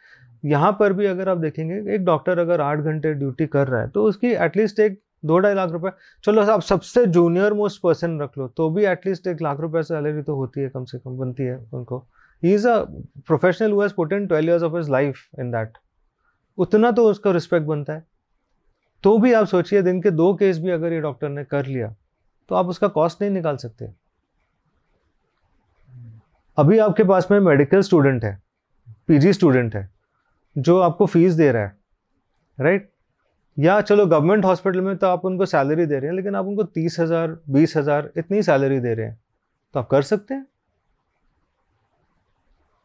यहाँ 0.44 0.70
पर 0.80 0.92
भी 0.92 1.06
अगर 1.06 1.28
आप 1.28 1.38
देखेंगे, 1.38 1.74
एक 1.94 2.04
डॉक्टर 2.04 2.38
अगर 2.38 2.60
आठ 2.60 2.78
घंटे 2.78 3.12
ड्यूटी 3.14 3.46
कर 3.46 3.68
रहा 3.68 3.80
है 3.80 3.88
तो 3.88 4.04
उसकी 4.04 4.32
एटलीस्ट 4.36 4.80
एक 4.80 5.00
दो 5.24 5.38
ढाई 5.38 5.54
लाख 5.54 5.70
रुपए, 5.70 5.90
चलो 6.24 6.42
आप 6.44 6.60
सबसे 6.62 7.04
जूनियर 7.08 7.52
मोस्ट 7.54 7.80
पर्सन 7.82 8.20
रख 8.20 8.38
लो 8.38 8.46
तो 8.48 8.68
भी 8.70 8.84
एटलीस्ट 8.86 9.26
एक 9.26 9.42
लाख 9.42 9.60
रुपए 9.60 9.82
सैलरी 9.82 10.22
तो 10.22 10.34
होती 10.36 10.60
है, 10.60 10.68
कम 10.68 10.84
से 10.84 10.98
कम 10.98 11.18
बनती 11.18 11.42
है 11.42 11.58
उनको। 11.72 12.04
He 12.42 12.54
is 12.54 12.68
a 12.68 12.78
professional 13.26 13.72
who's 13.72 13.92
put 13.92 14.12
in 14.12 14.26
twelve 14.26 14.48
years 14.48 14.62
of 14.62 14.76
his 14.76 14.90
life 14.90 15.40
in 15.40 15.50
that 15.50 15.78
उतना 16.58 16.90
तो 16.90 17.04
उसका 17.10 17.30
रिस्पेक्ट 17.32 17.66
बनता 17.66 17.92
है। 17.92 18.04
तो 19.04 19.16
भी 19.18 19.32
आप 19.32 19.46
सोचिए, 19.46 19.82
दिन 19.82 20.00
के 20.02 20.10
दो 20.12 20.32
केस 20.34 20.58
भी 20.58 20.70
अगर 20.70 20.92
ये 20.92 21.00
डॉक्टर 21.00 21.28
ने 21.28 21.44
कर 21.46 21.66
लिया 21.66 21.94
तो 22.50 22.54
आप 22.54 22.66
उसका 22.66 22.88
कॉस्ट 22.90 23.20
नहीं 23.22 23.30
निकाल 23.32 23.56
सकते। 23.56 23.88
अभी 26.58 26.78
आपके 26.80 27.04
पास 27.04 27.30
में 27.30 27.38
मेडिकल 27.40 27.80
स्टूडेंट 27.82 28.24
है 28.24 28.40
पीजी 29.08 29.32
स्टूडेंट 29.32 29.74
है, 29.74 29.88
जो 30.56 30.78
आपको 30.80 31.06
फ़ीस 31.06 31.34
दे 31.34 31.50
रहा 31.52 31.62
है 31.62 31.76
राइट 32.58 32.90
या 33.56 33.80
चलो 33.80 34.06
गवर्नमेंट 34.06 34.44
हॉस्पिटल 34.44 34.80
में 34.80 34.96
तो 34.96 35.06
आप 35.06 35.24
उनको 35.24 35.46
सैलरी 35.46 35.86
दे 35.86 35.98
रहे 35.98 36.08
हैं, 36.08 36.16
लेकिन 36.16 36.34
आप 36.36 36.46
उनको 36.46 36.64
तीस 36.64 36.98
हज़ार, 37.00 37.36
बीस 37.50 37.76
हज़ार 37.76 38.10
इतनी 38.16 38.42
सैलरी 38.42 38.80
दे 38.80 38.94
रहे 38.94 39.06
हैं 39.06 39.18
तो 39.74 39.80
आप 39.80 39.88
कर 39.88 40.02
सकते 40.04 40.34
हैं। 40.34 40.46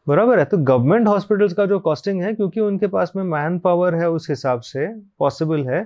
बराबर 0.08 0.38
है 0.38 0.44
तो 0.44 0.58
गवर्नमेंट 0.58 1.08
हॉस्पिटल्स 1.08 1.52
का 1.52 1.64
जो 1.66 1.78
कॉस्टिंग 1.78 2.22
है 2.22 2.32
क्योंकि 2.34 2.60
उनके 2.60 2.86
पास 2.86 3.12
में 3.16 3.22
मैन 3.22 3.58
पावर 3.58 3.94
है 3.94 4.08
उस 4.10 4.28
हिसाब 4.30 4.60
से 4.60 4.86
पॉसिबल 5.18 5.66
है 5.68 5.80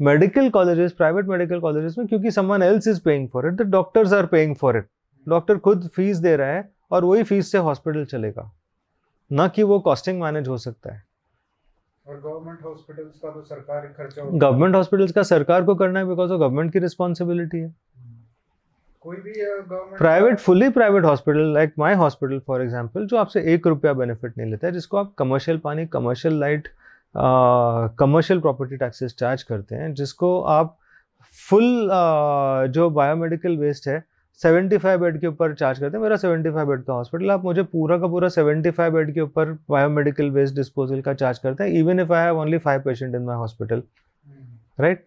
medical 0.00 0.50
colleges 0.50 0.92
private 0.92 1.26
medical 1.26 1.60
colleges 1.60 1.94
में 1.98 2.06
क्योंकि 2.06 2.30
someone 2.30 2.62
else 2.62 2.88
is 2.88 3.00
paying 3.04 3.28
for 3.28 3.46
it 3.46 3.54
the 3.54 3.62
doctors 3.62 4.12
are 4.12 4.26
paying 4.26 4.54
for 4.56 4.76
it 4.76 4.86
doctor 5.26 5.58
खुद 5.58 5.88
फ़ीस 5.88 6.16
दे 6.16 6.34
रहा 6.36 6.48
है 6.48 6.68
और 6.90 7.04
वही 7.04 7.22
फ़ीस 7.22 7.52
से 7.52 7.58
हॉस्पिटल 7.58 8.04
चलेगा 8.04 8.50
ना 9.30 9.48
कि 9.48 9.62
वो 9.62 9.78
कॉस्टिंग 9.80 10.20
मैनेज 10.20 10.48
हो 10.48 10.56
सकता 10.58 10.94
है। 10.94 11.02
और 12.06 12.20
गवर्नमेंट 12.20 12.64
हॉस्पिटल्स 12.64 13.18
का 13.18 13.30
तो 13.30 13.42
सरकारी 13.42 13.88
खर्चा 13.88 14.22
गवर्नमेंट 14.24 14.74
हॉस्पिटल्स 14.76 15.12
का 15.12 15.22
सरकार 15.22 15.64
को 15.64 15.74
करना 15.74 16.00
है 16.00 16.06
बिकॉज़ 16.06 16.32
ऑफ़ 16.32 16.40
गवर्नमेंट 16.40 16.72
की 16.72 16.78
रिस्पॉन्सिबिलिटी 16.78 17.58
है। 17.58 17.74
कोई 19.04 19.16
भी 19.16 19.32
government 19.32 19.98
private 19.98 20.38
fully 20.38 20.68
private 20.70 21.04
hospital 21.04 21.52
like 21.54 21.72
my 21.78 21.94
hospital 21.94 22.38
for 22.46 22.62
example 22.62 23.06
जो 23.06 23.16
आपसे 23.16 23.40
एक 23.54 23.66
रुपया 23.66 23.92
बेनिफिट 23.92 24.38
नहीं 24.38 24.50
लेता 24.50 24.66
है 24.66 24.72
जिसको 24.72 24.96
आप 24.96 25.12
कमर्शियल 25.18 25.58
पानी 25.58 25.86
commercial 25.88 26.38
light 26.40 26.68
commercial 27.98 28.40
property 28.40 28.76
taxes 28.76 29.14
charge 29.18 29.42
करते 29.42 29.74
हैं 29.74 29.92
जिसको 29.94 30.40
आप 30.50 30.76
फुल 31.38 31.64
uh, 31.64 32.72
जो 32.72 32.88
बायोमेडिकल 32.90 33.56
वेस्ट 33.58 33.88
है 33.88 34.02
75 34.40 34.98
बेड 34.98 35.20
के 35.20 35.26
ऊपर 35.26 35.54
चार्ज 35.54 35.78
करते 35.78 35.96
हैं 35.96 36.02
मेरा 36.02 36.16
75 36.16 36.66
बेड 36.66 36.84
का 36.84 36.92
हॉस्पिटल 36.92 37.30
आप 37.30 37.44
मुझे 37.44 37.62
पूरा 37.62 37.98
का 37.98 38.06
पूरा 38.06 38.28
75 38.28 38.90
बेड 38.92 39.12
के 39.14 39.20
ऊपर 39.20 39.52
बायोमेडिकल 39.70 40.30
वेस्ट 40.30 40.54
डिस्पोजल 40.54 41.00
का 41.00 41.14
चार्ज 41.14 41.38
करते 41.38 41.64
हैं 41.64 41.80
even 41.80 42.00
if 42.00 42.12
I 42.12 42.24
have 42.24 42.38
only 42.38 42.58
five 42.58 42.80
patient 42.80 43.14
in 43.14 43.22
my 43.22 43.36
hospital 43.36 43.82
right 44.80 45.06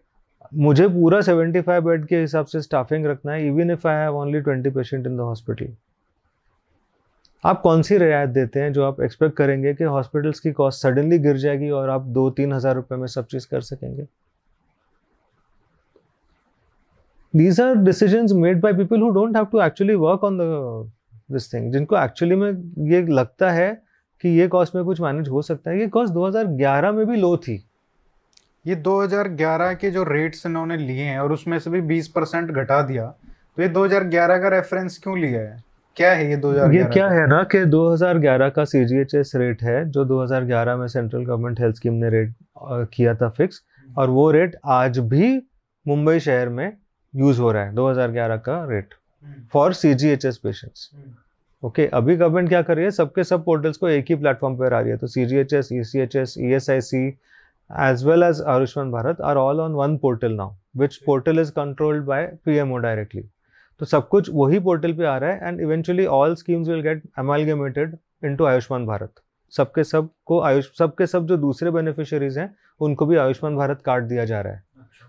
मुझे 0.54 0.88
पूरा 0.88 1.20
75 1.20 1.80
बेड 1.80 2.06
के 2.06 2.20
हिसाब 2.20 2.46
से 2.46 2.62
स्टाफिंग 2.62 3.06
रखना 3.06 3.32
है 3.32 3.46
even 3.46 3.70
if 3.70 3.88
I 3.88 3.94
have 3.94 4.16
only 4.16 4.40
20 4.42 4.74
patient 4.74 5.06
in 5.06 5.16
the 5.16 5.20
hospital 5.20 5.74
आप 7.44 7.60
कौन 7.60 7.82
सी 7.82 7.98
रियायत 7.98 8.30
देते 8.30 8.60
हैं 8.60 8.72
जो 8.72 8.84
आप 8.84 9.00
एक्सपेक्ट 9.00 9.36
करेंगे 9.36 9.74
कि 9.74 9.84
हॉस्पिटल्स 9.84 10.40
की 10.40 10.52
कॉस्ट 10.52 10.82
सडनली 10.82 11.18
गिर 11.18 11.36
जाएगी 11.36 11.70
और 11.70 11.90
आप 11.90 12.02
दो 12.02 12.30
तीन 12.30 12.52
हज़ार 12.52 12.74
रुपए 12.74 12.96
में 12.96 13.06
सब 13.06 13.26
चीज़ 13.26 13.46
कर 13.50 13.60
सकेंगे? 13.60 14.06
These 17.36 17.58
are 17.60 17.74
decisions 17.74 18.32
made 18.32 18.60
by 18.60 18.72
people 18.72 18.98
who 18.98 19.12
don't 19.12 19.36
have 19.36 19.50
to 19.50 19.60
actually 19.60 19.96
work 19.96 20.22
on 20.22 20.38
the, 20.38 20.88
this 21.34 21.46
thing. 21.54 21.72
जिनको 21.72 21.96
एक्चुअली 21.98 22.34
में 22.34 22.50
ये 22.90 23.02
लगता 23.02 23.50
है 23.50 23.82
कि 24.20 24.28
ये 24.28 24.48
कॉस्ट 24.48 24.74
में 24.74 24.84
कुछ 24.84 25.00
मैनेज 25.00 25.28
हो 25.28 25.42
सकता 25.42 25.70
है। 25.70 25.80
ये 25.80 25.88
कॉस्ट 25.88 26.14
2011 26.14 26.92
में 26.92 27.06
भी 27.06 27.16
लो 27.16 27.36
थी। 27.36 27.67
ये 28.68 28.76
2011 28.76 29.74
के 29.80 29.90
जो 29.90 30.02
रेट्स 30.04 30.46
इन्होंने 30.46 30.76
लिए 30.76 31.02
हैं 31.02 31.18
और 31.18 31.32
उसमें 31.32 31.58
से 31.58 31.70
भी 31.70 31.80
20 32.00 32.06
परसेंट 32.06 32.50
घटा 32.50 32.80
दिया 32.82 33.06
तो 33.56 33.62
ये 33.62 33.68
2011 33.68 34.40
का 34.42 34.48
रेफरेंस 34.48 34.98
क्यों 34.98 35.18
लिया 35.18 35.40
है? 35.40 35.62
क्या 35.96 36.12
है 36.12 36.30
ये 36.30 36.36
2011 36.36 36.74
ये 36.74 36.84
क्या 36.84 37.08
है 37.08 37.26
ना 37.26 37.42
कि 37.54 37.64
2011 37.66 38.50
का 38.56 38.64
सीजीएचएस 38.64 39.32
रेट 39.34 39.62
है 39.62 39.78
जो 39.90 40.04
2011 40.04 40.78
में 40.78 40.86
सेंट्रल 40.88 41.24
गवर्नमेंट 41.24 41.60
हेल्थ 41.60 41.76
स्कीम 41.76 41.94
ने 41.94 42.10
रेट 42.10 42.34
किया 42.94 43.14
था 43.14 43.28
फिक्स 43.28 43.62
और 43.98 44.10
वो 44.10 44.30
रेट 44.30 44.56
आज 44.64 44.98
भी 44.98 45.30
मुंबई 45.86 46.18
शहर 46.18 46.48
में 46.48 46.72
यूज़ 47.14 47.40
हो 47.40 47.52
रहा 47.52 47.64
है 47.64 47.74
2011 47.74 48.40
का 48.40 48.64
rate 48.70 48.94
for 49.52 49.72
C 49.72 49.94
G 49.94 50.08
H 50.08 50.24
S 50.24 50.36
patients 50.36 50.90
okay 51.62 51.86
अभी 51.86 52.16
गवर्नमेंट 52.16 52.48
क्या 52.48 52.62
कर 52.62 52.76
रही 52.76 52.84
है? 52.84 52.90
सबके 52.90 53.24
सब 53.24 53.44
पोर्टल्स 53.44 53.76
को 53.76 53.88
एक 53.88 54.04
ही 54.08 54.14
प्लेटफॉर्म 54.14 54.56
पर 54.56 54.74
आ 54.74 54.80
रही 54.80 54.90
है 54.90 54.96
तो 54.96 55.06
C 55.06 55.26
G 55.26 55.36
H 55.36 55.52
S 55.52 55.68
E 55.72 55.82
C 55.84 56.00
H 56.00 56.16
S 56.16 56.34
E 56.38 56.52
S 56.52 56.70
I 56.70 56.80
C 56.80 57.18
as 57.72 58.08
Ayushman 58.46 58.90
Bharat 58.90 59.20
are 59.20 59.36
all 59.36 59.60
on 59.60 59.72
one 59.72 59.96
portal 59.96 60.32
now 60.32 60.52
which 60.76 60.96
portal 60.96 61.38
is 61.38 61.50
controlled 61.50 62.04
by 62.04 62.26
P 62.44 62.56
M 62.56 62.72
O 62.72 62.76
directly 62.76 63.22
तो 63.80 63.86
सब 63.86 64.08
कुछ 64.08 64.30
वही 64.32 64.60
portal 64.60 64.92
पे 64.92 65.04
आ 65.04 65.18
रहा 65.18 65.30
है 65.30 65.40
and 65.42 65.60
eventually 65.60 66.06
all 66.06 66.34
schemes 66.34 66.68
will 66.68 66.80
get 66.80 67.02
amalgamated 67.18 67.96
into 68.24 68.44
Ayushman 68.44 68.86
Bharat 68.86 69.12
सबके 69.56 69.84
सबको 69.84 70.40
आयुष 70.40 70.78
सबके 70.78 71.06
सब 71.06 71.26
जो 71.26 71.36
दूसरे 71.36 71.70
बेनिफिशियरीज 71.70 72.38
हैं 72.38 72.54
उनको 72.80 73.06
भी 73.06 73.16
आयुष्मान 73.16 73.56
भारत 73.56 73.82
कार्ड 73.82 74.04
दिया 74.04 74.24
जा 74.24 74.40
रहा 74.40 74.52
है। 74.52 74.62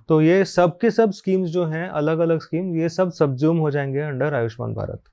तो 0.08 0.22
ये 0.22 0.46
सब 0.46 0.78
के 0.78 0.92
सब 0.92 1.12
स्कीम्स 1.12 1.50
जो 1.50 1.66
हैं 1.66 1.90
अलग 1.90 2.20
अलग 2.20 2.40
स्कीम 2.40 2.76
ये 2.76 2.90
सब 2.90 3.12
सब्ज्यूम 3.12 3.58
हो 3.58 3.72
जाएँगे 3.72 4.00
अंडर 4.00 4.34
आयुष्मान 4.34 4.74
भारत 4.74 5.04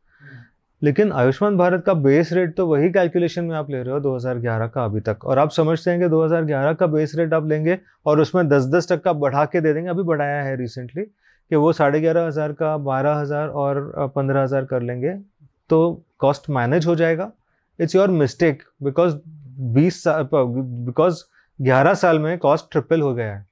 लेकिन 0.82 1.12
आयुष्मान 1.12 1.56
भारत 1.56 1.82
का 1.86 1.94
बेस 1.96 2.32
रेट 2.32 2.54
तो 2.56 2.66
वही 2.66 2.90
कैलकुलेशन 2.92 3.44
में 3.44 3.54
आप 3.56 3.70
ले 3.70 3.82
रहे 3.82 3.94
हो 3.94 4.00
2011 4.00 4.68
का 4.68 4.84
अभी 4.84 5.00
तक। 5.00 5.24
और 5.24 5.38
आप 5.38 5.50
समझते 5.50 5.90
हैं 5.90 6.00
कि 6.00 6.08
2011 6.08 6.74
का 6.74 6.86
बेस 6.86 7.14
रेट 7.16 7.32
आप 7.34 7.46
लेंगे 7.48 7.78
और 8.06 8.20
उसमें 8.20 8.42
10-10 8.48 8.88
टक्का 8.90 9.12
बढ़ा 9.14 9.44
के 9.44 9.60
दे 9.60 9.72
देंगे, 9.72 9.88
अभी 9.90 10.02
बढ़ाया 10.02 10.42
है 10.42 10.56
रिसेंटली 10.56 11.02
कि 11.02 11.56
वो 11.56 11.72
साढ़े 11.72 12.00
ग्यारह 12.00 12.26
हज़ार 12.26 12.52
का, 12.52 12.76
बारह 12.78 13.14
हज़ार 13.14 13.48
और 13.48 14.12
पंद्रह 14.16 14.42
हज़ार 14.42 14.64
कर 14.64 14.82
लेंगे 14.82 15.14
तो 15.70 16.04
कॉस्ट 16.18 16.50
मैनेज 16.50 16.86
हो 16.86 16.94
जाएगा। 16.96 17.30
इट्स 17.78 17.94
योर 17.96 18.10
मिस्टेक 18.12 18.62
बिकॉज़ 18.82 19.16
बीस 19.72 20.02
साल 20.02 20.28
बिकॉज़ 20.32 21.22
ग्यारह 21.58 21.94
साल 21.94 22.18
में 22.18 22.36
कॉस्ट 22.38 22.70
ट्रिपल 22.72 23.00
हो 23.00 23.14
गया 23.14 23.34
है। 23.34 23.44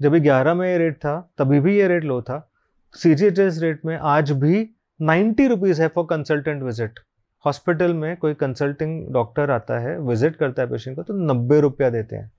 जब 0.00 0.14
ग्यारह 0.14 0.54
में 0.54 0.68
ये 0.68 0.78
रेट 0.78 0.96
था, 0.96 1.30
तभी 1.38 1.60
भी 1.60 1.76
ये 1.76 1.88
रेट 1.88 2.04
लो 2.04 2.20
था। 2.22 2.48
सीजीएचएस 2.94 3.58
रेट 3.62 3.84
में 3.84 3.96
आज 3.96 4.32
भी 4.32 4.68
नाइन्टी 5.04 5.46
रुपीज़ 5.48 5.82
है 5.82 5.88
फॉर 5.88 6.04
कंसल्टेंट 6.10 6.62
विज़िट 6.62 7.00
हॉस्पिटल 7.44 7.94
में 7.94 8.16
कोई 8.16 8.34
कंसल्टिंग 8.34 9.12
डॉक्टर 9.12 9.50
आता 9.50 9.78
है 9.78 9.98
विज़िट 10.00 10.36
करता 10.36 10.62
है 10.62 10.68
पेशेंट 10.68 10.96
को 10.96 11.02
तो 11.02 11.14
नब्बे 11.32 11.60
रुपया 11.60 11.90
देते 11.90 12.16
हैं। 12.16 12.30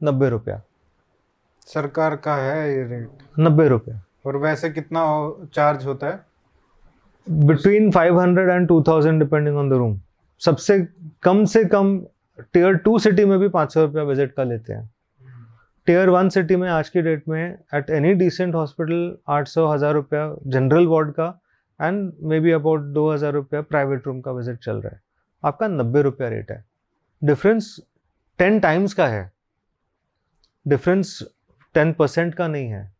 नब्बे 0.00 0.28
रुपया। 0.30 0.60
सरकार 1.68 2.16
का 2.16 2.34
है 2.36 2.70
ये 2.70 2.82
रेट 2.88 3.40
नब्बे 3.40 3.68
रुपया। 3.68 4.00
और 4.26 4.36
वैसे 4.36 4.70
कितना 4.70 5.02
चार्ज 5.54 5.86
होता 5.86 6.06
है? 6.06 6.20
Between 7.26 7.90
five 7.90 8.20
hundred 8.20 8.48
and 8.50 8.68
two 8.68 8.82
thousand 8.88 9.22
depending 9.22 9.56
on 9.56 9.70
the 9.70 9.72
room 9.72 9.98
सबसे 10.42 10.78
कम 11.22 11.44
से 11.44 11.64
कम 11.66 11.98
टीयर 12.54 12.76
टू 12.76 12.98
सिटी 12.98 13.24
में 13.24 13.38
भी 13.38 13.48
पाँच 13.50 13.74
सौ 13.74 13.84
रुपया 13.84 14.02
विज़िट 14.02 14.32
का 14.32 14.44
लेते 14.44 14.72
हैं। 14.72 14.88
टीयर 15.86 16.08
वन 16.10 16.28
सिटी 16.28 16.56
में 16.56 16.68
आज 16.70 16.88
की 16.88 17.02
डेट 17.02 17.28
में 17.28 17.42
एट 17.74 17.90
एनी 17.90 18.12
डिसेंट 18.14 18.54
हॉस्पिटल 18.54 19.16
आठ 19.28 19.48
सौ 19.48 19.66
हज़ार 19.66 19.94
रुपया 19.94 20.34
जनरल 20.46 20.86
वार्ड 20.86 21.10
का 21.10 21.28
एंड 21.80 22.12
मे 22.22 22.40
बी 22.40 22.50
अबाउट 22.50 22.80
दो 22.80 23.12
हज़ार 23.12 23.32
रुपया 23.32 23.60
प्राइवेट 23.60 24.06
रूम 24.06 24.20
का 24.20 24.32
विज़िट 24.32 24.58
चल 24.58 24.76
रहा 24.76 24.94
है। 24.94 25.00
आपका 25.44 25.68
नब्बे 25.68 26.02
रुपया 26.02 26.28
रेट 26.28 26.50
है। 26.50 26.64
डिफरेंस 27.24 27.80
टेन 28.38 28.60
टाइम्स 28.60 28.94
का 28.94 29.06
है। 29.06 29.30
डिफरेंस 30.68 31.22
टेन 31.74 31.92
परसेंट 31.92 32.34
का 32.34 32.48
नहीं 32.48 32.68
है। 32.68 32.92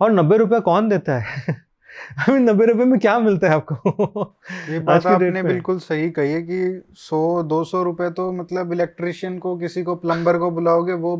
और 0.00 0.12
नब्बे 0.12 0.36
रुपया 0.36 0.58
कौन 0.60 0.88
देता 0.88 1.18
है? 1.18 1.52
अभी 2.28 2.38
नब्बे 2.38 2.66
रुपए 2.66 2.84
में 2.84 3.00
क्या 3.00 3.18
मिलता 3.18 3.48
है 3.48 3.54
आपको? 3.54 4.36
ये 4.70 4.78
बात 4.78 5.06
आपने 5.06 5.42
बिल्कुल 5.42 5.78
सही 5.78 6.10
कही 6.10 6.32
है 6.32 6.42
कि 6.42 6.82
सौ 6.94 7.42
दो 7.42 7.64
सौ 7.64 7.82
रुपए 7.82 8.10
तो 8.10 8.32
मतलब 8.32 8.72
इलेक्ट्रिशियन 8.72 9.38
को 9.38 9.56
किसी 9.56 9.82
को 9.82 9.94
प्लम्बर 9.96 10.38
को 10.38 10.50
बुलाओगे 10.50 10.92
वो 10.92 11.16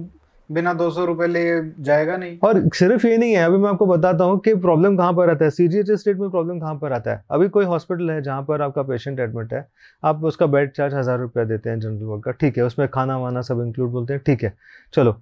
बिना 0.51 0.73
दो 0.75 0.91
सौ 0.91 1.05
रुपए 1.05 1.27
ले 1.27 1.43
जाएगा 1.81 2.17
नहीं। 2.17 2.39
और 2.41 2.61
सिर्फ़ 2.71 3.07
ये 3.07 3.17
नहीं 3.17 3.33
है, 3.33 3.45
अभी 3.45 3.57
मैं 3.57 3.69
आपको 3.71 3.87
बताता 3.87 4.25
हूँ 4.25 4.39
कि 4.41 4.55
प्रॉब्लम 4.57 4.97
कहाँ 4.97 5.13
पर 5.13 5.31
आता 5.31 5.45
है? 5.45 5.51
सीजीएच 5.51 5.91
स्टेट 5.93 6.19
में 6.19 6.29
प्रॉब्लम 6.31 6.59
कहाँ 6.61 6.75
पर 6.75 6.93
आता 6.93 7.11
है? 7.11 7.23
अभी 7.31 7.49
कोई 7.49 7.65
हॉस्पिटल 7.65 8.11
है 8.11 8.21
जहाँ 8.23 8.43
पर 8.43 8.63
आपका 8.63 8.83
पेशेंट 8.83 9.21
एडमिट 9.21 9.53
है, 9.53 9.67
आप 10.03 10.25
उसका 10.25 10.47
बेड 10.49 10.73
चार्ज 10.73 10.95
हज़ार 10.95 11.19
रुपया 11.19 11.45
देते 11.45 11.71
हैं 11.71 11.79
जनरल 11.81 12.05
वार्ड 12.05 12.23
का 12.23 12.31
ठीक 12.33 12.59
है, 12.59 12.65
उसमें 12.65 12.89
खाना 12.89 13.19
वाना 13.19 13.41
सब 13.43 13.61
इंक्लूड 13.61 13.91
बोलते 13.91 14.13
हैं, 14.13 14.23
ठीक 14.27 14.43
है। 14.45 14.55
चलो, 14.95 15.17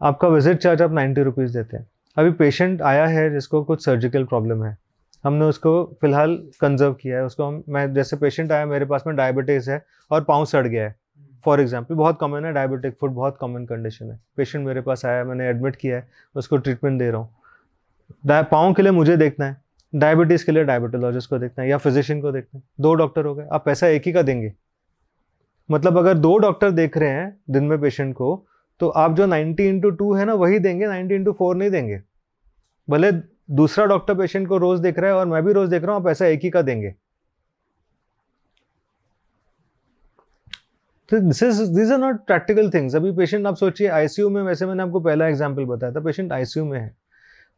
आपका 0.00 0.28
विज़िट 0.28 0.58
चार्ज 0.58 0.82
आप 0.82 0.92
नाइन्टी 0.92 1.22
रुपीज़ 1.22 1.52
देते 1.52 1.76
हैं। 1.76 1.86
अभी 2.16 2.30
पेशेंट 2.34 2.82
आया 2.82 3.06
है 3.06 3.30
जिसको 3.30 3.62
कुछ 3.64 3.84
सर्जिकल 3.84 4.24
प्रॉब्लम 4.24 4.64
है, 4.64 4.76
हमने 5.24 5.44
उसको 5.44 5.72
फ़िलहाल 6.00 6.36
कंजर्व 6.60 6.92
किया 6.92 7.18
है, 7.18 7.24
उसको 7.24 7.44
हम, 7.44 7.62
मैं, 7.68 7.92
जैसे 7.94 8.16
पेशेंट 8.16 8.52
आया, 8.52 8.66
मेरे 8.66 8.84
पास 8.84 9.04
में 9.06 9.14
डायबिटीज़ 9.16 9.70
है 9.70 9.82
और 10.10 10.24
पाँव 10.24 10.44
सड़ 10.44 10.66
गया 10.66 10.84
है। 10.84 10.94
फॉर 11.44 11.60
एग्ज़ाम्पल 11.60 11.94
बहुत 11.94 12.18
कॉमन 12.18 12.44
है 12.44 12.52
डायबिटिक 12.52 12.94
फ़ूड 13.00 13.10
बहुत 13.12 13.36
कॉमन 13.36 13.64
कंडीशन 13.66 14.10
है। 14.10 14.18
पेशेंट 14.36 14.66
मेरे 14.66 14.80
पास 14.80 15.04
आया, 15.06 15.24
मैंने 15.24 15.48
एडमिट 15.48 15.76
किया 15.76 15.96
है, 15.96 16.08
उसको 16.34 16.56
ट्रीटमेंट 16.58 16.98
दे 16.98 17.10
रहा 17.10 17.20
हूँ। 17.20 17.28
पाँव 18.50 18.72
के 18.74 18.82
लिए 18.82 18.92
मुझे 18.92 19.16
देखना 19.16 19.46
है 19.46 19.56
डायबिटीज़ 19.92 20.44
के 20.46 20.52
लिए 20.52 20.64
डायबिटोलॉजिस्ट 20.64 21.30
को 21.30 21.38
देखना 21.38 21.62
है 21.62 21.68
या 21.70 21.76
फिजिशियन 21.78 22.20
को 22.22 22.32
देखना 22.32 22.58
है। 22.58 22.62
दो 22.80 22.94
डॉक्टर 22.94 23.24
हो 23.24 23.34
गए, 23.34 23.46
आप 23.46 23.64
पैसा 23.64 23.86
एक 23.86 24.06
ही 24.06 24.12
का 24.12 24.22
देंगे। 24.22 24.52
मतलब 25.68 25.98
अगर 25.98 26.14
दो 26.16 26.36
डॉक्टर 26.38 26.70
देख 26.72 26.96
रहे 26.96 27.10
हैं 27.10 27.36
दिन 27.50 27.64
में 27.64 27.80
पेशेंट 27.80 28.14
को 28.14 28.46
तो 28.80 28.88
आप 28.88 29.14
जो 29.16 29.26
90 29.26 29.68
इंटू 29.68 29.90
टू 29.90 30.12
है 30.14 30.24
ना, 30.24 30.34
वही 30.34 30.58
देंगे 30.58 30.86
90 30.86 31.14
इंटू 31.14 31.32
फोर 31.32 31.56
नहीं 31.56 31.70
देंगे। 31.70 32.00
भले 32.88 33.10
दूसरा 33.52 33.84
डॉक्टर 33.86 34.14
पेशेंट 34.14 34.46
को 34.48 34.56
रोज 34.58 34.80
देख 34.80 34.98
रहा 34.98 35.10
है 35.10 35.16
और 35.16 35.26
मैं 35.26 35.42
भी 35.44 35.52
रोज 35.52 35.68
देख 35.68 35.82
रहा 35.82 35.92
हूँ, 35.92 36.00
आप 36.00 36.06
पैसा 36.06 36.26
एक 36.26 36.40
ही 36.42 36.50
का 36.50 36.62
देंगे। 36.62 36.94
This 41.10 41.42
is 41.42 41.62
this 41.70 41.90
are 41.90 41.98
not 41.98 42.16
practical 42.26 42.70
things 42.70 42.94
अभी 42.96 43.12
पेशेंट 43.12 43.46
आप 43.46 43.56
सोचिए 43.56 43.88
आईसीयू 43.88 44.28
में 44.30 44.42
वैसे 44.42 44.66
मैंने 44.66 44.82
आपको 44.82 45.00
पहला 45.00 45.26
एग्जांपल 45.28 45.64
बताया 45.66 45.92
था 45.92 46.00
पेशेंट 46.00 46.32
आईसीयू 46.32 46.64
में 46.64 46.78
है। 46.78 46.94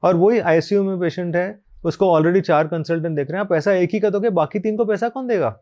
और 0.02 0.16
वही 0.16 0.38
आईसीयू 0.40 0.82
में 0.84 0.98
पेशेंट 1.00 1.36
है 1.36 1.60
उसको 1.84 2.10
ऑलरेडी 2.10 2.40
चार 2.40 2.68
कंसल्टेंट 2.68 3.16
देख 3.16 3.30
रहे 3.30 3.40
हैं। 3.40 3.48
पैसा 3.48 3.72
एक 3.74 3.90
ही 3.92 4.00
का 4.00 4.10
दोगे 4.10 4.30
बाकी 4.30 4.58
तीन 4.58 4.76
को 4.76 4.84
पैसा 4.84 5.08
कौन 5.08 5.26
देगा? 5.28 5.58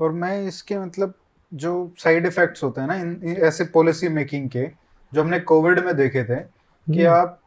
और 0.00 0.12
मैं 0.12 0.42
इसके 0.46 0.78
मतलब 0.78 1.14
जो 1.52 1.72
साइड 1.98 2.26
इफेक्ट्स 2.26 2.62
होते 2.64 2.80
हैं 2.80 2.88
ना 2.88 2.94
इन 2.94 3.36
ऐसे 3.44 3.64
पॉलिसी 3.64 4.08
मेकिंग 4.08 4.48
के 4.50 4.66
जो 5.12 5.22
हमने 5.22 5.40
कोविड 5.42 5.84
में 5.84 5.96
देखे 5.96 6.24
थे 6.24 6.36
कि 6.36 7.04
हम्म। 7.04 7.14
आप 7.14 7.40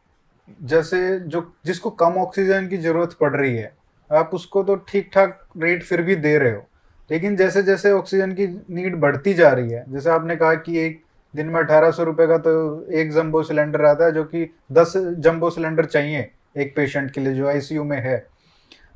जैसे 0.62 1.18
जो 1.20 1.40
जिसको 1.66 1.90
कम 1.92 2.16
ऑक्सीजन 2.18 2.68
की 2.68 2.76
ज़रूरत 2.78 3.16
पड़ 3.20 3.36
रही 3.36 3.56
है 3.56 3.72
आप 4.10 4.30
उसको 4.34 4.62
तो 4.62 4.74
ठीक 4.88 5.10
ठाक 5.14 5.38
रेट 5.58 5.82
फिर 5.82 6.02
भी 6.02 6.16
दे 6.16 6.36
रहे 6.38 6.52
हो। 6.52 6.66
लेकिन 7.12 7.36
जैसे 7.36 7.62
जैसे 7.62 7.92
ऑक्सीजन 7.92 8.32
की 8.32 8.46
नीड 8.70 8.96
बढ़ती 9.00 9.34
जा 9.34 9.50
रही 9.52 9.70
है 9.70 9.84
जैसे 9.92 10.10
आपने 10.10 10.36
कहा 10.36 10.54
कि 10.66 10.78
एक 10.78 11.00
दिन 11.34 11.46
में 11.46 11.60
अठारह 11.60 11.90
सौ 11.90 12.04
रुपए 12.04 12.26
का 12.26 12.36
तो 12.38 12.52
एक 12.92 13.12
जम्बो 13.12 13.42
सिलेंडर 13.42 13.84
आता 13.84 14.04
है 14.04 14.12
जो 14.12 14.24
कि 14.24 14.48
दस 14.72 14.92
जम्बो 14.96 15.50
सिलेंडर 15.50 15.84
चाहिए 15.86 16.30
एक 16.56 16.74
पेशेंट 16.76 17.10
के 17.10 17.20
लिए 17.20 17.34
जो 17.34 17.48
आईसीयू 17.48 17.84
में 17.84 18.00
है। 18.00 18.16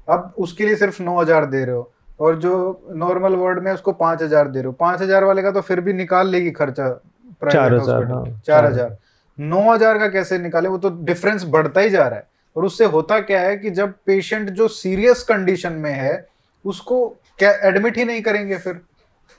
अब 0.09 0.35
उसके 0.39 0.67
लिए 0.67 0.77
सिर्फ़ 0.77 1.03
नौ 1.03 1.21
हज़ार 1.21 1.47
दे 1.47 1.65
रहे 1.65 1.75
हो 1.75 1.91
और 2.21 2.39
जो 2.41 2.55
नॉर्मल 2.97 3.35
वार्ड 3.37 3.63
में 3.65 3.73
उसको 3.73 3.93
पाँच 3.95 4.23
हज़ार 4.23 4.49
दे 4.49 4.59
रहे 4.59 4.67
हो। 4.67 4.73
पाँच 4.75 5.01
हज़ार 5.03 5.25
वाले 5.25 5.43
का 5.43 5.51
तो 5.51 5.61
फिर 5.61 5.81
भी 5.81 5.93
निकाल 5.95 6.29
लेगी 6.29 6.51
खर्चा 6.51 6.89
चार 7.43 7.75
हज़ार 7.75 8.05
हाँ, 8.05 8.25
चार 8.47 8.65
हज़ार। 8.65 8.97
नौ 9.39 9.61
हज़ार 9.73 9.99
का 9.99 10.09
कैसे 10.09 10.39
निकाले? 10.39 10.69
वो 10.69 10.79
तो 10.79 10.91
डिफरेंस 11.05 11.45
बढ़ता 11.49 11.81
ही 11.81 11.91
जा 11.91 12.07
रहा 12.07 12.19
है। 12.19 12.27
और 12.57 12.65
उससे 12.65 12.85
होता 12.87 13.19
क्या 13.23 13.41
है 13.41 13.57
कि 13.57 13.71
जब 13.73 13.93
पेशेंट 14.07 14.51
जो 14.51 14.69
सीरियस 14.71 15.23
कंडीशन 15.25 15.73
में 15.75 15.93
है 15.93 16.27
उसको 16.65 17.17
क्या 17.39 17.51
एडमिट 17.69 17.97
ही 17.99 18.05
नहीं 18.05 18.23
करेंगे 18.23 18.59
फिर 18.59 18.73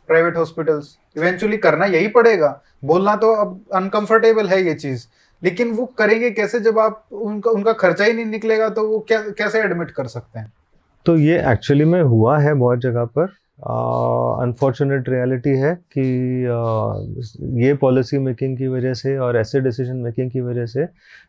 प्राइवेट 0.10 0.38
हॉस्पिटल्स 0.38 0.98
इवेंचुअली 1.18 1.58
करना 1.58 1.86
यही 1.86 2.08
पड़ेगा। 2.08 2.60
बोलना 2.86 3.16
तो 3.16 3.34
अब 3.36 3.60
अनकंफर्टेबल 3.76 4.48
है 4.48 4.62
ये 4.64 4.74
चीज़। 4.74 5.06
लेकिन 5.42 5.72
वो 5.72 5.86
करेंगे 5.98 6.30
कैसे 6.32 6.60
जब 6.60 6.80
आप 6.80 7.08
उनका 7.12 7.52
उनका 7.52 7.74
खर्चा 7.74 8.06
ही 8.06 8.14
नहीं 8.14 8.26
निकलेगा 8.26 8.70
तो 8.70 8.88
वो 8.88 9.00
क्या 9.08 9.20
कैसे 9.38 9.60
एडमिट 9.60 9.92
कर 9.92 10.08
सकते 10.08 10.40
हैं? 10.40 10.52
तो 11.06 11.16
ये 11.18 11.40
एक्चुअली 11.52 11.86
में 11.86 12.02
हुआ 12.04 12.38
है 12.40 12.54
बहुत 12.54 12.80
जगह 12.80 13.06
पर। 13.18 13.36
अनफॉर्चुनेट 14.42 15.08
रियलिटी 15.10 15.50
है 15.50 15.74
कि 15.98 16.04
uh, 16.46 17.60
ये 17.60 17.74
पॉलिसी 17.74 18.18
मेकिंग 18.18 18.58
की 18.58 18.68
वजह 18.68 18.94
से 18.94 19.18
और 19.18 19.38
ऐसे 19.38 19.60
डिसीज़न 19.60 19.96
मेकिंग 19.98 20.30
की 20.32 20.42
वजह 20.42 20.66
से 20.66 20.86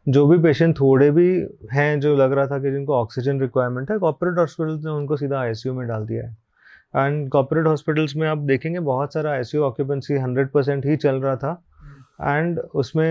जो 0.09 0.27
भी 0.27 0.39
पेशेंट 0.39 0.75
थोड़े 0.81 1.11
भी 1.11 1.29
हैं 1.73 2.01
जो 2.01 2.15
लग 2.17 2.33
रहा 2.33 2.47
था 2.47 2.59
कि 2.59 2.71
जिनको 2.71 2.95
ऑक्सीजन 2.95 3.41
रिक्वायरमेंट 3.41 3.91
है 3.91 3.99
कॉपरेट 3.99 4.39
हॉस्पिटल 4.39 4.81
ने 4.85 4.91
उनको 4.91 5.17
सीधा 5.17 5.41
आईसीयू 5.41 5.75
में 5.75 5.87
डाल 5.89 6.07
दिया 6.07 6.27
है। 6.27 6.37
एंड 6.95 7.29
कॉपरेट 7.31 7.67
हॉस्पिटल्स 7.67 8.15
में 8.17 8.29
आप 8.29 8.39
देखेंगे 8.39 8.81
बहुत 8.81 9.15
सारा 9.15 9.31
आईसीयू 9.31 9.63
ऑक्यूपेंसी 9.65 10.15
हंड्रेड 10.17 10.51
परसेंट 10.51 10.87
ही 10.87 10.97
चल 10.97 11.17
रहा 11.17 11.37
था। 11.37 11.63
एंड 12.21 12.59
उसमें 12.59 13.07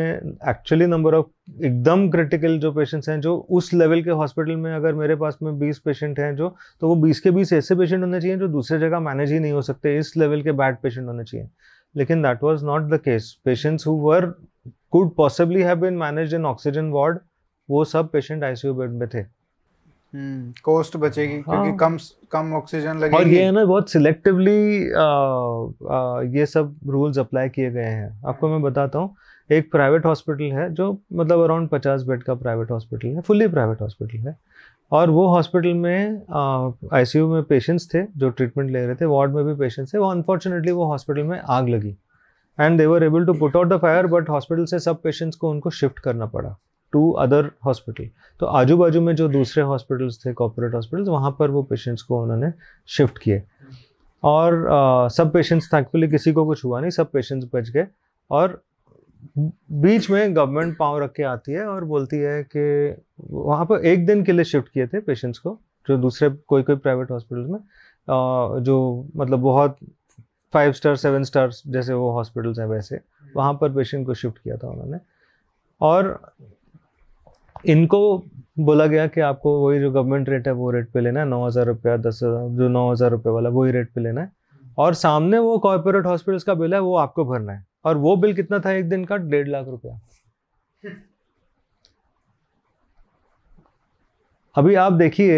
एक्चुअली 0.49 0.85
नंबर 0.85 1.15
ऑफ़ 1.15 1.25
एकदम 1.65 2.09
क्रिटिकल 2.09 2.57
जो 2.59 2.71
पेशेंट्स 2.71 3.09
हैं, 3.09 3.19
जो 3.21 3.35
उस 3.35 3.73
लेवल 3.73 4.01
के 4.03 4.11
हॉस्पिटल 4.11 4.55
में 4.55 4.73
अगर 4.75 4.93
मेरे 4.93 5.15
पास 5.15 5.37
में 5.43 5.51
20 5.59 5.79
पेशेंट 5.79 6.19
हैं 6.19 6.35
जो 6.35 6.49
तो 6.81 6.87
वो 6.87 6.95
20 7.05 7.19
के 7.19 7.31
20 7.31 7.53
ऐसे 7.53 7.75
पेशेंट 7.75 8.03
होने 8.03 8.21
चाहिए 8.21 8.37
जो 8.37 8.47
दूसरे 8.47 8.79
जगह 8.79 8.99
मैनेज 8.99 9.31
ही 9.31 9.39
नहीं 9.39 9.51
हो 9.51 9.61
सकते, 9.61 9.97
इस 9.97 10.13
लेवल 10.17 10.41
के 10.43 10.51
बैड 10.53 10.77
पेशेंट 10.83 11.07
होने 11.07 11.23
चाहिए। 11.23 11.47
लेकिन 11.95 12.21
that 12.21 12.43
was 12.43 12.63
not 12.63 12.89
the 12.91 12.99
case 12.99 13.31
patients 13.45 13.87
who 13.87 13.93
were 14.01 14.25
could 14.91 15.15
possibly 15.15 15.61
have 15.61 15.79
been 15.81 15.97
manage 15.97 16.33
in 16.33 16.45
oxygen 16.45 16.89
ward 16.91 17.19
वो 17.69 17.83
सब 17.85 18.09
पेशेंट 18.11 18.43
आईसीयू 18.43 18.73
बेड 18.73 18.91
में 18.91 19.07
थे। 19.07 19.23
कॉस्ट 20.13 20.95
हम्म, 20.95 21.05
बचेगी 21.05 21.33
हाँ. 21.37 21.43
क्योंकि 21.43 21.77
कम 21.77 21.97
कम 22.31 22.53
ऑक्सीजन 22.55 22.97
लगेगी। 22.97 23.17
और 23.17 23.27
ये 23.27 23.43
है 23.43 23.51
ना 23.51 23.65
बहुत 23.65 23.89
सिलेक्टिवली 23.91 24.51
ये 26.37 26.45
सब 26.45 26.75
रूल्स 26.87 27.17
अप्लाई 27.19 27.49
किए 27.49 27.71
गए 27.71 27.81
हैं। 27.83 28.21
आपको 28.27 28.49
मैं 28.49 28.61
बताता 28.61 28.99
हूँ 28.99 29.15
एक 29.49 29.71
प्राइवेट 29.71 30.05
हॉस्पिटल 30.05 30.51
है 30.53 30.69
जो 30.73 30.91
मतलब 31.13 31.43
अराउंड 31.43 31.69
पचास 31.69 32.03
बेड 32.03 32.23
का 32.23 32.33
प्राइवेट 32.35 32.71
हॉस्पिटल 32.71 33.07
है 33.07 33.21
फुल्ली 33.21 33.47
प्राइवेट 33.47 33.81
हॉस्पिटल 33.81 34.27
है। 34.27 34.37
और 34.91 35.09
वो 35.09 35.27
हॉस्पिटल 35.27 35.73
में 35.75 36.21
आईसीयू 36.93 37.27
में 37.27 37.43
पेशेंट्स 37.43 37.87
थे 37.93 38.03
जो 38.17 38.29
ट्रीटमेंट 38.29 38.69
ले 38.71 38.85
रहे 38.85 38.95
थे 38.95 39.05
वार्ड 39.05 39.33
में 39.33 39.43
भी 39.45 39.53
पेशेंट्स 39.55 39.93
थे 39.93 39.97
वो 39.97 40.09
अनफॉर्चुनेटली 40.11 40.71
वो 40.71 40.85
हॉस्पिटल 40.85 41.23
में 41.23 41.39
आग 41.39 41.69
लगी। 41.69 41.95
And 42.57 42.77
they 42.77 42.85
were 42.85 43.03
able 43.03 43.25
to 43.25 43.33
put 43.33 43.55
out 43.55 43.67
the 43.67 43.77
fire 43.79 44.07
but 44.07 44.29
hospital 44.29 44.65
से 44.65 44.79
सब 44.79 45.01
पेशेंट्स 45.01 45.37
को 45.37 45.49
उनको 45.49 45.69
शिफ्ट 45.71 45.99
करना 45.99 46.25
पड़ा। 46.27 46.55
टू 46.93 47.11
अदर 47.11 47.51
हॉस्पिटल 47.65 48.09
तो 48.39 48.45
आजू 48.45 48.77
बाजू 48.77 49.01
में 49.01 49.15
जो 49.15 49.27
दूसरे 49.27 49.63
हॉस्पिटल्स 49.63 50.25
थे 50.25 50.33
कॉपोरेट 50.33 50.73
हॉस्पिटल्स 50.75 51.07
वहाँ 51.09 51.35
पर 51.39 51.51
वो 51.51 51.63
पेशेंट्स 51.63 52.01
को 52.01 52.21
उन्होंने 52.23 52.51
शिफ्ट 52.87 53.17
किए। 53.17 53.41
और 54.23 54.67
आ, 54.67 55.07
सब 55.07 55.31
पेशेंट्स 55.33 55.73
थैंकफुली 55.73 56.07
किसी 56.07 56.33
को 56.33 56.45
कुछ 56.45 56.63
हुआ 56.65 56.79
नहीं 56.79 56.91
सब 56.91 57.11
पेशेंट्स 57.11 57.47
बच 57.53 57.69
गए। 57.69 57.87
और 58.31 58.61
बीच 59.37 60.09
में 60.09 60.35
गवर्नमेंट 60.35 60.77
पाँव 60.77 60.97
रख 60.99 61.11
के 61.13 61.23
आती 61.23 61.51
है 61.51 61.65
और 61.67 61.83
बोलती 61.85 62.17
है 62.17 62.41
कि 62.55 62.95
वहाँ 63.29 63.65
पर 63.65 63.85
एक 63.85 64.05
दिन 64.05 64.23
के 64.23 64.31
लिए 64.31 64.43
शिफ्ट 64.43 64.69
किए 64.69 64.87
थे 64.87 64.99
पेशेंट्स 64.99 65.39
को 65.39 65.57
जो 65.87 65.97
दूसरे 65.97 66.29
कोई 66.47 66.63
कोई 66.63 66.75
प्राइवेट 66.75 67.11
हॉस्पिटल 67.11 67.41
में। 67.41 67.59
आ, 67.59 68.59
जो 68.59 69.07
मतलब 69.15 69.39
बहुत 69.39 69.77
फाइव 70.53 70.71
स्टार 70.71 70.95
सेवन 70.95 71.23
स्टार 71.23 71.51
जैसे 71.67 71.93
वो 71.93 72.11
हॉस्पिटल्स 72.11 72.59
हैं 72.59 72.65
वैसे 72.65 72.99
वहाँ 73.35 73.53
पर 73.53 73.73
पेशेंट 73.73 74.05
को 74.05 74.13
शिफ्ट 74.13 74.37
किया 74.37 74.57
था 74.57 74.67
उन्होंने। 74.67 74.97
और 75.81 76.19
इनको 77.65 78.17
बोला 78.59 78.85
गया 78.87 79.05
कि 79.07 79.21
आपको 79.21 79.51
वही 79.59 79.79
जो 79.79 79.91
गवर्नमेंट 79.91 80.29
रेट 80.29 80.47
है, 80.47 80.53
वो 80.53 80.69
रेट 80.71 80.91
पे 80.91 81.01
लेना 81.01 81.19
है, 81.19 81.25
नौ 81.25 81.45
हज़ार 81.45 81.65
रुपया, 81.65 81.95
दस 81.97 82.19
हज़ार, 82.23 82.49
जो 82.49 82.67
नौ 82.69 82.89
हज़ार 82.91 83.11
रुपये 83.11 83.33
वाला, 83.33 83.49
वही 83.49 83.71
रेट 83.71 83.91
पे 83.95 84.01
लेना 84.01 84.21
है। 84.21 84.31
और 84.77 84.93
सामने 84.95 85.39
वो 85.39 85.57
कॉरपोरेट 85.59 86.05
हॉस्पिटल्स 86.05 86.43
का 86.43 86.53
बिल 86.53 86.73
है, 86.73 86.79
वो 86.79 86.95
आपको 86.97 87.25
भरना 87.25 87.53
है। 87.53 87.65
और 87.85 87.97
वो 87.97 88.15
बिल 88.17 88.33
कितना 88.35 88.59
था 88.59 88.71
एक 88.71 88.89
दिन 88.89 89.05
का? 89.05 89.17
डेढ़ 89.17 89.47
लाख 89.47 89.67
रुपया। 89.67 89.99
अभी 94.55 94.75
आप 94.75 94.93
देखिए 94.93 95.37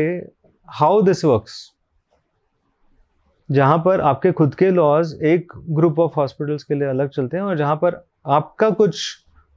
हाउ 0.70 1.02
दिस 1.02 1.24
वर्क्स 1.26 1.72
जहाँ 3.50 3.78
पर 3.78 4.02
आपके 4.02 4.32
खुद 4.32 4.56
के 4.56 4.70
लॉज 4.72 5.14
एक 5.24 5.52
ग्रुप 5.70 6.00
ऑफ़ 6.00 6.14
हॉस्पिटल्स 6.16 6.64
के 6.64 6.76
लिए 6.76 6.88
अलग 6.88 7.10
चलते 7.10 7.38
हैं, 7.38 7.44
और 7.44 7.58
जहाँ 7.58 7.76
पर 7.76 8.04
आपका 8.28 8.70
कुछ 8.72 9.02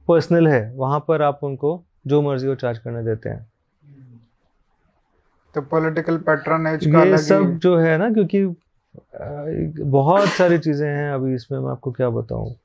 पर्सनल 0.07 0.47
है, 0.47 0.71
वहाँ 0.75 0.99
पर 1.07 1.21
आप 1.21 1.39
उनको 1.43 1.75
जो 2.07 2.21
मर्ज़ी 2.21 2.47
वो 2.47 2.55
चार्ज 2.55 2.77
करने 2.77 3.03
देते 3.03 3.29
हैं। 3.29 3.51
तो 5.55 5.61
पॉलिटिकल 5.61 6.17
पैटर्न 6.17 6.67
ये 6.67 7.17
सब 7.17 7.59
जो 7.63 7.77
है 7.77 7.97
ना 7.97 8.11
क्योंकि 8.13 8.45
बहुत 9.81 10.27
सारी 10.27 10.57
चीज़ें 10.57 10.89
हैं 10.89 11.11
अभी 11.11 11.33
इसमें 11.35 11.59
मैं 11.59 11.71
आपको 11.71 11.91
क्या 11.91 12.09
बताऊँ। 12.09 12.55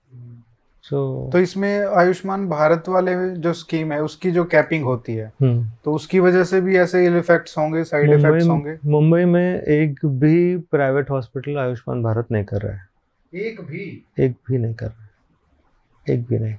So, 0.85 1.33
तो 1.33 1.39
इसमें 1.39 1.87
आयुष्मान 1.87 2.49
भारत 2.49 2.85
वाले 2.89 3.31
जो 3.31 3.53
स्कीम 3.53 3.93
है 3.93 4.03
उसकी 4.03 4.31
जो 4.31 4.45
कैपिंग 4.45 4.85
होती 4.85 5.15
है 5.15 5.33
हम्म। 5.43 5.69
तो 5.85 5.95
उसकी 5.95 6.21
वजह 6.21 6.45
से 6.45 6.61
भी 6.61 6.77
ऐसे 6.77 7.07
इल 7.07 7.17
इफेक्ट्स 7.17 7.59
होंगे 7.59 7.85
साइड 7.85 8.11
इफेक्ट्स 8.11 8.47
होंगे? 8.47 8.79
मुंबई 8.87 9.25
में 9.25 9.63
एक 9.63 10.07
भी 10.07 10.57
प्राइवेट 10.57 11.11
हॉस्पिटल 11.11 11.59
आयुष्मान 11.59 12.03
भारत 12.03 12.27
नहीं 12.33 12.45
कर 12.45 12.63
रहा 12.63 12.73
है। 12.73 12.89
एक 13.35 13.61
भी? 13.61 14.05
एक 14.19 14.37
भी 14.51 14.59
नहीं 14.59 14.75
कर 14.75 14.87
रहा 14.87 15.03
है। 15.03 16.15
एक 16.15 16.27
भी 16.27 16.39
नहीं। 16.39 16.55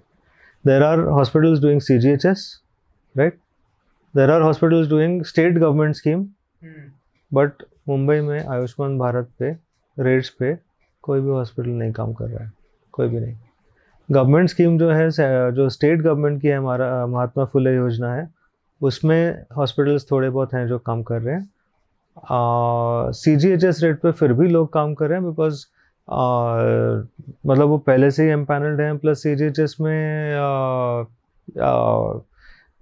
There 0.66 0.84
are 0.84 1.00
hospitals 1.00 1.60
doing 1.60 1.82
right 3.16 3.38
there 4.14 4.32
are 4.32 4.42
hospitals 4.42 4.90
doing 4.90 5.24
state 5.24 5.58
government 5.58 5.96
scheme 5.96 6.26
but 7.32 7.64
Mumbai 7.90 8.20
में 8.22 8.46
आयुष्मान 8.46 8.98
भारत 9.00 9.30
पे 9.40 9.52
रेट्स 9.98 10.30
पे 10.30 10.58
कोई 11.04 11.22
भी 11.22 11.30
हॉस्पिटल 11.30 11.70
नहीं 11.70 11.92
काम 11.94 12.14
कर 12.14 12.26
रहा 12.26 12.44
है 12.44 12.52
कोई 12.94 13.08
भी 13.10 13.20
नहीं। 13.20 13.36
गवर्नमेंट 14.10 14.50
स्कीम 14.50 14.78
जो 14.80 14.90
है 14.92 15.10
जो 15.54 15.70
स्टेट 15.70 16.02
गवर्नमेंट 16.02 16.42
की 16.42 16.48
है 16.48 16.58
हमारा 16.58 17.06
महात्मा 17.08 17.46
फुले 17.46 17.76
योजना 17.76 18.14
है 18.14 18.28
उसमें 18.82 19.46
हॉस्पिटल्स 19.58 20.06
थोड़े 20.12 20.30
बहुत 20.30 20.54
हैं 20.54 20.68
जो 20.68 20.80
काम 20.80 21.04
कर 21.04 21.22
रहे 21.22 21.36
हैं। 21.36 21.50
C 23.14 23.36
G 23.36 23.50
H 23.52 23.64
S 23.64 23.82
rate 23.84 24.00
पे 24.02 24.12
फिर 24.12 24.34
भी 24.34 24.48
लोग 24.48 24.72
काम 24.74 24.94
कर 24.94 25.08
रहे 25.10 25.20
हैं 25.20 25.30
बिकॉज़ 25.30 25.66
मतलब 27.48 27.68
वो 27.68 27.78
पहले 27.78 28.10
से 28.12 28.24
ही 28.24 28.30
एम्पैनल्ड 28.30 28.82
हैं 28.82 28.98
plus 28.98 29.24
C 29.24 29.36
G 29.36 29.46
H 29.46 29.60
S 29.60 29.76
में 29.82 30.36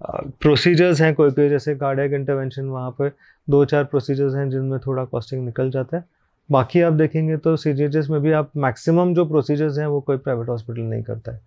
प्रोसीजर्स 0.00 1.00
हैं 1.00 1.14
कोई 1.14 1.30
कोई 1.30 1.48
जैसे 1.48 1.74
कार्डियक 1.74 2.12
इंटरवेंशन 2.12 2.64
वहाँ 2.64 2.90
पर 2.90 3.10
दो 3.48 3.64
चार 3.64 3.84
प्रोसीजर्स 3.84 4.34
हैं 4.34 4.48
जिनमें 4.50 4.78
थोड़ा 4.80 5.04
कॉस्टिंग 5.04 5.44
निकल 5.44 5.70
जाता 5.70 5.96
है। 5.96 6.04
बाकी 6.50 6.80
आप 6.80 6.92
देखेंगे 6.92 7.36
तो 7.36 7.56
सी 7.56 7.72
में 8.10 8.20
भी 8.20 8.32
आप 8.32 8.50
मैक्सिमम 8.56 9.14
जो 9.14 9.24
प्रोसीजर्स 9.24 9.78
हैं 9.78 9.86
वो 9.86 10.00
कोई 10.00 10.16
प्राइवेट 10.16 10.48
हॉस्पिटल 10.48 10.80
नहीं 10.80 11.02
करता 11.02 11.32
है। 11.32 11.40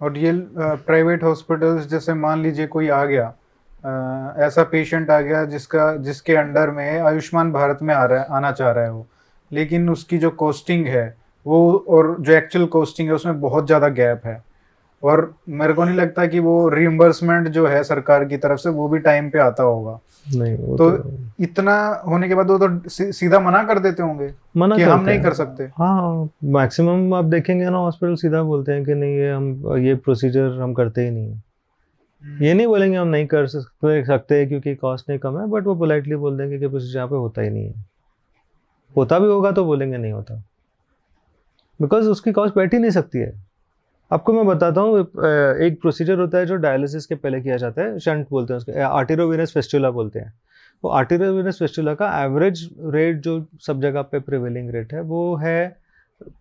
और 0.00 0.18
ये 0.18 0.32
प्राइवेट 0.56 1.22
हॉस्पिटल्स 1.24 1.86
जैसे 1.86 2.14
मान 2.14 2.42
लीजिए 2.42 2.66
कोई 2.66 2.88
आ 2.88 3.04
गया 3.04 3.26
आ, 3.84 4.44
ऐसा 4.44 4.62
पेशेंट 4.62 5.10
आ 5.10 5.20
गया 5.20 5.44
जिसका 5.44 5.94
जिसके 5.96 6.36
अंडर 6.36 6.70
में 6.70 7.00
आयुष्मान 7.00 7.52
भारत 7.52 7.78
में 7.82 7.94
आ 7.94 8.04
रहा 8.04 8.20
है 8.20 8.26
आना 8.28 8.52
चाह 8.52 8.70
रहा 8.70 8.84
है 8.84 8.92
वो। 8.92 9.06
लेकिन 9.50 9.90
उसकी 9.90 10.18
जो 10.18 10.30
कॉस्टिंग 10.30 10.86
है 10.86 11.06
वो 11.46 11.84
और 11.88 12.16
जो 12.20 12.32
एक्चुअल 12.32 12.66
कॉस्टिंग 12.66 13.08
है 13.08 13.14
उसमें 13.14 13.40
बहुत 13.40 13.66
ज़्यादा 13.66 13.88
गैप 13.88 14.26
है। 14.26 14.42
और 15.04 15.34
मेरे 15.48 15.72
को 15.72 15.84
नहीं 15.84 15.96
लगता 15.96 16.26
कि 16.26 16.38
वो 16.38 16.68
रिइम्बर्समेंट 16.68 17.48
जो 17.48 17.66
है 17.66 17.82
सरकार 17.84 18.24
की 18.24 18.36
तरफ़ 18.36 18.58
से 18.58 18.70
वो 18.70 18.88
भी 18.88 18.98
टाइम 18.98 19.30
पे 19.30 19.38
आता 19.38 19.62
होगा। 19.62 19.98
नहीं 20.36 20.56
वो 20.56 20.76
तो 20.76 20.90
तो, 20.90 21.12
इतना 21.40 22.02
होने 22.08 22.28
के 22.28 22.34
बाद 22.34 22.50
वो 22.50 22.58
तो 22.58 22.88
सीधा 23.12 23.40
मना 23.40 23.62
कर 23.62 23.78
देते 23.78 24.02
होंगे 24.02 24.30
मना 24.56 24.76
कि 24.76 24.82
हम 24.82 25.04
नहीं 25.04 25.22
कर 25.22 25.32
सकते। 25.32 25.64
हाँ 25.64 26.28
मैक्सिमम 26.44 27.14
आप 27.14 27.24
देखेंगे 27.24 27.64
ना 27.64 27.78
हॉस्पिटल 27.78 28.14
सीधा 28.14 28.42
बोलते 28.42 28.72
हैं 28.72 28.84
कि 28.84 28.94
नहीं 28.94 29.16
ये 29.16 29.30
हम 29.30 29.76
ये 29.78 29.94
प्रोसीजर 29.94 30.60
हम 30.60 30.74
करते 30.74 31.04
ही 31.04 31.10
नहीं 31.10 31.28
है। 31.28 31.42
ये 32.42 32.54
नहीं 32.54 32.66
बोलेंगे 32.66 32.96
हम 32.96 33.08
नहीं 33.08 33.26
कर 33.26 33.46
सकते 33.46 34.04
सकते 34.04 34.46
क्योंकि 34.46 34.74
कॉस्ट 34.74 35.08
नहीं 35.08 35.18
कम 35.18 35.38
है 35.40 35.46
बट 35.46 35.64
वो 35.64 35.74
पोलाइटली 35.74 36.16
बोल 36.16 36.38
देंगे 36.38 36.58
कि 36.58 36.68
प्रोसीजर 36.68 36.96
यहाँ 36.96 37.08
पे 37.08 37.16
होता 37.16 37.42
ही 37.42 37.50
नहीं 37.50 37.64
है। 37.64 37.84
होता 38.96 39.18
भी 39.18 39.26
होगा 39.26 39.52
तो 39.52 39.64
बोलेंगे 39.64 39.96
नहीं 39.96 40.12
होता। 40.12 40.34
बिकॉज़ 41.82 42.08
उसकी 42.08 42.32
कॉस्ट 42.32 42.54
बैठ 42.54 42.74
ही 42.74 42.78
नहीं 42.78 42.90
सकती 42.90 43.18
है। 43.18 43.53
आपको 44.10 44.32
मैं 44.32 44.44
बताता 44.46 44.80
हूँ 44.80 45.00
एक 45.66 45.78
प्रोसीजर 45.80 46.18
होता 46.18 46.38
है 46.38 46.46
जो 46.46 46.56
डायलिसिस 46.58 47.06
के 47.06 47.14
पहले 47.14 47.40
किया 47.40 47.56
जाता 47.56 47.82
है 47.82 47.98
शंट 48.00 48.26
बोलते 48.30 48.52
हैं 48.52 48.58
उसके 48.58 48.80
आर्टेरोवेनस 48.80 49.52
फेस्टुला 49.52 49.90
बोलते 49.90 50.18
हैं। 50.18 50.32
वो 50.84 50.90
आर्टेरोवेनस 50.92 51.58
फेस्टुला 51.58 51.94
का 51.94 52.08
एवरेज 52.24 52.68
रेट 52.94 53.20
जो 53.22 53.44
सब 53.66 53.80
जगह 53.82 54.02
पे 54.02 54.18
प्रिवेलिंग 54.20 54.70
रेट 54.74 54.92
है 54.94 55.00
वो 55.02 55.34
है 55.36 55.76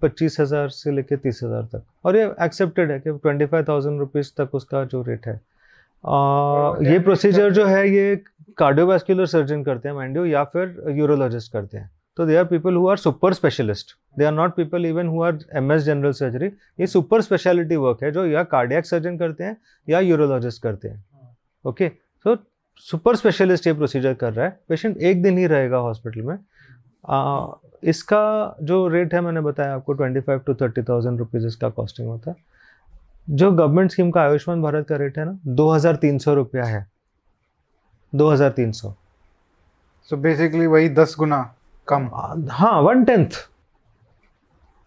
पच्चीस 0.02 0.40
हज़ार 0.40 0.70
से 0.70 0.92
लेकर 0.92 1.18
तीस 1.18 1.40
हज़ार 1.44 1.64
तक। 1.74 1.84
और 2.06 2.16
ये 2.16 2.24
एक्सेप्टेड 2.42 2.92
है 2.92 3.00
कि 3.00 3.12
ट्वेंटी 3.14 3.46
फाइव 3.46 3.66
थाउज़ेंड 3.68 4.00
रुपीज़ 4.00 4.32
तक 4.38 4.56
उसका 4.56 4.84
जो 4.86 5.02
रेट 5.02 5.28
है। 5.28 5.40
आ, 6.04 6.76
ये 6.84 7.00
प्रोसीजर 7.00 7.52
जो 7.54 7.66
है 7.66 7.90
ये 7.90 8.16
कार्डियोवास्कुलर 8.58 9.26
सर्जन 9.26 9.64
करते 9.64 9.90
हैं 9.90 9.96
माइंड 9.96 10.26
या 10.28 10.44
फिर 10.46 10.94
यूरोलॉजिस्ट 10.98 11.52
करते 11.54 11.78
हैं। 11.78 11.90
तो 12.18 12.26
they 12.26 12.36
are 12.36 12.46
people 12.46 12.76
who 12.76 12.88
are 12.88 12.98
super 12.98 13.34
specialist 13.34 13.96
they 14.16 14.26
are 14.26 14.32
not 14.32 14.56
people 14.56 14.86
even 14.86 15.08
who 15.08 15.22
are 15.24 15.38
M 15.56 15.72
S 15.72 15.82
general 15.84 16.12
surgery 16.14 16.48
ये 16.80 16.88
सुपर 16.88 17.22
स्पेशलिटी 17.22 17.76
वर्क 17.78 18.04
है 18.04 18.12
जो 18.12 18.26
या 18.26 18.44
कार्डियक 18.46 18.86
सर्जन 18.86 19.18
करते 19.18 19.44
हैं 19.44 19.58
या 19.88 20.00
यूरोलॉजिस्ट 20.02 20.62
करते 20.64 20.88
हैं। 20.88 21.04
ओके 21.66 21.90
सो 22.26 22.36
सुपर 22.86 23.16
स्पेशलिस्ट 23.16 23.68
ये 23.68 23.74
प्रोसीजर 23.74 24.14
कर 24.14 24.34
रहा 24.34 24.46
है। 24.46 24.60
पेशेंट 24.70 24.98
एक 25.00 25.22
दिन 25.24 25.38
ही 25.38 25.46
रहेगा 25.48 25.78
हॉस्पिटल 25.80 26.22
में। 26.22 26.38
आ, 27.06 27.48
इसका 27.84 28.56
जो 28.62 28.88
रेट 28.88 29.14
है 29.14 29.22
मैंने 29.22 29.42
बताया 29.42 29.76
आपको 29.76 29.94
twenty 29.94 30.20
five 30.20 30.40
to 30.40 30.54
thirty 30.56 30.82
thousand 30.84 31.20
rupees 31.20 31.48
इसका 31.48 31.70
कॉस्टिंग 31.72 32.08
होता 32.08 32.32
है। 32.32 32.36
जो 33.28 33.52
गवर्नमेंट 33.52 33.92
स्कीम 33.92 34.12
का 34.12 34.22
आयुष्मान 34.22 34.62
भारत 34.62 34.88
का 34.88 34.96
रेट 34.98 35.18
है 35.18 35.26
ना 35.26 35.38
दो 35.48 35.70
हज़ार 35.72 35.96
तीन 35.96 36.18
सौ 36.20 36.34
रुपया 36.34 36.64
है। 36.66 36.86
दो 38.14 38.30
हज़ार 38.30 38.50
तीन 38.52 38.72
सौ। 38.72 38.94
सो 40.10 40.18
बेसिकली 40.18 40.68
वही 40.68 40.90
दस 40.92 41.16
गुना 41.20 41.42
कम। 41.88 42.10
हाँ 42.52 42.80
वन 42.82 43.04
टेंथ 43.06 43.30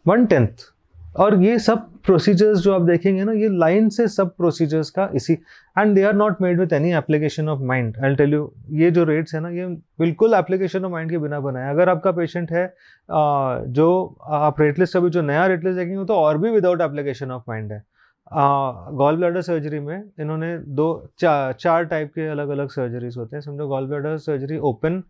वन 0.07 0.27
टेंथ। 0.27 0.73
और 1.17 1.43
ये 1.43 1.59
सब 1.59 1.87
प्रोसीजर्स 2.05 2.59
जो 2.59 2.73
आप 2.75 2.83
देखेंगे 2.83 3.25
ना 3.25 3.33
ये 3.33 3.49
लाइन 3.51 3.89
से 3.89 4.07
सब 4.09 4.35
प्रोसीजर्स 4.37 4.91
का 4.91 5.09
इसी 5.17 5.33
and 5.79 5.95
they 5.95 6.03
are 6.03 6.15
not 6.15 6.43
made 6.43 6.61
with 6.61 6.73
any 6.73 6.93
application 6.95 7.49
of 7.49 7.61
mind 7.67 7.97
I 8.05 8.15
tell 8.17 8.35
you 8.35 8.51
ये 8.73 8.91
जो 8.91 9.05
रेट्स 9.05 9.35
है 9.35 9.41
ना 9.41 9.49
ये 9.51 9.67
बिल्कुल 9.99 10.35
एप्लीकेशन 10.35 10.85
ऑफ़ 10.85 10.93
माइंड 10.93 11.11
के 11.11 11.19
बिना 11.19 11.41
बनाया 11.41 11.71
अगर 11.71 11.89
आपका 11.89 12.13
पेशेंट 12.13 12.53
है 12.53 12.67
जो 13.09 13.89
आप 14.41 14.61
रेट 14.61 14.79
लिस्ट 14.79 14.97
अभी 14.97 15.11
जो 15.11 15.23
नया 15.23 15.47
रेट 15.47 15.65
लिस्ट 15.65 15.79
देखेंगे 15.79 16.05
तो 16.05 16.15
और 16.15 16.39
भी 16.39 16.51
विदाउट 16.51 16.81
एप्लीकेशन 16.81 17.31
ऑफ़ 17.31 17.43
माइंड 17.49 17.73
है। 17.73 17.83
गॉल 18.33 19.17
ब्लैडर 19.17 19.41
सर्जरी 19.43 19.81
में 19.81 20.03
इन्होंने 20.21 20.57
दो 20.59 21.11
चा, 21.19 21.53
चार 21.53 21.85
टाइप 21.85 22.13
के 22.15 22.27
अलग 22.29 22.49
अलग 22.49 22.69
सर्जरीज 22.71 23.17
होते 23.17 23.37
हैं। 23.37 23.41
समझो 23.41 23.67
गॉल 23.69 23.87
ब्लैडर 23.87 24.17
सर्जरी 24.19 24.59
ओपन 24.61 25.03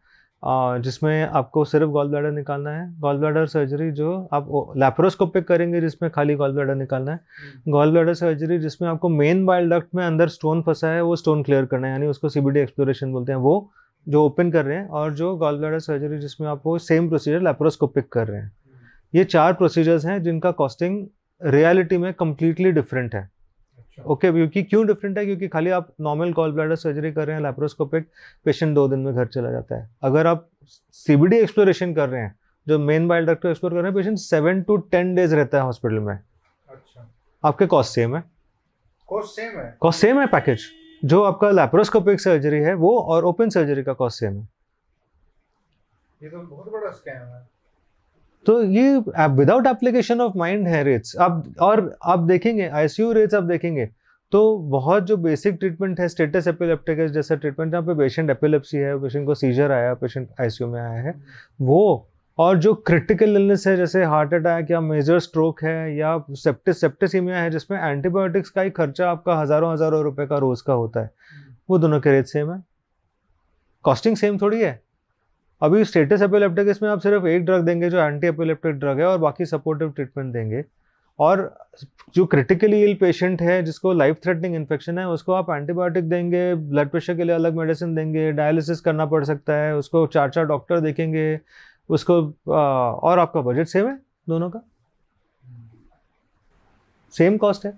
जिसमें 0.42 1.22
आपको 1.24 1.64
सिर्फ़ 1.64 1.88
गॉल 1.90 2.08
ब्लैडर 2.08 2.30
निकालना 2.30 2.70
है। 2.70 3.00
गॉल 3.00 3.18
ब्लैडर 3.18 3.46
सर्जरी 3.46 3.90
जो 3.90 4.12
आप 4.32 4.48
लैप्रोस्कोपिक 4.76 5.46
करेंगे 5.48 5.80
जिसमें 5.80 6.10
खाली 6.10 6.34
गॉल 6.34 6.52
ब्लैडर 6.52 6.74
निकालना 6.74 7.12
है। 7.12 7.20
गॉल 7.68 7.90
ब्लैडर 7.90 8.14
सर्जरी 8.14 8.58
जिसमें 8.58 8.88
आपको 8.88 9.08
मेन 9.08 9.44
बाइल 9.46 9.70
डक्ट 9.70 9.94
में 9.94 10.04
अंदर 10.04 10.28
स्टोन 10.28 10.62
फंसा 10.62 10.88
है 10.88 11.02
वो 11.02 11.16
स्टोन 11.16 11.42
क्लियर 11.42 11.64
करना 11.64 11.86
है 11.86 11.92
यानी 11.92 12.06
उसको 12.06 12.28
सीबीडी 12.28 12.60
एक्सप्लोरेशन 12.60 13.12
बोलते 13.12 13.32
हैं। 13.32 13.38
वो 13.38 13.70
जो 14.06 14.24
ओपन 14.24 14.50
कर 14.50 14.64
रहे 14.64 14.76
हैं 14.76 14.88
और 14.88 15.14
जो 15.14 15.34
गॉल 15.36 15.58
ब्लैडर 15.58 15.78
सर्जरी 15.78 16.18
जिसमें 16.18 16.48
आप 16.48 16.62
वो 16.66 16.78
सेम 16.78 17.08
प्रोसीजर 17.08 17.42
लैप्रोस्कोपिक 17.42 18.08
कर 18.08 18.26
रहे 18.28 18.40
हैं। 18.40 18.52
ये 19.14 19.24
चार 19.24 19.52
प्रोसीजर्स 19.52 20.06
हैं 20.06 20.22
जिनका 20.22 20.50
कॉस्टिंग 20.50 21.06
रियलिटी 21.40 21.96
में 21.98 22.12
कम्प्लीटली 22.14 22.72
डिफरेंट 22.72 23.14
है। 23.14 23.28
ओके 23.98 24.30
क्योंकि 24.32 24.62
क्यों 24.62 24.86
डिफरेंट 24.86 25.18
है? 25.18 25.24
क्योंकि 25.24 25.48
खाली 25.48 25.70
आप 25.70 25.92
नॉर्मल 26.00 26.32
कॉल 26.32 26.52
ब्लैडर 26.52 26.76
सर्जरी 26.76 27.12
कर 27.12 27.26
रहे 27.26 27.36
हैं 27.36 27.42
लैप्रोस्कोपिक 27.42 28.08
पेशेंट 28.44 28.74
दो 28.74 28.86
दिन 28.88 28.98
में 28.98 29.14
घर 29.14 29.26
चला 29.26 29.50
जाता 29.50 29.76
है। 29.76 29.88
अगर 30.02 30.26
आप 30.26 30.48
सीबीडी 30.92 31.36
एक्सप्लोरेशन 31.36 31.94
कर 31.94 32.08
रहे 32.08 32.22
हैं 32.22 32.34
जो 32.66 32.78
मेन 32.78 33.08
बाइल 33.08 33.26
डक्ट 33.26 33.46
एक्सप्लोर 33.46 33.72
कर 33.72 33.76
रहे 33.76 33.86
हैं 33.86 33.94
patient 33.94 34.18
seven 34.18 34.62
to 34.62 34.76
ten 34.76 35.14
days 35.14 35.34
रहता 35.34 35.58
है 35.58 35.64
हॉस्पिटल 35.64 35.98
में। 35.98 36.14
अच्छा। 36.14 37.08
आपके 37.44 37.66
कॉस्ट 37.66 37.94
सेम 37.94 38.16
है? 38.16 38.22
कॉस्ट 39.08 39.36
सेम 39.36 39.58
है? 39.58 39.76
कॉस्ट 39.80 40.00
सेम 40.00 40.20
है 40.20 40.26
पैकेज 40.26 40.66
जो 41.04 41.22
आपका 41.22 41.50
लैप्रोस्कोपिक 41.50 42.20
सर्जरी 42.20 42.58
है 42.58 42.74
वो 42.74 42.98
और 43.00 43.24
ओपन 43.24 43.48
सर्जरी 43.48 43.82
का 43.82 43.92
कॉस्ट 43.92 44.20
सेम 44.20 44.34
है। 44.34 44.48
ये 46.20 46.28
तो 46.28 46.38
बहुत 46.38 46.72
बड़ा 46.72 46.90
स्कैम 46.90 47.26
है। 47.26 47.55
तो 48.46 48.62
ये 48.62 48.96
विदाउट 49.36 49.66
एप्लीकेशन 49.66 50.20
ऑफ़ 50.20 50.38
माइंड 50.38 50.66
है 50.68 50.82
रेट्स 50.84 51.16
आप 51.16 51.44
और 51.60 51.96
आप 52.04 52.18
देखेंगे 52.18 52.68
आईसीयू 52.68 53.12
रेट्स 53.12 53.34
आप 53.34 53.44
देखेंगे 53.44 53.88
तो 54.32 54.58
बहुत 54.58 55.02
जो 55.02 55.16
बेसिक 55.16 55.54
ट्रीटमेंट 55.54 56.00
है 56.00 56.08
स्टेटस 56.08 56.46
एपिलेप्टिकस 56.48 57.10
जैसा 57.10 57.34
ट्रीटमेंट 57.34 57.72
जहाँ 57.72 57.82
पे 57.82 57.94
पेशेंट 57.94 58.30
एपिलेप्सी 58.30 58.76
है 58.76 58.98
पेशेंट 59.00 59.26
को 59.26 59.34
सीजर 59.34 59.72
आया 59.72 59.94
पेशेंट 59.94 60.28
आईसीयू 60.40 60.70
में 60.70 60.80
आया 60.80 61.00
है, 61.02 61.14
वो, 61.60 62.08
और 62.38 62.58
जो 62.58 62.74
क्रिटिकल 62.74 63.36
इलनेस 63.36 63.66
है, 63.66 63.76
जैसे 63.76 64.04
हार्ट 64.04 64.34
अटैक 64.34 64.70
या 64.70 64.80
मेजर 64.80 65.18
स्ट्रोक 65.18 65.62
है, 65.64 65.96
या 65.96 66.18
सेप्टिस 66.30 66.80
सेप्टिसीमिया 66.80 67.38
है, 67.38 67.50
जिसमें 67.50 67.78
एंटीबायोटिक्स 67.80 68.50
का 68.50 68.62
ही 68.62 68.70
खर्चा 68.70 69.10
आपका 69.10 69.38
हज़ारों 69.40 69.72
हज़ारों 69.72 70.02
रुपए 70.04 70.26
का 70.26 70.38
रोज़ 70.38 70.62
का 70.66 70.72
होता 70.72 71.00
है, 71.00 71.10
वो 71.70 71.78
दोनों 71.78 72.00
के 72.00 72.10
रेट 72.10 72.26
सेम 72.26 72.52
है। 72.52 72.62
कॉस्टिंग 73.84 74.16
सेम 74.16 74.38
थोड़ी 74.38 74.62
है 74.62 74.80
अभी 75.62 75.84
स्टेटस 75.84 76.22
एपिलेप्टिकस 76.22 76.70
इसमें 76.70 76.90
आप 76.90 77.00
सिर्फ़ 77.00 77.26
एक 77.26 77.44
ड्रग 77.44 77.64
देंगे 77.64 77.90
जो 77.90 77.98
एंटी 77.98 78.26
एपिलेप्टिक 78.26 78.72
ड्रग 78.72 78.98
है 78.98 79.06
और 79.06 79.18
बाकी 79.18 79.44
सपोर्टिव 79.46 79.90
ट्रीटमेंट 79.90 80.32
देंगे। 80.32 80.64
और 81.18 81.58
जो 82.14 82.26
क्रिटिकली 82.26 82.82
इल 82.82 82.94
पेशेंट 82.94 83.42
है 83.42 83.62
जिसको 83.62 83.92
लाइफ 83.92 84.18
थ्रेटनिंग 84.24 84.54
इन्फेक्शन 84.54 84.98
है 84.98 85.08
उसको 85.08 85.32
आप 85.32 85.50
एंटीबायोटिक 85.50 86.08
देंगे 86.08 86.54
ब्लड 86.54 86.88
प्रेशर 86.88 87.16
के 87.16 87.24
लिए 87.24 87.34
अलग 87.34 87.54
मेडिसिन 87.54 87.94
देंगे 87.94 88.32
डायलिसिस 88.32 88.80
करना 88.80 89.06
पड़ 89.06 89.24
सकता 89.24 89.52
है 89.52 89.76
उसको 89.76 90.06
चार 90.06 90.30
चार 90.30 90.44
डॉक्टर 90.44 90.80
देखेंगे 90.80 91.40
उसको 91.88 92.28
आ, 92.52 92.90
और 92.90 93.18
आपका 93.18 93.40
बजट 93.40 93.66
सेम 93.66 93.88
है 93.88 93.98
दोनों 94.28 94.50
का? 94.50 94.60
सेम 97.12 97.36
कॉस्ट 97.36 97.66
है। 97.66 97.72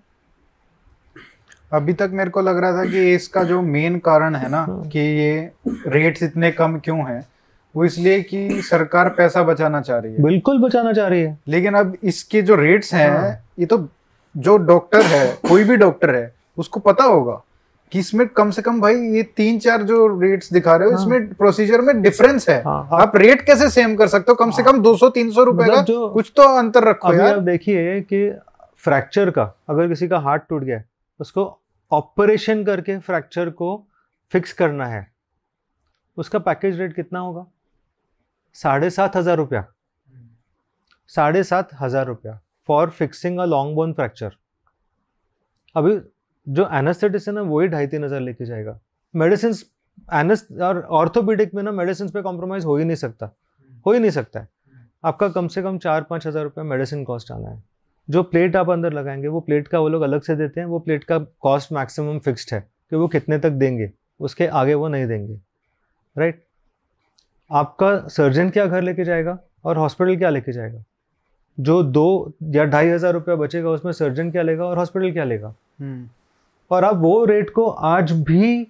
अभी 1.73 1.93
तक 1.93 2.11
मेरे 2.13 2.31
को 2.31 2.41
लग 2.41 2.59
रहा 2.59 2.73
था 2.73 2.91
कि 2.91 3.15
इसका 3.15 3.45
जो 3.45 3.63
मेन 3.63 3.99
कारण 3.99 4.35
है 4.35 4.49
ना 4.49 4.65
हाँ। 4.65 4.89
कि 4.89 4.99
ये 4.99 5.53
रेट्स 5.87 6.23
इतने 6.23 6.53
कम 6.53 6.79
क्यों 6.79 6.99
हैं 6.99 7.29
वो 7.79 7.85
इसलिए 7.85 8.21
कि 8.23 8.63
सरकार 8.63 9.09
पैसा 9.09 9.43
बचाना 9.43 9.81
चाह 9.81 9.99
रही 9.99 10.13
है 10.13 10.23
बिल्कुल 10.23 10.59
बचाना 10.59 10.93
चाह 10.93 11.09
रही 11.09 11.21
है 11.21 11.39
लेकिन 11.49 11.75
अब 11.75 11.97
इसके 12.05 12.41
जो 12.43 12.55
रेट्स 12.55 12.93
हैं 12.95 13.11
हाँ। 13.11 13.29
ये 13.59 13.67
तो 13.67 13.77
जो 14.35 14.57
डॉक्टर 14.65 15.03
है 15.03 15.27
कोई 15.49 15.65
भी 15.65 15.77
डॉक्टर 15.77 16.15
है 16.15 16.33
उसको 16.59 16.81
पता 16.81 17.05
होगा 17.05 17.41
कि 17.93 17.99
इसमें 17.99 18.27
कम 18.29 18.51
से 18.51 18.63
कम 18.63 18.81
भाई 18.81 18.95
ये 19.11 19.23
तीन 19.37 19.59
चार 19.59 19.83
जो 19.83 20.07
रेट्स 20.21 20.53
दिखा 20.53 20.75
रहे 20.77 20.89
हो 20.89 20.95
हाँ। 20.95 21.03
इसमें 21.03 21.35
प्रोसीजर 21.35 21.81
में 21.81 22.01
डिफरेंस 22.03 22.49
है 22.49 22.63
हाँ, 22.63 22.83
हाँ। 22.85 23.01
आप 23.01 23.17
रेट 23.17 23.43
कैसे 23.43 23.69
सेम 23.71 23.95
कर 23.97 24.09
सकते 24.09 24.33
हो 24.33 24.37
कम 24.37 24.45
हाँ। 24.45 24.57
से 24.57 24.63
कम 24.63 24.83
200 24.83 25.11
300 25.13 25.45
रुपए 25.45 25.65
का 25.65 25.73
मतलब 25.73 25.85
जो 25.85 26.09
कुछ 26.09 26.33
तो 26.37 26.49
अंतर 26.59 26.89
रखो 26.89 27.13
यार 27.15 27.37
आप 27.37 27.43
देखिए 27.43 28.01
कि 28.03 28.31
फ्रैक्चर 28.85 29.31
का 29.31 29.53
अगर 29.71 29.89
किसी 29.89 30.09
का 30.09 30.19
हार्ट 30.21 30.43
टूट 30.49 30.65
गया 30.65 30.83
उसको 31.21 31.47
ऑपरेशन 31.93 32.65
करके 32.65 32.99
फ्रैक्चर 33.01 33.51
को 33.53 33.71
फिक्स 34.33 34.53
करना 34.53 34.87
है 34.87 35.07
उसका 36.17 36.39
पैकेज 36.41 36.81
रेट 36.81 36.95
कितना 36.95 37.19
होगा 37.19 37.47
साढ़े 38.57 38.91
सात 38.91 39.17
हज़ार 39.17 39.37
रुपया। 39.37 39.65
साढ़े 41.11 41.43
सात 41.45 41.69
हज़ार 41.81 42.07
रुपया 42.07 42.39
for 42.69 42.91
fixing 42.91 43.39
a 43.39 43.45
long 43.45 43.75
bone 43.75 43.93
fracture 43.93 44.35
अभी 45.77 45.99
जो 46.47 46.69
एनेस्थेटिस्ट 46.75 47.29
है, 47.29 47.35
वही 47.35 47.69
ढाई 47.69 47.87
तीन 47.87 48.05
हज़ार 48.05 48.21
लेके 48.21 48.45
जाएगा। 48.45 48.79
मेडिसिन 49.15 49.55
एनस 50.15 50.47
और 50.63 50.81
ऑर्थोपीडिक 50.93 51.55
में 51.55 51.63
ना 51.63 51.71
मेडिसिन 51.73 52.09
पे 52.09 52.23
कॉम्प्रोमाइज 52.23 52.65
हो 52.65 52.77
ही 52.77 52.85
नहीं 52.85 52.97
सकता। 52.97 53.31
हो 53.87 53.93
ही 53.93 53.99
नहीं 53.99 54.11
सकता 54.11 54.41
है। 54.41 54.49
आपका 55.05 55.29
कम 55.29 55.49
से 55.49 55.63
कम 55.63 55.79
चार 55.79 56.03
पाँच 56.03 56.27
हज़ार 56.27 56.45
रुपये 56.45 56.65
मेडिसिन 56.65 57.05
कॉस्ट 57.05 57.31
आना 57.33 57.49
है। 57.49 57.63
जो 58.09 58.23
प्लेट 58.23 58.57
आप 58.57 58.71
अंदर 58.71 58.93
लगाएँगे, 58.93 59.29
वो 59.29 59.41
प्लेट 59.41 59.69
का 59.69 59.79
वो 59.79 59.89
लोग 59.89 60.03
अलग 60.03 60.23
से 60.23 60.37
देते 60.37 60.61
हैं, 60.61 60.67
वो 60.67 60.79
प्लेट 60.79 61.05
का 61.05 61.19
कॉस्ट 61.19 61.73
मैक्सिमम 61.73 62.19
फिक्स्ड 62.19 62.55
है 62.55 62.61
कि 62.61 62.97
वो 62.97 63.09
कितने 63.09 63.39
तक 63.39 63.51
देंगे, 63.53 63.91
उसके 64.21 64.47
आगे 64.49 64.75
वो 64.75 64.89
नहीं 64.89 65.07
देंगे। 65.07 65.41
राइट 66.17 66.43
आपका 67.51 67.97
सर्जन 68.09 68.51
क्या 68.51 68.67
घर 68.67 68.83
लेके 68.83 69.05
जाएगा 69.05 69.39
और 69.65 69.79
हॉस्पिटल 69.79 70.17
क्या 70.17 70.31
लेके 70.31 70.53
जाएगा? 70.53 70.83
जो 71.59 71.83
दो 71.83 72.33
या 72.55 72.65
ढाई 72.65 72.89
हज़ार 72.89 73.13
रुपया 73.13 73.35
बचेगा 73.37 73.71
उसमें 73.71 73.93
सर्जन 73.93 74.31
क्या 74.31 74.43
लेगा 74.43 74.65
और 74.65 74.79
हॉस्पिटल 74.79 75.13
क्या 75.13 75.25
लेगा? 75.25 75.55
हम्म, 75.81 76.09
और 76.71 76.85
आप 76.85 76.97
वो 76.97 77.25
रेट 77.25 77.51
को 77.51 77.69
आज 77.69 78.13
भी 78.23 78.67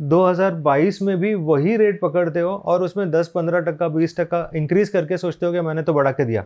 2022 0.00 1.00
में 1.02 1.16
भी 1.18 1.34
वही 1.34 1.76
रेट 1.76 2.00
पकड़ते 2.00 2.40
हो 2.40 2.54
और 2.56 2.82
उसमें 2.82 3.10
10 3.10 3.28
15 3.28 3.66
टक्का 3.66 3.88
बीस 3.88 4.16
टक्का 4.16 4.50
इंक्रीज 4.56 4.88
करके 4.88 5.16
सोचते 5.18 5.46
हो 5.46 5.52
कि 5.52 5.60
मैंने 5.60 5.82
तो 5.82 5.94
बढ़ा 5.94 6.12
के 6.12 6.24
दिया। 6.24 6.44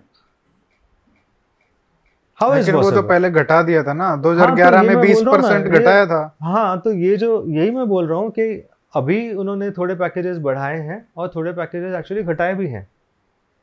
हाउ 2.38 2.54
इज़ 2.54 2.70
वो 2.70 2.90
तो 2.90 3.02
पहले 3.02 3.30
घटा 3.30 3.62
दिया 3.62 3.82
था 3.82 3.92
ना 3.92 4.14
2011 4.16 4.74
हाँ, 4.74 4.82
2011 4.82 4.82
ये 4.82 4.88
में 4.88 4.94
मैं 4.94 5.04
20 5.04 5.14
बोल 5.16 5.24
रहा 5.26 5.36
हूँ 5.36 5.42
ना, 5.42 5.48
परसेंट 5.48 5.80
घटाया 5.80 6.06
था। 6.06 6.36
हाँ 6.42 6.80
तो 6.80 6.92
ये 6.94 7.16
जो 7.16 7.44
यही 7.48 7.70
मैं 7.70 7.86
बोल 7.88 8.08
रहा 8.08 8.18
हूँ 8.18 8.30
कि 8.30 8.66
अभी 8.96 9.32
उन्होंने 9.34 9.70
थोड़े 9.70 9.94
पैकेजेस 9.94 10.38
बढ़ाए 10.38 10.78
हैं 10.80 11.06
और 11.16 11.32
थोड़े 11.34 11.52
पैकेजेस 11.52 11.94
एक्चुअली 11.94 12.22
घटाए 12.24 12.54
भी 12.54 12.66
हैं। 12.68 12.88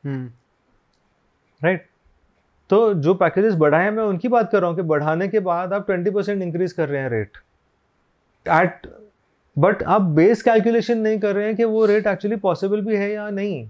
हम्म। 0.04 0.30
राइट 1.62 1.86
तो 2.70 2.92
जो 2.96 3.14
पैकेजेस 3.14 3.54
बढ़ाए 3.54 3.84
हैं 3.84 3.90
मैं 3.90 4.02
उनकी 4.04 4.28
बात 4.28 4.50
कर 4.52 4.60
रहा 4.60 4.68
हूँ 4.68 4.76
कि 4.76 4.82
बढ़ाने 4.84 5.28
के 5.28 5.40
बाद 5.42 5.72
आप 5.72 5.86
ट्वेंटी 5.86 6.10
परसेंट 6.10 6.42
इंक्रीज 6.42 6.72
कर 6.72 6.88
रहे 6.88 7.00
हैं 7.02 7.10
रेट 7.10 7.36
एट 8.46 8.86
बट 9.56 9.82
आप 9.82 10.02
बेस 10.12 10.42
कैलकुलेशन 10.42 10.98
नहीं 10.98 11.18
कर 11.20 11.34
रहे 11.34 11.46
हैं 11.46 11.56
कि 11.56 11.64
वो 11.64 11.84
रेट 11.86 12.06
एक्चुअली 12.06 12.36
पॉसिबल 12.36 12.80
भी 12.80 12.96
है 12.96 13.10
या 13.12 13.28
नहीं। 13.30 13.68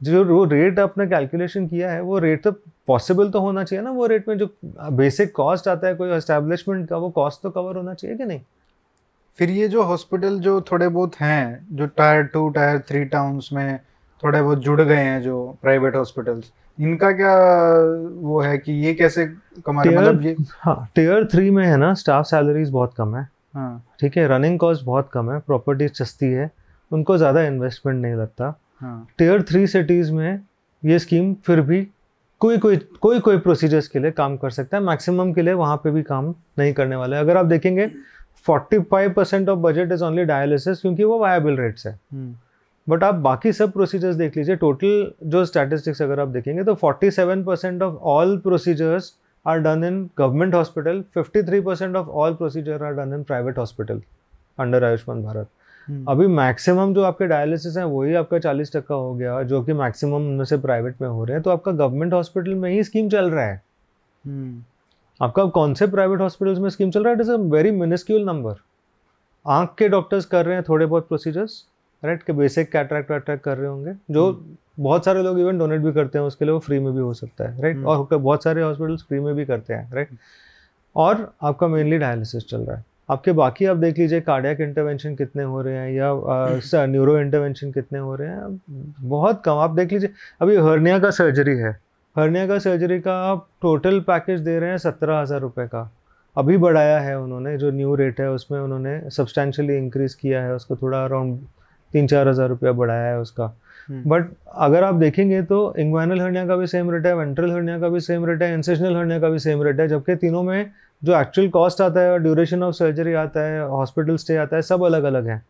जो 0.00 0.24
वो 0.24 0.44
रेट 0.44 0.78
आपने 0.78 1.06
कैलकुलेशन 1.06 1.66
किया 1.68 1.90
है 1.90 2.00
वो 2.02 2.18
रेट 2.18 2.42
तो 2.42 2.52
पॉसिबल 2.86 3.30
तो 3.30 3.40
होना 3.40 3.64
चाहिए 3.64 3.84
ना 3.84 3.90
वो 3.90 4.06
रेट 4.06 4.28
में 4.28 4.36
जो 4.38 4.48
बेसिक 4.64 5.34
कॉस्ट 5.34 5.68
आता 5.68 5.86
है 5.88 5.94
कोई 5.94 6.10
एस्टेब्लिशमेंट 6.10 6.88
का 6.88 6.96
वो 6.96 7.10
कॉस्ट 7.10 7.42
तो 7.42 7.50
कवर 7.50 7.76
होना 7.76 7.94
चाहिए 7.94 8.16
कि 8.16 8.24
नहीं? 8.24 8.40
फिर 9.38 9.50
ये 9.50 9.68
जो 9.68 9.82
हॉस्पिटल 9.82 10.38
जो 10.40 10.60
थोड़े 10.60 10.88
बहुत 10.88 11.14
हैं 11.16 11.66
जो 11.72 11.86
tier 11.86 12.22
two 12.24 12.48
tier 12.48 12.78
three 12.88 13.04
towns 13.04 13.52
में 13.52 13.78
थोड़े 14.22 14.40
बहुत 14.42 14.58
जुड़ 14.58 14.80
गए 14.80 14.96
हैं 14.96 15.20
जो 15.22 15.36
प्राइवेट 15.62 15.96
हॉस्पिटल्स 15.96 16.52
इनका 16.78 17.10
क्या 17.12 17.34
वो 18.20 18.40
है 18.40 18.56
कि 18.58 18.72
ये 18.84 18.94
कैसे 18.94 19.26
कमा 19.66 19.82
रहे 19.82 19.96
मतलब 19.96 20.22
ये 20.22 20.36
हाँ 20.60 20.88
टीयर 20.94 21.24
थ्री 21.32 21.50
में 21.50 21.64
है 21.66 21.76
ना 21.76 21.92
स्टाफ 21.94 22.24
सैलरीज 22.24 22.70
बहुत 22.70 22.94
कम 22.96 23.16
है। 23.16 23.22
हाँ। 23.54 23.84
ठीक 24.00 24.16
है 24.16 24.26
रनिंग 24.28 24.58
कॉस्ट 24.58 24.84
बहुत 24.84 25.10
कम 25.12 25.30
है 25.32 25.38
प्रॉपर्टी 25.40 25.88
सस्ती 25.88 26.26
है 26.26 26.50
उनको 26.90 27.16
ज़्यादा 27.18 27.42
इन्वेस्टमेंट 27.42 28.00
नहीं 28.02 28.14
लगता। 28.14 28.54
हाँ। 28.80 29.06
टीयर 29.18 29.42
थ्री 29.42 29.66
सिटीज़ 29.66 30.12
में 30.12 30.40
ये 30.82 30.98
स्कीम 30.98 31.34
फिर 31.46 31.60
भी 31.60 31.86
कोई 32.40 32.58
कोई 32.58 32.76
कोई 33.00 33.20
कोई 33.20 33.38
प्रोसीजर्स 33.38 33.88
के 33.88 33.98
लिए 33.98 34.10
काम 34.12 34.36
कर 34.36 34.50
सकता 34.50 34.76
है 34.76 34.82
मैक्सिमम 34.82 35.32
के 35.32 35.42
लिए 35.42 35.54
वहाँ 35.54 35.76
पे 35.76 35.90
भी 35.90 36.02
काम 36.02 36.34
नहीं 36.58 36.72
करने 36.74 36.96
वाला। 36.96 37.16
है 37.16 37.22
अगर 37.22 37.36
आप 37.36 37.46
देखेंगे 37.46 37.90
45 38.48 39.14
percent 39.14 39.48
of 39.48 39.58
budget 39.58 39.92
is 39.92 40.04
only 40.04 40.24
dialysis 40.24 40.80
क्योंकि 40.80 41.04
वो 41.04 41.18
वायबल 41.18 41.56
रेट्स 41.56 41.86
है। 41.86 41.98
बट 42.88 43.04
आप 43.04 43.14
बाकी 43.14 43.52
सब 43.52 43.72
प्रोसीजर्स 43.72 44.16
देख 44.16 44.36
लीजिए 44.36 44.56
टोटल 44.56 45.12
जो 45.24 45.44
स्टैटिस्टिक्स 45.44 46.02
अगर 46.02 46.20
आप 46.20 46.28
देखेंगे 46.28 46.64
तो 46.64 46.74
47 46.74 47.44
percent 47.44 47.82
of 47.82 47.94
all 47.94 48.36
procedures 48.38 49.12
are 49.46 49.58
done 49.58 49.84
in 49.84 50.10
government 50.18 50.54
hospital 50.54 51.04
53 51.18 51.64
percent 51.64 51.96
of 51.96 52.06
all 52.06 52.34
procedure 52.34 52.82
are 52.82 52.92
done 52.92 53.14
in 53.14 53.22
private 53.22 53.58
hospital 53.58 54.02
under 54.58 54.84
Ayushman 54.84 55.22
Bharat 55.22 55.48
अभी 56.08 56.26
मैक्सिमम 56.26 56.94
जो 56.94 57.02
आपके 57.02 57.26
डायलिसिस 57.26 57.76
हैं 57.76 57.84
वही 57.84 58.14
आपका 58.14 58.38
चालीस 58.38 58.72
टक्का 58.72 58.94
हो 58.94 59.14
गया 59.14 59.42
जो 59.42 59.62
कि 59.62 59.72
मैक्सिमम 59.72 60.14
उनमें 60.14 60.44
से 60.44 60.56
प्राइवेट 60.56 61.00
में 61.02 61.08
हो 61.08 61.24
रहे 61.24 61.34
हैं 61.34 61.42
तो 61.42 61.50
आपका 61.50 61.72
गवर्नमेंट 61.72 62.12
हॉस्पिटल 62.12 62.54
में 62.54 62.70
ही 62.70 62.82
स्कीम 62.84 63.08
चल 63.08 63.30
रहा 63.30 63.44
है। 63.44 63.62
हम्म, 64.26 64.62
आपका 65.20 65.44
कौन 65.46 65.74
से 65.74 65.86
प्राइवेट 65.86 66.20
हॉस्पिटल्स 66.20 66.58
में 66.58 66.68
स्कीम 66.70 66.90
चल 66.90 67.02
रहा 67.04 67.08
है? 67.08 67.14
It 67.14 67.20
is 67.20 67.30
a 67.30 67.36
very 67.52 67.70
miniscule 67.70 68.22
number 68.24 68.54
आँख 69.46 69.74
के 69.78 69.88
डॉक्टर्स 69.88 70.24
कर 70.26 70.46
रहे 70.46 70.54
हैं 70.54 70.64
थोड़े 70.68 70.86
बहुत 70.86 71.08
प्रोसीजर्स 71.08 71.64
राइट 72.02 72.22
के 72.22 72.32
बेसिक 72.32 72.70
कैटरैक्ट 72.72 73.10
वैटरैक्ट 73.10 73.42
कर 73.44 73.56
रहे 73.58 73.68
होंगे 73.68 73.92
जो 74.10 74.44
बहुत 74.80 75.04
सारे 75.04 75.22
लोग 75.22 75.38
इवन 75.40 75.58
डोनेट 75.58 75.80
भी 75.80 75.92
करते 75.92 76.18
हैं 76.18 76.24
उसके 76.26 76.44
लिए 76.44 76.52
वो 76.52 76.58
फ्री 76.58 76.78
में 76.78 76.92
भी 76.92 77.00
हो 77.00 77.12
सकता 77.14 77.48
है 77.48 77.62
राइट 77.62 77.76
हम्म। 77.76 77.86
और 77.86 78.16
बहुत 78.16 78.44
सारे 78.44 78.62
हॉस्पिटल्स 78.62 79.02
फ्री 79.08 79.20
में 79.20 79.34
भी 79.34 79.44
करते 79.44 79.74
हैं 79.74 79.92
राइट 79.94 80.08
और 80.96 81.32
आपका 81.42 81.68
मेनली 81.68 81.98
डायलिसिस 81.98 82.48
चल 82.48 82.60
रहा 82.60 82.76
है। 82.76 82.84
आपके 83.10 83.32
बाकी 83.32 83.64
आप 83.66 83.76
देख 83.76 83.98
लीजिए 83.98 84.20
कार्डियक 84.20 84.60
इंटरवेंशन 84.60 85.14
कितने 85.16 85.42
हो 85.42 85.60
रहे 85.62 85.76
हैं 85.76 85.90
या 85.92 86.86
न्यूरो 86.86 87.18
इंटरवेंशन 87.18 87.70
कितने 87.72 87.98
हो 87.98 88.14
रहे 88.14 88.28
हैं 88.28 88.60
बहुत 89.00 89.42
कम। 89.44 89.58
आप 89.58 89.70
देख 89.70 89.92
लीजिए 89.92 90.10
अभी 90.42 90.56
हर्निया 90.58 90.98
का 90.98 91.10
सर्जरी 91.10 91.56
है 91.58 91.78
हर्निया 92.16 92.46
का 92.46 92.58
सर्जरी 92.58 92.98
का 93.00 93.12
आप 93.24 93.46
टोटल 93.62 93.98
पैकेज 94.00 94.40
दे 94.40 94.58
रहे 94.58 94.70
हैं 94.70 94.78
सत्रह 94.78 95.18
हज़ार 95.18 95.40
रुपये 95.40 95.66
का। 95.66 95.90
अभी 96.36 96.56
बढ़ाया 96.56 96.98
है 97.00 97.18
उन्होंने 97.18 97.56
जो 97.58 97.70
न्यू 97.70 97.94
रेट 97.94 98.20
है 98.20 98.30
उसमें 98.30 98.58
उन्होंने 98.60 98.98
सब्सटेंशियली 99.10 99.76
इंक्रीज़ 99.76 100.16
किया 100.20 100.42
है 100.42 100.54
उसको 100.54 100.76
थोड़ा 100.76 101.04
अराउंड 101.04 101.38
तीन 101.94 102.06
चार 102.06 102.28
हज़ार 102.28 102.48
रुपया 102.48 102.72
बढ़ाया 102.72 103.06
है 103.06 103.20
उसका। 103.20 103.44
हम्म, 103.88 104.02
बट 104.10 104.26
अगर 104.58 104.84
आप 104.84 104.94
देखेंगे 104.94 105.42
तो 105.42 105.62
इंग्वाइनल 105.78 106.20
हर्निया 106.20 106.46
का 106.46 106.56
भी 106.56 106.66
सेम 106.66 106.90
रेट 106.90 107.06
है 107.06 107.14
वेंट्रल 107.16 107.52
हर्निया 107.52 107.78
का 107.80 107.88
भी 107.88 108.00
सेम 108.00 108.26
रेट 108.26 108.42
है 108.42 108.52
इंसेशनल 108.54 108.96
हर्निया 108.96 109.20
का 109.20 109.28
भी 109.28 109.38
सेम 109.38 109.62
रेट 109.62 109.80
है 109.80 109.88
जबकि 109.88 110.16
तीनों 110.16 110.42
में 110.42 110.70
जो 111.02 111.20
एक्चुअल 111.20 111.48
कॉस्ट 111.50 111.80
आता 111.80 112.00
है 112.00 112.12
और 112.12 112.18
ड्यूरेशन 112.18 112.62
ऑफ़ 112.62 112.74
सर्जरी 112.74 113.14
आता 113.16 113.40
है 113.42 113.66
हॉस्पिटल 113.68 114.16
स्टे 114.16 114.36
आता 114.36 114.56
है 114.56 114.62
सब 114.64 114.84
अलग 114.84 115.04
अलग 115.04 115.28
है। 115.28 115.42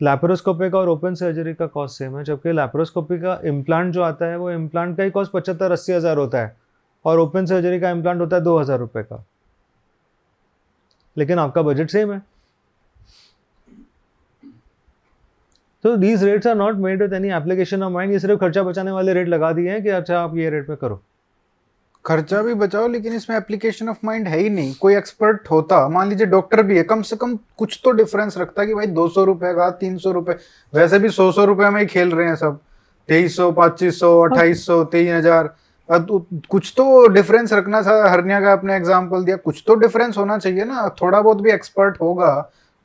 लैप्रोस्कोपी 0.00 0.68
का 0.70 0.78
और 0.78 0.88
ओपन 0.88 1.14
सर्जरी 1.14 1.54
का 1.54 1.66
कॉस्ट 1.68 1.98
सेम 1.98 2.16
है, 2.18 2.24
जबकि 2.24 2.52
लैप्रोस्कोपी 2.52 3.18
का 3.18 3.40
इम्प्लांट 3.46 3.92
जो 3.94 4.02
आता 4.02 4.26
है, 4.26 4.36
वो 4.36 4.50
इम्प्लांट 4.50 4.96
का 4.96 5.02
ही 5.02 5.10
कॉस्ट 5.10 5.32
पचहत्तर 5.32 5.72
अस्सी 5.72 5.92
हज़ार 5.92 6.18
होता 6.18 6.38
है 6.38 6.56
और 7.04 7.18
ओपन 7.18 7.46
सर्जरी 7.46 7.80
का 7.80 7.90
इम्प्लांट 7.90 8.20
होता 8.20 8.36
है 8.36 8.42
दो 8.42 8.58
हज़ार 8.58 8.78
रुपये 8.78 9.02
का। 9.02 9.24
लेकिन 11.16 11.38
आपका 11.38 11.62
बजट 11.62 11.90
सेम 11.90 12.12
है। 12.12 12.22
तो 15.84 15.96
these 15.96 16.22
rates 16.24 16.46
are 16.46 16.54
not 16.54 16.76
made 16.78 17.02
with 17.02 17.12
any 17.12 17.30
application 17.32 17.82
of 17.82 17.92
mind 17.92 18.12
ये 18.12 18.18
सिर्फ़ 18.18 18.40
खर्चा 18.40 18.62
बचाने 18.62 18.90
वाले 18.90 19.12
रेट 19.14 19.28
लगा 19.28 19.52
दिए 19.52 19.70
हैं 19.70 19.82
कि 19.82 19.88
अच्छा 19.90 20.20
आप 20.20 20.36
ये 20.36 20.50
रेट 20.50 20.66
पे 20.68 20.76
करो। 20.76 21.00
खर्चा 22.04 22.40
भी 22.42 22.54
बचाओ, 22.54 22.86
लेकिन 22.88 23.12
इसमें 23.12 23.36
एप्लीकेशन 23.36 23.88
ऑफ़ 23.88 23.98
माइंड 24.04 24.28
है 24.28 24.38
ही 24.38 24.48
नहीं। 24.50 24.74
कोई 24.74 24.94
एक्सपर्ट 24.96 25.50
होता, 25.50 25.88
मान 25.88 26.08
लीजिए 26.08 26.26
डॉक्टर 26.26 26.62
भी 26.62 26.76
है, 26.76 26.82
कम 26.84 27.02
से 27.02 27.16
कम 27.16 27.36
कुछ 27.58 27.80
तो 27.84 27.90
डिफरेंस 27.92 28.38
रखता 28.38 28.64
कि 28.64 28.74
भाई 28.74 28.86
दो 28.88 29.08
सौ 29.08 29.24
रुपए 29.24 29.52
का, 29.54 29.70
तीन 29.72 29.96
सौ 29.98 30.12
रुपए, 30.12 30.36
वैसे 30.72 30.98
भी 30.98 31.08
सौ 31.10 31.30
सौ 31.32 31.44
रुपए 31.44 31.70
में 31.70 31.80
ही 31.80 31.86
खेल 31.86 32.10
रहे 32.10 32.26
हैं 32.28 32.36
सब। 32.36 32.58
तेईस 33.08 33.36
सौ, 33.36 33.50
पच्चीस 33.52 34.00
सौ, 34.00 34.18
अट्ठाईस 34.20 34.66
सौ 34.66 34.82
तीन 34.86 35.14
हज़ार। 35.14 35.54
कुछ 35.88 36.72
तो 36.76 37.06
डिफरेंस 37.08 37.52
रखना 37.52 37.80
था, 37.82 38.10
हरनिया 38.10 38.40
का 38.40 38.52
आपने 38.52 38.76
एग्ज़ाम्पल 38.76 39.24
दिया, 39.24 39.36
कुछ 39.38 39.62
तो 39.66 39.74
डिफरेंस 39.76 40.16
होना 40.18 40.38
चाहिए 40.38 40.64
ना। 40.64 40.88
थोड़ा 41.02 41.20
बहुत 41.20 41.40
भी 41.40 41.50
एक्सपर्ट 41.52 42.00
होगा, 42.00 42.30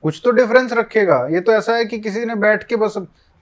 कुछ 0.04 0.22
तो 0.24 0.32
डिफरेंस 0.32 0.74
रखेगा। 0.74 1.26
ये 1.32 1.40
तो 1.40 1.52
ऐसा 1.52 1.76
है 1.76 1.86
कि 1.86 2.00
किसी 2.00 2.26
ने 2.26 2.36
बैठ 2.38 2.64
के 2.64 2.76
बस 2.76 2.98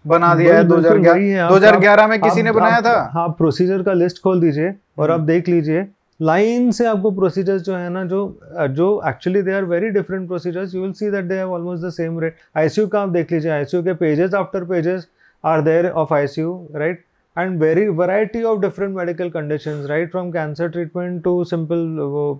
बना 0.05 0.33
दिया 0.35 0.55
है 0.55 0.63
बिल्कुल, 0.63 0.83
दो 0.83 0.89
हज़ार 0.89 1.13
वही 1.13 1.29
है, 1.29 1.39
आप- 1.39 1.51
दो 1.51 1.55
हज़ार 1.55 1.79
ग्यारह 1.79 2.07
में 2.07 2.19
किसी 2.21 2.39
आप- 2.39 2.45
ने 2.45 2.51
बनाया 2.51 2.81
था? 2.81 2.95
आप 3.17 3.37
प्रोसीजर 3.37 3.83
का 3.83 3.93
लिस्ट 3.93 4.21
खोल 4.23 4.41
दीजिए 4.41 4.73
और 4.97 5.11
आप 5.11 5.17
हम्म। 5.19 5.27
देख 5.27 5.49
लीजिए। 5.49 5.85
लाइन 6.19 6.71
से 6.71 6.85
आपको 6.85 7.11
प्रोसीजर्स 7.11 7.61
जो 7.61 7.75
है 7.75 7.89
ना 7.89 8.03
जो 8.03 8.21
जो 8.69 8.87
actually 9.07 9.41
they 9.41 9.53
are 9.53 9.63
very 9.63 9.89
different 9.89 10.27
procedures 10.27 10.75
you 10.75 10.81
will 10.81 10.91
see 10.91 11.09
that 11.11 11.25
they 11.25 11.35
have 11.35 11.51
almost 11.53 11.83
the 11.85 11.89
same 11.89 12.19
rate 12.19 12.35
ICU 12.57 12.87
का 12.87 13.01
आप 13.01 13.09
देख 13.09 13.31
लीजिए 13.31 13.51
आईसीयू 13.51 13.83
के 13.83 13.93
pages 13.93 14.33
after 14.33 14.63
pages 14.63 15.07
are 15.43 15.61
there 15.61 15.89
of 15.89 16.13
ICU 16.13 16.67
right 16.75 17.03
and 17.41 17.59
very 17.61 17.81
variety 17.97 18.39
of 18.49 18.61
different 18.61 18.95
medical 18.97 19.27
conditions 19.31 19.89
right 19.89 20.11
from 20.11 20.29
cancer 20.35 20.67
treatment 20.75 21.23
to 21.25 21.33
simple 21.45 21.83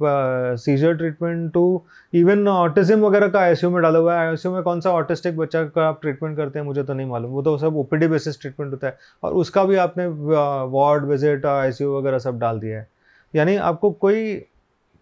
uh, 0.04 0.58
seizure 0.58 0.94
treatment 1.02 1.52
to 1.54 1.64
even 2.22 2.42
autism 2.54 3.04
वगैरह 3.04 3.28
का 3.28 3.40
ICU 3.40 3.72
में 3.72 3.82
डाला 3.82 4.00
हुआ 4.00 4.20
है। 4.20 4.28
आईसीयू 4.30 4.54
में 4.54 4.64
कौन 4.64 4.82
सा 4.82 4.92
ऑटिस्टिक 4.92 5.38
बच्चा 5.38 5.64
का 5.76 5.88
आप 5.88 6.02
ट्रीटमेंट 6.02 6.36
करते 6.38 6.60
हैं 6.60 6.66
मुझे 6.66 6.84
तो 6.84 6.94
नहीं 6.94 7.08
मालूम। 7.08 7.32
वो 7.32 7.42
तो 7.42 7.58
सब 7.58 7.78
ओपीडी 7.78 8.08
बेसिस 8.08 8.42
ट्रीटमेंट 8.42 8.72
होता 8.72 8.88
है। 8.88 8.98
और 9.24 9.34
उसका 9.34 9.64
भी 9.64 9.76
आपने 9.86 10.08
वार्ड 10.78 11.06
विज़िट 11.06 11.46
आईसीयू 11.46 11.98
वगैरह 11.98 12.20
सब 12.20 12.40
डाल 12.40 12.60
दिया 12.60 12.80
है। 12.80 12.88
यानी 13.36 13.56
आपको 13.56 13.92
कोई 13.92 14.36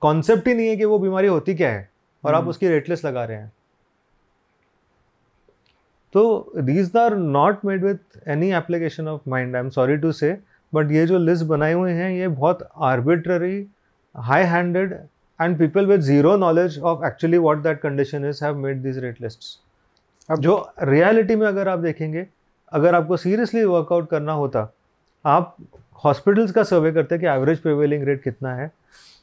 कॉन्सेप्ट 0.01 0.47
ही 0.47 0.53
नहीं 0.53 0.67
है 0.67 0.75
कि 0.77 0.85
वो 0.85 0.99
बीमारी 0.99 1.27
होती 1.27 1.55
क्या 1.55 1.71
है। 1.71 1.89
और 2.23 2.33
आप 2.33 2.39
हम्म। 2.39 2.49
उसकी 2.49 2.67
रेट 2.67 2.89
लिस्ट 2.89 3.05
लगा 3.05 3.23
रहे 3.23 3.37
हैं। 3.37 3.51
तो 6.16 6.51
these 6.57 6.95
are 6.97 7.16
not 7.18 7.66
made 7.66 7.84
with 7.84 8.28
any 8.30 8.51
application 8.53 9.07
of 9.07 9.30
mind 9.30 9.55
I 9.55 9.61
am 9.61 9.70
sorry 9.70 9.97
to 9.97 10.11
say 10.11 10.38
but 10.74 10.91
ये 10.91 11.05
जो 11.07 11.18
लिस्ट 11.20 11.45
बनाए 11.45 11.74
हुए 11.74 11.91
हैं 11.91 12.09
ये 12.11 12.28
बहुत 12.28 12.68
arbitrary 12.84 13.66
high 14.16 14.43
handed 14.43 14.93
and 15.39 15.57
people 15.59 15.86
with 15.86 16.01
zero 16.01 16.36
knowledge 16.38 16.80
of 16.82 17.05
actually 17.05 17.38
what 17.38 17.57
that 17.57 17.82
condition 17.82 18.26
is 18.26 18.43
have 18.45 18.57
made 18.57 18.82
this 18.82 18.97
rate 18.97 19.22
lists 19.22 19.57
अब 20.30 20.39
जो 20.41 20.55
reality 20.84 21.36
में 21.36 21.47
अगर 21.47 21.68
आप 21.68 21.80
देखेंगे 21.80 22.26
अगर 22.72 22.95
आपको 22.95 23.18
सीरियसली 23.18 23.63
वर्कआउट 23.66 24.09
करना 24.09 24.34
होता 24.34 24.68
आप 25.26 25.55
हॉस्पिटल्स 26.03 26.51
का 26.51 26.63
सर्वे 26.63 26.91
करते 26.91 27.18
कि 27.18 27.26
एवरेज 27.28 27.59
प्रिवेलिंग 27.59 28.03
रेट 28.03 28.24
कितना 28.24 28.55
है 28.55 28.72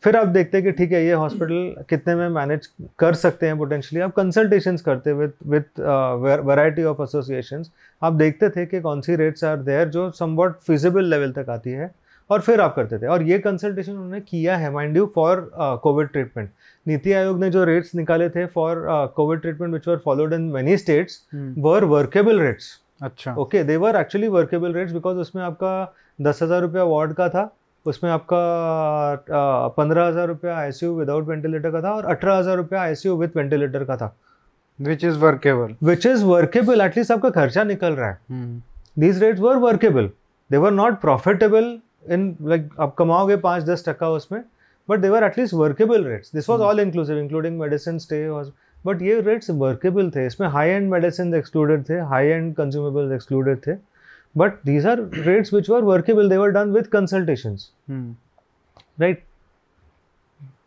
फिर 0.03 0.17
आप 0.17 0.29
देखते 0.29 0.57
हैं 0.57 0.65
कि 0.65 0.73
ठीक 0.73 0.93
है 0.93 1.05
ये 1.05 1.13
हॉस्पिटल 1.15 1.85
कितने 1.91 2.15
में 2.15 2.29
मैनेज 2.31 2.67
कर 2.99 3.15
सकते 3.15 3.47
हैं 3.47 3.57
पोटेंशियली 3.59 4.03
आप 4.05 4.15
कंसल्टेशंस 4.15 4.83
करते 4.83 5.13
with 5.13 5.33
with 5.47 5.65
variety 6.47 6.85
of 6.85 7.03
associations 7.03 7.71
आप 8.03 8.13
देखते 8.15 8.49
थे 8.51 8.67
कि 8.67 8.81
कौन 8.81 9.01
सी 9.01 9.17
रेट्स 9.17 9.45
आर 9.45 9.57
देयर 9.63 9.89
जो 9.89 10.11
समवट 10.19 10.59
फिजिबल 10.67 11.11
लेवल 11.11 11.33
तक 11.33 11.51
आती 11.51 11.71
है 11.71 11.91
और 12.31 12.41
फिर 12.41 12.61
आप 12.61 12.75
करते 12.77 12.99
थे। 12.99 13.07
और 13.07 13.23
ये 13.23 13.39
कंसल्टेशन 13.39 13.93
उन्होंने 13.93 14.21
किया 14.21 14.57
है 14.57 14.71
mind 14.73 14.97
you 14.97 15.07
for 15.15 15.51
covid 15.83 16.09
treatment 16.09 16.51
NITI 16.87 17.13
Aayog 17.13 17.41
ने 17.41 17.51
जो 17.51 17.65
रेट्स 17.65 17.95
निकाले 17.95 18.29
थे 18.31 18.47
for 18.49 18.85
covid 19.17 19.41
treatment 19.41 19.73
which 19.73 19.89
were 19.89 19.97
followed 20.05 20.33
in 20.35 20.51
many 20.53 20.77
states 20.77 21.21
were 21.59 21.85
workable 21.87 22.41
rates 22.41 22.79
अच्छा। 23.03 23.35
Okay 23.35 23.63
they 23.65 23.77
were 23.77 23.97
actually 23.97 24.29
workable 24.31 24.73
rates 24.75 24.93
because 24.93 25.17
उसमें 25.19 25.43
आपका 25.43 25.95
दस 26.21 26.43
हज़ार 26.43 26.61
रुपया 26.63 26.83
वार्ड 26.85 27.13
का 27.15 27.29
था। 27.29 27.51
उसमें 27.87 28.11
आपका 28.11 29.69
पंद्रह 29.77 30.07
हज़ार 30.07 30.27
रुपया 30.29 30.57
I 30.57 30.73
C 30.73 30.85
U 30.87 30.95
without 30.95 31.29
ventilator 31.29 31.71
का 31.71 31.81
था 31.83 31.93
और 31.93 32.05
अठारह 32.07 32.37
हज़ार 32.37 32.57
रुपया 32.57 32.83
I 32.83 32.95
C 32.95 33.09
U 33.09 33.17
with 33.17 33.37
ventilator 33.37 33.85
का 33.85 33.97
था। 33.97 34.15
Which 34.79 35.05
is 35.05 35.19
workable 35.19 35.75
which 35.83 36.07
is 36.07 36.25
workable 36.25 36.81
at least 36.81 37.13
आपका 37.13 37.31
खर्चा 37.31 37.65
निकल 37.65 37.95
रहा 37.95 38.09
है। 38.09 38.17
These 38.99 39.23
rates 39.23 39.41
were 39.41 39.57
workable 39.59 40.09
they 40.51 40.57
were 40.59 40.71
not 40.73 41.01
profitable 41.01 41.77
in 42.11 42.35
like 42.43 42.69
आप 42.81 42.95
कमाओगे 42.95 43.37
पाँच 43.39 43.65
दस 43.65 43.85
टका 43.89 44.11
उसमें 44.11 44.43
but 44.89 45.01
they 45.01 45.09
were 45.09 45.25
at least 45.25 45.55
workable 45.55 46.05
rates 46.05 46.33
this 46.35 46.49
was 46.49 46.63
all 46.63 46.81
inclusive 46.81 47.19
including 47.19 47.59
medicine 47.59 47.99
stay 47.99 48.27
but 48.85 49.03
ये 49.03 49.21
रेट्स 49.21 49.51
वर्केबल 49.51 50.11
थे। 50.11 50.27
इसमें 50.27 50.49
हाई 50.49 50.69
एंड 50.69 50.91
मेडिसिन 50.91 51.35
एक्सक्लूडेड 51.35 51.89
थे 51.89 51.99
हाई 52.11 52.27
एंड 52.27 52.55
कंज्यूमेबल 52.55 53.13
एक्सक्लूडेड 53.15 53.59
थे। 53.67 53.75
But 54.35 54.53
these 54.65 54.87
are 54.87 55.01
rates 55.15 55.53
which 55.55 55.71
were 55.71 55.83
workable 55.85 56.29
they 56.29 56.37
were 56.37 56.51
done 56.51 56.73
with 56.73 56.87
consultation 56.87 57.57
right 59.01 59.23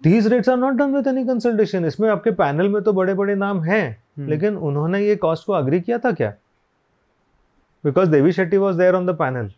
these 0.03 0.28
rates 0.28 0.49
are 0.49 0.57
not 0.57 0.74
done 0.74 0.95
with 0.95 1.07
any 1.07 1.26
consultation 1.26 1.86
इसमें 1.86 2.09
आपके 2.09 2.32
panel 2.41 2.70
में 2.70 2.82
तो 2.84 2.93
बड़े 2.93 3.13
बड़े 3.13 3.36
नाम 3.36 3.63
हैं 3.63 3.86
हम्म। 3.89 4.30
लेकिन 4.30 4.57
उन्होंने 4.57 4.99
ये 5.05 5.16
कॉस्ट 5.16 5.45
को 5.45 5.53
अग्री 5.53 5.80
किया 5.82 5.97
था 5.97 6.11
क्या? 6.11 6.34
Because 7.84 8.09
Devi 8.09 8.32
Shetty 8.32 8.57
was 8.57 8.78
there 8.78 8.95
on 8.95 9.05
the 9.05 9.16
panel 9.16 9.49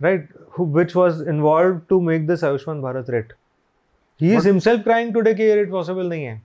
right 0.00 0.28
which 0.60 0.96
was 0.96 1.22
involve 1.28 1.78
to 1.88 2.00
make 2.00 2.26
this 2.26 2.44
Ayushman 2.44 2.82
Bharat 2.82 3.10
rate 3.10 3.32
he 4.20 4.34
is 4.36 4.46
himself 4.48 4.82
crying 4.84 5.12
today 5.14 5.34
कि 5.34 5.42
ये 5.42 5.54
रेट 5.54 5.70
पॉसिबल 5.70 6.08
नहीं 6.08 6.24
है. 6.24 6.42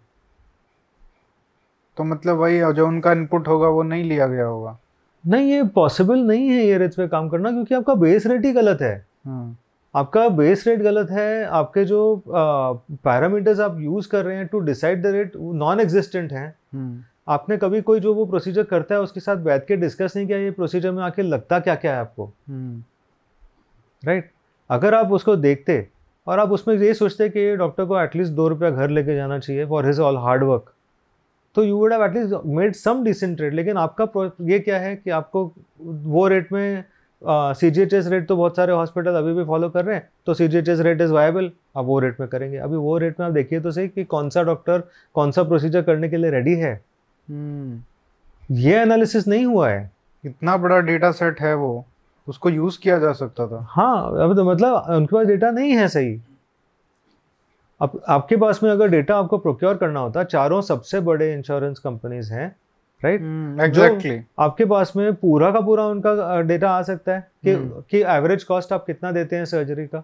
तो 1.97 2.03
मतलब 2.03 2.37
वही 2.37 2.59
जो 2.73 2.87
उनका 2.87 3.11
इनपुट 3.11 3.47
होगा 3.47 3.67
वो 3.67 3.83
नहीं 3.83 4.03
लिया 4.03 4.27
गया 4.27 4.45
होगा। 4.45 4.77
नहीं 5.23 5.51
ये 5.51 5.63
पॉसिबल 5.75 6.19
नहीं 6.19 6.47
है 6.49 6.65
ये 6.65 6.77
रेट्स 6.77 6.95
पे 6.95 7.07
काम 7.07 7.29
करना 7.29 7.51
क्योंकि 7.51 7.75
आपका 7.75 7.93
बेस 7.95 8.25
रेट 8.27 8.45
ही 8.45 8.51
गलत 8.53 8.81
है। 8.81 8.95
हाँ। 9.25 9.57
आपका 9.93 10.27
बेस 10.29 10.67
रेट 10.67 10.79
गलत 10.81 11.11
है 11.11 11.43
आपके 11.45 11.83
जो 11.85 12.21
पैरामीटर्स 12.29 13.59
आप 13.59 13.77
यूज़ 13.79 14.07
कर 14.09 14.25
रहे 14.25 14.37
हैं 14.37 14.47
to 14.47 14.59
decide 14.59 15.01
the 15.03 15.07
rate 15.07 15.31
non 15.35 15.79
existent 15.79 16.31
हैं। 16.31 16.47
हम्म, 16.73 17.03
आपने 17.27 17.57
कभी 17.57 17.81
कोई 17.81 17.99
जो 17.99 18.13
वो 18.13 18.25
प्रोसीजर 18.25 18.63
करता 18.63 18.95
है 18.95 19.01
उसके 19.01 19.19
साथ 19.19 19.37
बैठ 19.43 19.65
के 19.67 19.75
डिस्कस 19.75 20.13
नहीं 20.15 20.27
किया 20.27 20.37
ये 20.37 20.51
प्रोसीजर 20.51 20.91
में 20.91 21.03
आके 21.03 21.21
लगता 21.21 21.59
क्या 21.59 21.75
क्या 21.75 21.93
है 21.93 21.99
आपको? 21.99 22.31
राइट 24.03 24.31
अगर 24.69 24.93
आप 24.93 25.11
उसको 25.11 25.35
देखते 25.35 25.87
और 26.27 26.39
आप 26.39 26.51
उसमें 26.51 26.75
ये 26.75 26.93
सोचते 26.93 27.29
कि 27.29 27.55
डॉक्टर 27.57 27.85
को 27.85 27.99
एटलीस्ट 28.01 28.33
दो 28.33 28.47
रुपया 28.47 28.69
घर 28.69 28.89
लेके 28.89 29.15
जाना 29.15 29.39
चाहिए 29.39 29.65
for 29.65 29.85
his 29.85 29.99
all 29.99 30.17
hard 30.17 30.43
work 30.43 30.72
तो 31.55 31.63
you 31.63 31.77
would 31.77 31.93
have 31.93 32.03
at least 32.05 32.45
made 32.45 32.75
some 32.75 33.03
decent 33.03 33.41
rate 33.41 33.53
लेकिन 33.53 33.77
आपका 33.77 34.29
ये 34.45 34.59
क्या 34.59 34.79
है 34.79 34.95
कि 34.95 35.09
आपको 35.09 35.51
वो 35.81 36.27
रेट 36.27 36.51
में 36.53 36.83
C 37.21 37.69
G 37.71 37.81
H 37.81 37.93
S 37.93 38.07
rate 38.07 38.27
तो 38.27 38.35
बहुत 38.37 38.55
सारे 38.55 38.73
हॉस्पिटल 38.73 39.15
अभी 39.15 39.33
भी 39.33 39.43
फॉलो 39.45 39.69
कर 39.69 39.85
रहे 39.85 39.95
हैं 39.95 40.09
तो 40.25 40.33
C 40.33 40.47
G 40.47 40.57
H 40.57 40.69
S 40.69 40.79
rate 40.79 41.01
is 41.01 41.11
viable 41.11 41.51
आप 41.77 41.85
वो 41.85 41.99
रेट 41.99 42.19
में 42.19 42.27
करेंगे। 42.29 42.57
अभी 42.57 42.75
वो 42.77 42.97
रेट 42.97 43.19
में 43.19 43.25
आप 43.27 43.33
देखिए 43.33 43.59
तो 43.59 43.71
सही 43.71 43.87
कि 43.87 44.03
कौन 44.03 44.29
सा 44.29 44.43
डॉक्टर 44.43 44.83
कौन 45.15 45.31
सा 45.31 45.43
प्रोसीजर 45.43 45.81
करने 45.81 46.09
के 46.09 46.17
लिए 46.17 46.31
रेडी 46.31 46.55
है। 46.55 46.73
हम्म। 47.27 48.55
ये 48.57 48.75
एनालिसिस 48.77 49.27
नहीं 49.27 49.45
हुआ 49.45 49.69
है। 49.69 49.89
इतना 50.23 50.57
बड़ा 50.57 50.79
डेटा 50.81 51.11
सेट 51.11 51.41
है 51.41 51.55
वो 51.55 51.85
उसको 52.27 52.49
यूज़ 52.49 52.79
किया 52.83 52.97
जा 52.99 53.11
सकता 53.13 53.47
था। 53.47 53.65
हाँ 53.69 54.23
अब 54.23 54.35
तो 54.35 54.43
मतलब 54.43 54.85
उनके 54.89 55.15
पास 55.15 55.27
डेटा 55.27 55.51
नहीं 55.51 55.71
है 55.71 55.87
सही। 55.87 56.15
अब 57.83 58.01
आपके 58.07 58.35
पास 58.37 58.63
में 58.63 58.71
अगर 58.71 58.87
डेटा 58.87 59.15
आपको 59.15 59.37
प्रोक्योर 59.37 59.77
करना 59.77 59.99
होता 59.99 60.23
चारों 60.23 60.61
सबसे 60.61 60.99
बड़े 60.99 61.33
इंश्योरेंस 61.33 61.79
कंपनीज़ 61.79 62.33
हैं 62.33 62.55
राइट 63.03 63.21
एग्जैक्टली 63.61 64.21
आपके 64.39 64.65
पास 64.65 64.93
में 64.95 65.13
पूरा 65.13 65.51
का 65.51 65.61
पूरा 65.61 65.85
उनका 65.85 66.41
डेटा 66.41 66.69
आ 66.69 66.81
सकता 66.81 67.15
है 67.15 67.27
कि 67.43 67.51
हम्म। 67.51 67.83
कि 67.89 68.01
एवरेज 68.01 68.43
कॉस्ट 68.43 68.73
आप 68.73 68.85
कितना 68.85 69.11
देते 69.11 69.35
हैं 69.35 69.45
सर्जरी 69.45 69.85
का। 69.87 70.03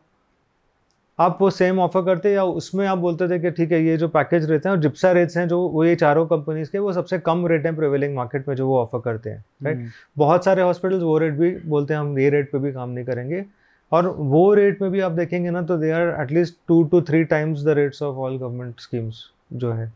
आप 1.20 1.38
वो 1.42 1.50
सेम 1.50 1.80
ऑफ़र 1.80 2.06
करते 2.06 2.32
या 2.32 2.44
उसमें 2.44 2.86
आप 2.88 2.98
बोलते 2.98 3.30
थे 3.30 3.40
कि 3.40 3.52
ठीक 3.52 3.72
है 3.72 3.84
ये 3.84 3.98
जो 3.98 4.08
पैकेज 4.08 4.50
रेट्स 4.52 4.66
हैं 4.66 4.74
और 4.74 4.80
जिप्सा 4.80 5.12
रेट्स 5.12 5.38
हैं 5.38 5.48
जो 5.48 5.60
वो 5.68 5.86
ये 5.86 5.96
चारों 5.96 6.26
कंपनीज़ 6.28 6.72
के 6.72 6.80
वो 6.80 6.94
सबसे 6.94 7.20
कम 7.20 7.48
रेट 7.48 7.66
हैं 7.66 7.76
प्रिवेलिंग 7.76 8.16
मार्केट 8.16 8.48
में 8.48 8.56
जो 8.56 8.68
वो 8.68 8.80
ऑफ़र 8.80 9.00
करते 9.00 9.30
हैं 9.30 9.44
राइट 9.64 9.78
hmm. 9.78 9.90
बहुत 10.18 10.46
सारे 10.46 10.62
हॉस्पिटल्स 10.62 11.04
वो 11.04 11.18
रेट 11.18 11.34
भी 11.34 11.52
बोलते 11.66 11.94
हैं 11.94 12.02
हम 12.02 12.20
ये 12.20 12.30
रेट 12.30 12.52
पे 12.52 12.60
भी 12.60 12.72
काम 12.72 12.90
नहीं 12.90 13.06
करेंगे। 13.06 13.46
और 13.92 14.08
वो 14.10 14.54
रेट 14.54 14.82
में 14.82 14.92
भी 14.92 15.00
आप 15.00 15.12
देखेंगे 15.12 15.50
ना 15.50 15.62
तो 15.62 15.78
they 15.78 15.92
are 15.92 16.16
at least 16.22 16.56
two 16.68 16.84
two 16.84 17.02
three 17.02 17.24
times 17.26 17.64
the 17.64 17.70
rates 17.78 18.02
of 18.04 18.18
all 18.18 18.38
government 18.38 18.80
schemes 18.80 19.24
जो 19.54 19.72
है, 19.72 19.92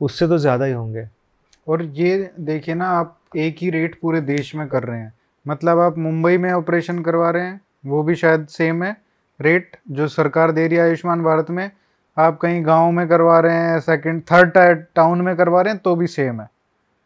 उससे 0.00 0.28
तो 0.28 0.38
ज़्यादा 0.38 0.64
ही 0.64 0.72
होंगे। 0.72 1.06
और 1.66 1.82
ये 1.84 2.30
देखिए 2.40 2.74
ना, 2.74 2.88
आप 2.88 3.18
एक 3.36 3.56
ही 3.58 3.70
रेट 3.70 3.98
पूरे 4.00 4.20
देश 4.20 4.54
में 4.54 4.66
कर 4.68 4.82
रहे 4.82 5.00
हैं। 5.00 5.12
मतलब 5.46 5.78
आप 5.78 5.98
मुंबई 5.98 6.36
में 6.38 6.50
ऑपरेशन 6.52 7.02
करवा 7.02 7.30
रहे 7.30 7.42
हैं, 7.42 7.60
वो 7.86 8.02
भी 8.02 8.14
शायद 8.14 8.46
सेम 8.46 8.82
है। 8.82 8.96
रेट 9.40 9.76
जो 9.90 10.08
सरकार 10.08 10.52
दे 10.52 10.66
रही 10.66 10.78
है 10.78 10.84
आयुष्मान 10.84 11.22
भारत 11.22 11.50
में, 11.50 11.70
आप 12.16 12.38
कहीं 12.38 12.64
गाँव 12.66 12.90
में 12.90 13.06
करवा 13.08 13.38
रहे 13.40 13.56
हैं 13.56 13.78
सेकंड 13.80 14.22
थर्ड 14.22 14.84
टाउन 14.94 15.20
में 15.20 15.34
करवा 15.36 15.60
रहे 15.62 15.72
हैं 15.72 15.82
तो 15.84 15.94
भी 15.96 16.06
सेम 16.06 16.40
है। 16.40 16.48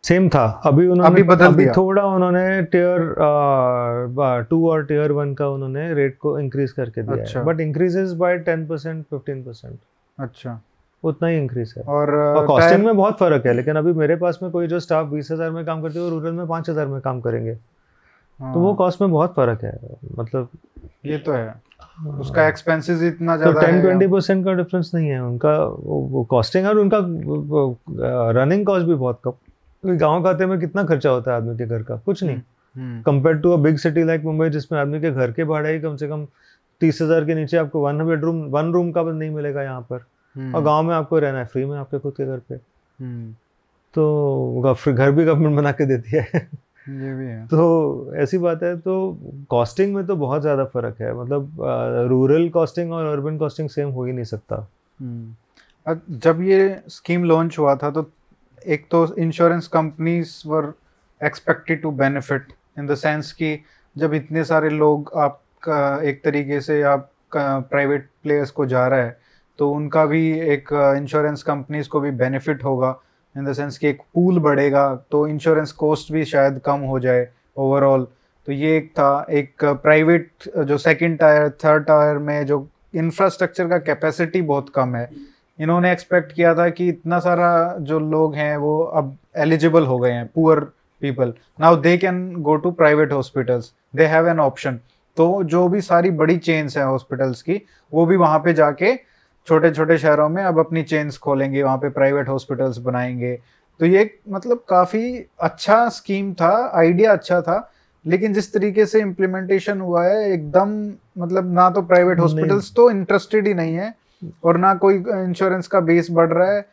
सेम 0.06 0.28
था। 0.28 0.44
अभी 0.66 0.86
उन्होंने 0.86 1.10
अभी 1.10 1.22
बदल 1.24 1.54
दिया। 1.54 1.72
थोड़ा 1.72 2.02
उन्होंने 2.06 2.62
टीयर 2.64 3.14
टू 4.50 4.68
और 4.70 4.84
टीयर 4.86 5.12
वन 5.12 5.34
का 5.34 5.48
उन्होंने 5.48 5.92
रेट 5.94 6.16
को 6.18 6.38
इंक्रीज 6.38 6.72
करके 6.72 7.02
दिया 7.02 7.22
अच्छा। 7.22 7.38
है 7.38 7.44
but 7.46 7.60
increases 7.60 8.12
by 8.14 8.38
ten 8.40 8.66
percent 8.66 9.04
fifteen 9.04 9.42
percent 9.42 9.78
अच्छा। 10.18 10.58
उतना 11.02 11.28
ही 11.28 11.36
इंक्रीज 11.36 11.74
है। 11.76 11.82
और 11.84 12.14
और 12.14 12.46
कॉस्टिंग 12.46 12.84
में 12.84 12.96
बहुत 12.96 13.18
फ़र्क 13.18 13.46
है 13.46 13.52
लेकिन 13.54 13.76
अभी 13.76 13.92
मेरे 13.94 14.16
पास 14.16 14.38
में 14.42 14.50
कोई 14.52 14.66
जो 14.66 14.80
स्टाफ 14.80 15.06
बीस 15.06 15.30
हज़ार 15.32 15.50
में 15.50 15.64
काम 15.64 15.82
करते 15.82 15.98
है 15.98 16.10
रूरल 16.10 16.32
में 16.32 16.46
पाँच 16.48 16.70
हज़ार 16.70 16.86
में 16.86 17.00
काम 17.00 17.20
करेंगे। 17.20 17.54
तो 17.54 18.58
वो 18.60 18.66
हाँ, 18.66 18.76
कॉस्ट 18.76 19.00
में 19.00 19.10
बहुत 19.10 19.34
फ़र्क 19.34 19.64
है 19.64 19.78
मतलब 20.18 20.48
ये 21.06 21.18
तो 21.18 21.32
है। 21.32 21.54
उसका 22.20 22.46
एक्सपेंसेस 22.48 23.02
इतना 23.04 23.36
तो 23.36 23.42
ज़्यादा 23.42 23.66
है 23.66 23.80
ट्वेंटी 23.82 24.06
परसेंट 24.06 24.44
का 24.44 24.52
डिफरेंस 24.54 24.90
नहीं 24.94 25.08
है 25.08 25.20
उनका 25.22 25.56
वो 25.58 26.26
कॉस्टिंग 26.30 26.66
और 26.66 26.78
उनका 26.78 26.98
रनिंग 28.40 28.66
कॉस्ट 28.66 28.86
भी 28.86 28.94
बहुत 28.94 29.20
कम 29.24 29.32
क्योंकि 29.86 29.98
गाँव 29.98 30.22
खाते 30.24 30.46
में 30.46 30.58
कितना 30.60 30.84
खर्चा 30.84 31.10
होता 31.10 31.30
है 31.30 31.36
आदमी 31.36 31.56
के 31.56 31.66
घर 31.66 31.82
का? 31.82 31.96
कुछ 31.96 32.22
नहीं। 32.24 32.36
हम्म, 32.36 33.00
compare 33.02 33.36
to 33.36 33.52
a 33.52 33.56
big 33.58 33.76
city 33.78 34.04
like 34.04 34.24
Mumbai 34.24 34.48
जिसमें 34.50 34.78
आदमी 34.80 35.00
के 35.00 35.10
घर 35.10 35.32
के 35.32 35.44
भाड़े 35.44 35.72
ही 35.72 35.80
कम 35.80 35.96
से 35.96 36.08
कम 36.08 36.26
तीस 36.80 37.00
हज़ार 37.02 37.24
के 37.24 37.34
नीचे 37.34 37.56
आपको 37.56 37.80
वन 37.80 38.04
बेडरूम 38.06 38.42
वन 38.50 38.72
रूम 38.72 38.90
का 38.92 39.02
भी 39.02 39.12
नहीं 39.12 39.30
मिलेगा 39.30 39.62
यहाँ 39.62 39.80
पर। 39.82 40.04
हम्म, 40.36 40.54
और 40.54 40.62
गाँव 40.62 40.82
में 40.82 40.94
आपको 40.94 41.18
रहना 41.18 41.38
है 41.38 41.44
फ्री 41.46 41.64
में 41.64 41.76
आपके 41.78 41.98
खुद 41.98 42.12
के 42.12 42.26
घर 42.26 42.38
पे। 42.38 42.54
हम्म, 42.54 43.32
तो 43.94 44.74
घर 44.86 45.10
भी 45.10 45.24
गवर्नमेंट 45.24 45.56
बना 45.56 45.72
के 45.72 45.86
देती 45.86 46.16
है। 46.16 46.48
ये 46.86 47.14
भी 47.14 47.26
है। 47.26 47.46
तो 47.46 48.12
ऐसी 48.16 48.38
बात 48.38 48.62
है 48.62 48.76
तो 48.78 48.96
कॉस्टिंग 49.50 49.94
में 49.94 50.04
तो 50.06 50.16
बहुत 50.16 50.42
ज़्यादा 50.42 50.64
फ़र्क 50.66 51.00
है। 51.00 51.14
मतलब 51.14 51.56
रूरल 52.10 52.48
कॉस्टिंग 52.48 52.92
और 52.92 53.06
अर्बन 53.06 53.38
कॉस्टिंग 53.38 53.68
सेम 53.68 53.88
हो 53.90 54.04
ही 54.04 54.12
नहीं 54.12 54.24
सकता। 54.24 54.66
जब 55.86 56.40
ये 56.42 56.80
स्कीम 56.88 57.24
लॉन्च 57.24 57.58
हुआ 57.58 57.74
था 57.76 57.90
तो 57.90 58.02
एक 58.66 58.86
तो 58.90 59.06
insurance 59.16 59.66
companies 59.68 60.48
were 60.48 60.72
expected 61.20 61.82
to 61.82 61.90
benefit 61.90 62.52
in 62.78 62.86
the 62.86 62.94
sense 62.94 63.32
कि 63.32 63.58
जब 63.96 64.14
इतने 64.14 64.44
सारे 64.44 64.70
लोग 64.70 65.12
आपका 65.16 66.00
एक 66.02 66.24
तरीके 66.24 66.60
से 66.60 66.82
आप 66.82 67.10
प्राइवेट 67.34 68.08
प्लेयर्स 68.22 68.50
को 68.50 68.66
जा 68.66 68.86
रहा 68.86 69.00
है 69.00 69.18
तो 69.58 69.70
उनका 69.70 70.04
भी 70.06 70.40
एक 70.40 70.72
इंश्योरेंस 70.98 71.42
कंपनीज़ 71.42 71.88
को 71.88 72.00
भी 72.00 72.10
बेनिफिट 72.10 72.64
होगा 72.64 72.98
इन 73.36 73.44
द 73.44 73.52
सेंस 73.52 73.78
कि 73.78 73.88
एक 73.88 74.00
पूल 74.14 74.38
बढ़ेगा 74.38 74.94
तो 75.10 75.26
इंश्योरेंस 75.28 75.72
कॉस्ट 75.72 76.12
भी 76.12 76.24
शायद 76.24 76.60
कम 76.64 76.80
हो 76.80 76.98
जाए 77.00 77.28
ओवरऑल 77.56 78.06
तो 78.46 78.52
ये 78.52 78.76
एक 78.76 78.90
था, 78.90 79.26
एक 79.30 79.64
प्राइवेट 79.64 80.48
जो 80.58 80.78
सेकंड 80.78 81.18
टायर 81.18 81.50
थर्ड 81.64 81.84
टायर 81.84 82.18
में 82.18 82.46
जो 82.46 82.68
इंफ्रास्ट्रक्चर 82.94 83.68
का 83.68 83.78
कैपेसिटी 83.78 84.42
बहुत 84.42 84.68
कम 84.74 84.94
है 84.94 85.10
इन्होंने 85.60 85.92
एक्सपेक्ट 85.92 86.32
किया 86.32 86.54
था 86.54 86.68
कि 86.68 86.88
इतना 86.88 87.18
सारा 87.18 87.76
जो 87.80 87.98
लोग 87.98 88.34
हैं 88.34 88.56
वो 88.56 88.82
अब 88.82 89.16
एलिजिबल 89.36 89.86
हो 89.86 89.98
गए 89.98 90.10
हैं 90.10 90.26
poor 90.34 90.60
people 91.00 91.34
now 91.60 91.76
they 91.76 91.98
can 91.98 92.34
go 92.36 92.56
to 92.56 92.70
private 92.70 93.12
hospitals 93.12 93.72
they 93.96 94.06
have 94.06 94.28
an 94.28 94.40
option 94.40 94.80
तो 95.16 95.42
जो 95.42 95.68
भी 95.68 95.80
सारी 95.80 96.10
बड़ी 96.10 96.36
चेन्स 96.36 96.76
हैं 96.76 96.84
हॉस्पिटल्स 96.84 97.42
की 97.42 97.62
वो 97.92 98.06
भी 98.06 98.16
वहाँ 98.16 98.38
पे 98.38 98.52
जाके 98.52 98.96
छोटे 99.46 99.70
छोटे 99.70 99.98
शहरों 99.98 100.28
में 100.28 100.44
अब 100.44 100.58
अपनी 100.58 100.82
चेन्स 100.82 101.18
खोलेंगे 101.18 101.62
वहाँ 101.62 101.76
पे 101.76 101.88
प्राइवेट 101.88 102.28
हॉस्पिटल्स 102.28 102.78
बनाएँगे. 102.78 103.38
तो 103.80 103.86
ये 103.86 104.18
मतलब 104.28 104.64
काफ़ी 104.68 105.26
अच्छा 105.40 105.88
स्कीम 105.88 106.34
था 106.34 106.72
आइडिया 106.74 107.12
अच्छा 107.12 107.40
था 107.42 107.72
लेकिन 108.06 108.32
जिस 108.32 108.54
तरीके 108.54 108.86
से 108.86 109.00
इम्प्लीमेंटेशन 109.00 109.80
हुआ 109.80 110.04
है 110.04 110.32
एकदम 110.32 110.92
मतलब 111.18 111.52
ना 111.52 111.70
तो 111.70 111.82
प्राइवेट 111.82 112.20
हॉस्पिटल्स 112.20 112.72
तो 112.76 112.90
इंटरेस्टेड 112.90 113.46
ही 113.46 113.54
नहीं 113.54 113.74
है 113.74 113.94
और 114.44 114.58
ना 114.58 114.74
कोई 114.76 114.96
इंश्योरेंस 114.96 115.66
का 115.66 115.80
बेस 115.82 116.08
बढ़ 116.10 116.32
रहा 116.32 116.50
है 116.52 116.64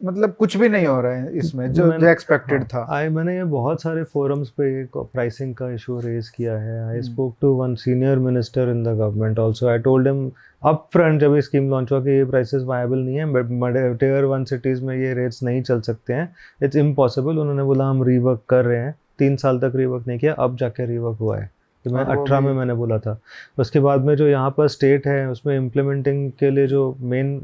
मतलब 0.00 0.32
कुछ 0.32 0.56
भी 0.56 0.68
नहीं 0.68 0.86
हो 0.86 1.00
रहा 1.00 1.12
है 1.12 1.36
इसमें 1.38 1.72
जो 1.72 1.86
जो 1.92 2.06
एक्सपेक्टेड 2.08 2.64
था। 2.64 2.86
आई 2.90 3.08
मैंने 3.08 3.36
ये 3.36 3.44
बहुत 3.44 3.82
सारे 3.82 4.02
फोरम्स 4.04 4.50
पे 4.50 4.84
प्राइसिंग 4.94 5.54
का 5.54 5.70
इशू 5.70 5.98
रेज 6.00 6.28
किया 6.28 6.56
है। 6.58 6.78
I. 6.88 7.00
Spoke 7.02 7.34
to 7.40 7.52
one 7.54 7.74
senior 7.74 8.18
minister 8.18 8.68
in 8.70 8.82
the 8.84 8.96
government 8.98 9.38
also 9.38 9.68
I 9.68 9.78
told 9.78 10.08
him 10.08 10.30
up 10.62 10.88
front 10.92 11.20
जब 11.20 11.34
ये 11.34 11.42
स्कीम 11.42 11.68
लॉन्च 11.70 11.92
हुआ 11.92 12.00
कि 12.00 12.10
ये 12.10 12.24
प्राइसेस 12.24 12.62
वायबल 12.66 12.98
नहीं 12.98 13.16
है 13.16 13.26
बट 13.32 13.98
टीयर 14.00 14.24
वन 14.24 14.44
सिटीज़ 14.44 14.84
में 14.84 14.96
ये 14.96 15.12
रेट्स 15.14 15.42
नहीं 15.42 15.62
चल 15.62 15.80
सकते 15.80 16.12
हैं। 16.12 16.34
इट्स 16.62 16.76
इम्पॉसिबल 16.76 17.38
उन्होंने 17.38 17.62
बोला 17.62 17.84
हम 17.84 18.02
रीवर्क 18.02 18.42
कर 18.48 18.64
रहे 18.64 18.78
हैं। 18.78 18.94
तीन 19.18 19.36
साल 19.36 19.58
तक 19.58 19.72
रीवर्क 19.76 20.06
नहीं 20.08 20.18
किया 20.18 20.32
अब 20.34 20.56
जाके 20.56 20.86
रीवर्क 20.86 21.18
हुआ 21.20 21.38
है। 21.38 21.50
कि 21.84 21.90
मैं 21.90 22.04
अठारह 22.04 22.40
में 22.40 22.52
मैंने 22.52 22.74
बोला 22.74 22.98
था। 22.98 23.18
उसके 23.58 23.80
बाद 23.80 24.04
में 24.04 24.14
जो 24.16 24.28
यहाँ 24.28 24.50
पर 24.56 24.68
स्टेट 24.68 25.06
है 25.06 25.28
उसमें 25.30 25.56
इम्प्लीमेंटिंग 25.56 26.30
के 26.40 26.50
लिए 26.50 26.66
जो 26.66 26.96
main 27.00 27.36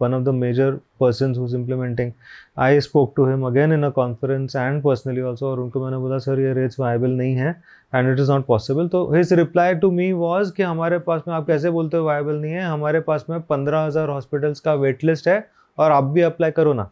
one 0.00 0.14
of 0.14 0.22
the 0.22 0.28
major 0.34 0.70
person 1.00 1.34
whose 1.34 1.54
implementing 1.54 2.12
I 2.58 2.80
spoke 2.80 3.12
to 3.16 3.26
him 3.26 3.46
again 3.46 3.72
in 3.72 3.82
a 3.82 3.88
conference 3.90 4.56
and 4.56 4.82
personally 4.82 5.20
also 5.20 5.46
और 5.50 5.60
उनको 5.60 5.84
मैंने 5.84 5.96
बोला 5.96 6.18
सर 6.18 6.40
ये 6.40 6.52
रेट्स 6.54 6.80
वायबल 6.80 7.10
नहीं 7.10 7.34
है 7.34 7.50
and 7.94 8.12
it 8.12 8.20
is 8.20 8.30
not 8.30 8.46
possible 8.46 8.88
तो 8.88 9.04
his 9.14 9.32
reply 9.32 9.74
to 9.74 9.90
me 9.90 10.12
was 10.12 10.52
कि 10.52 10.62
हमारे 10.62 10.98
पास 10.98 11.22
में 11.28 11.34
आप 11.34 11.46
कैसे 11.46 11.70
बोलते 11.70 11.96
हो 11.96 12.04
वायबल 12.04 12.34
नहीं 12.34 12.52
है? 12.52 12.62
हमारे 12.62 13.00
पास 13.00 13.24
में 13.30 13.40
पंद्रह 13.40 13.80
हज़ार 13.80 14.08
हॉस्पिटल्स 14.08 14.60
का 14.60 14.74
वेट 14.74 15.04
लिस्ट 15.04 15.28
है 15.28 15.46
और 15.78 15.92
आप 15.92 16.04
भी 16.04 16.20
अप्लाई 16.20 16.50
करो 16.50 16.72
ना। 16.72 16.90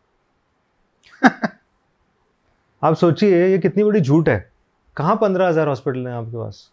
आप 2.82 2.94
सोचिए 2.94 3.46
ये 3.46 3.58
कितनी 3.58 3.84
बड़ी 3.84 4.00
झूठ 4.00 4.28
है। 4.28 4.50
कहाँ 4.96 5.16
पंद्रह 5.16 5.48
हज़ार 5.48 5.68
हॉस्पिटल 5.68 6.06
हैं 6.06 6.14
आपके 6.14 6.36
पास? 6.36 6.70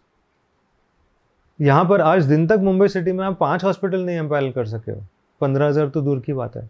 यहाँ 1.60 1.84
पर 1.84 2.00
आज 2.00 2.24
दिन 2.24 2.46
तक 2.46 2.58
मुंबई 2.58 2.88
सिटी 2.88 3.12
में 3.12 3.24
आप 3.24 3.38
पाँच 3.40 3.64
हॉस्पिटल 3.64 4.00
नहीं 4.00 4.16
एम्पायल 4.16 4.50
कर 4.52 4.66
सके 4.66 4.92
हो। 4.92 5.02
पंद्रह 5.40 5.66
हज़ार 5.66 5.88
तो 5.88 6.00
दूर 6.00 6.20
की 6.20 6.32
बात 6.32 6.56
है। 6.56 6.68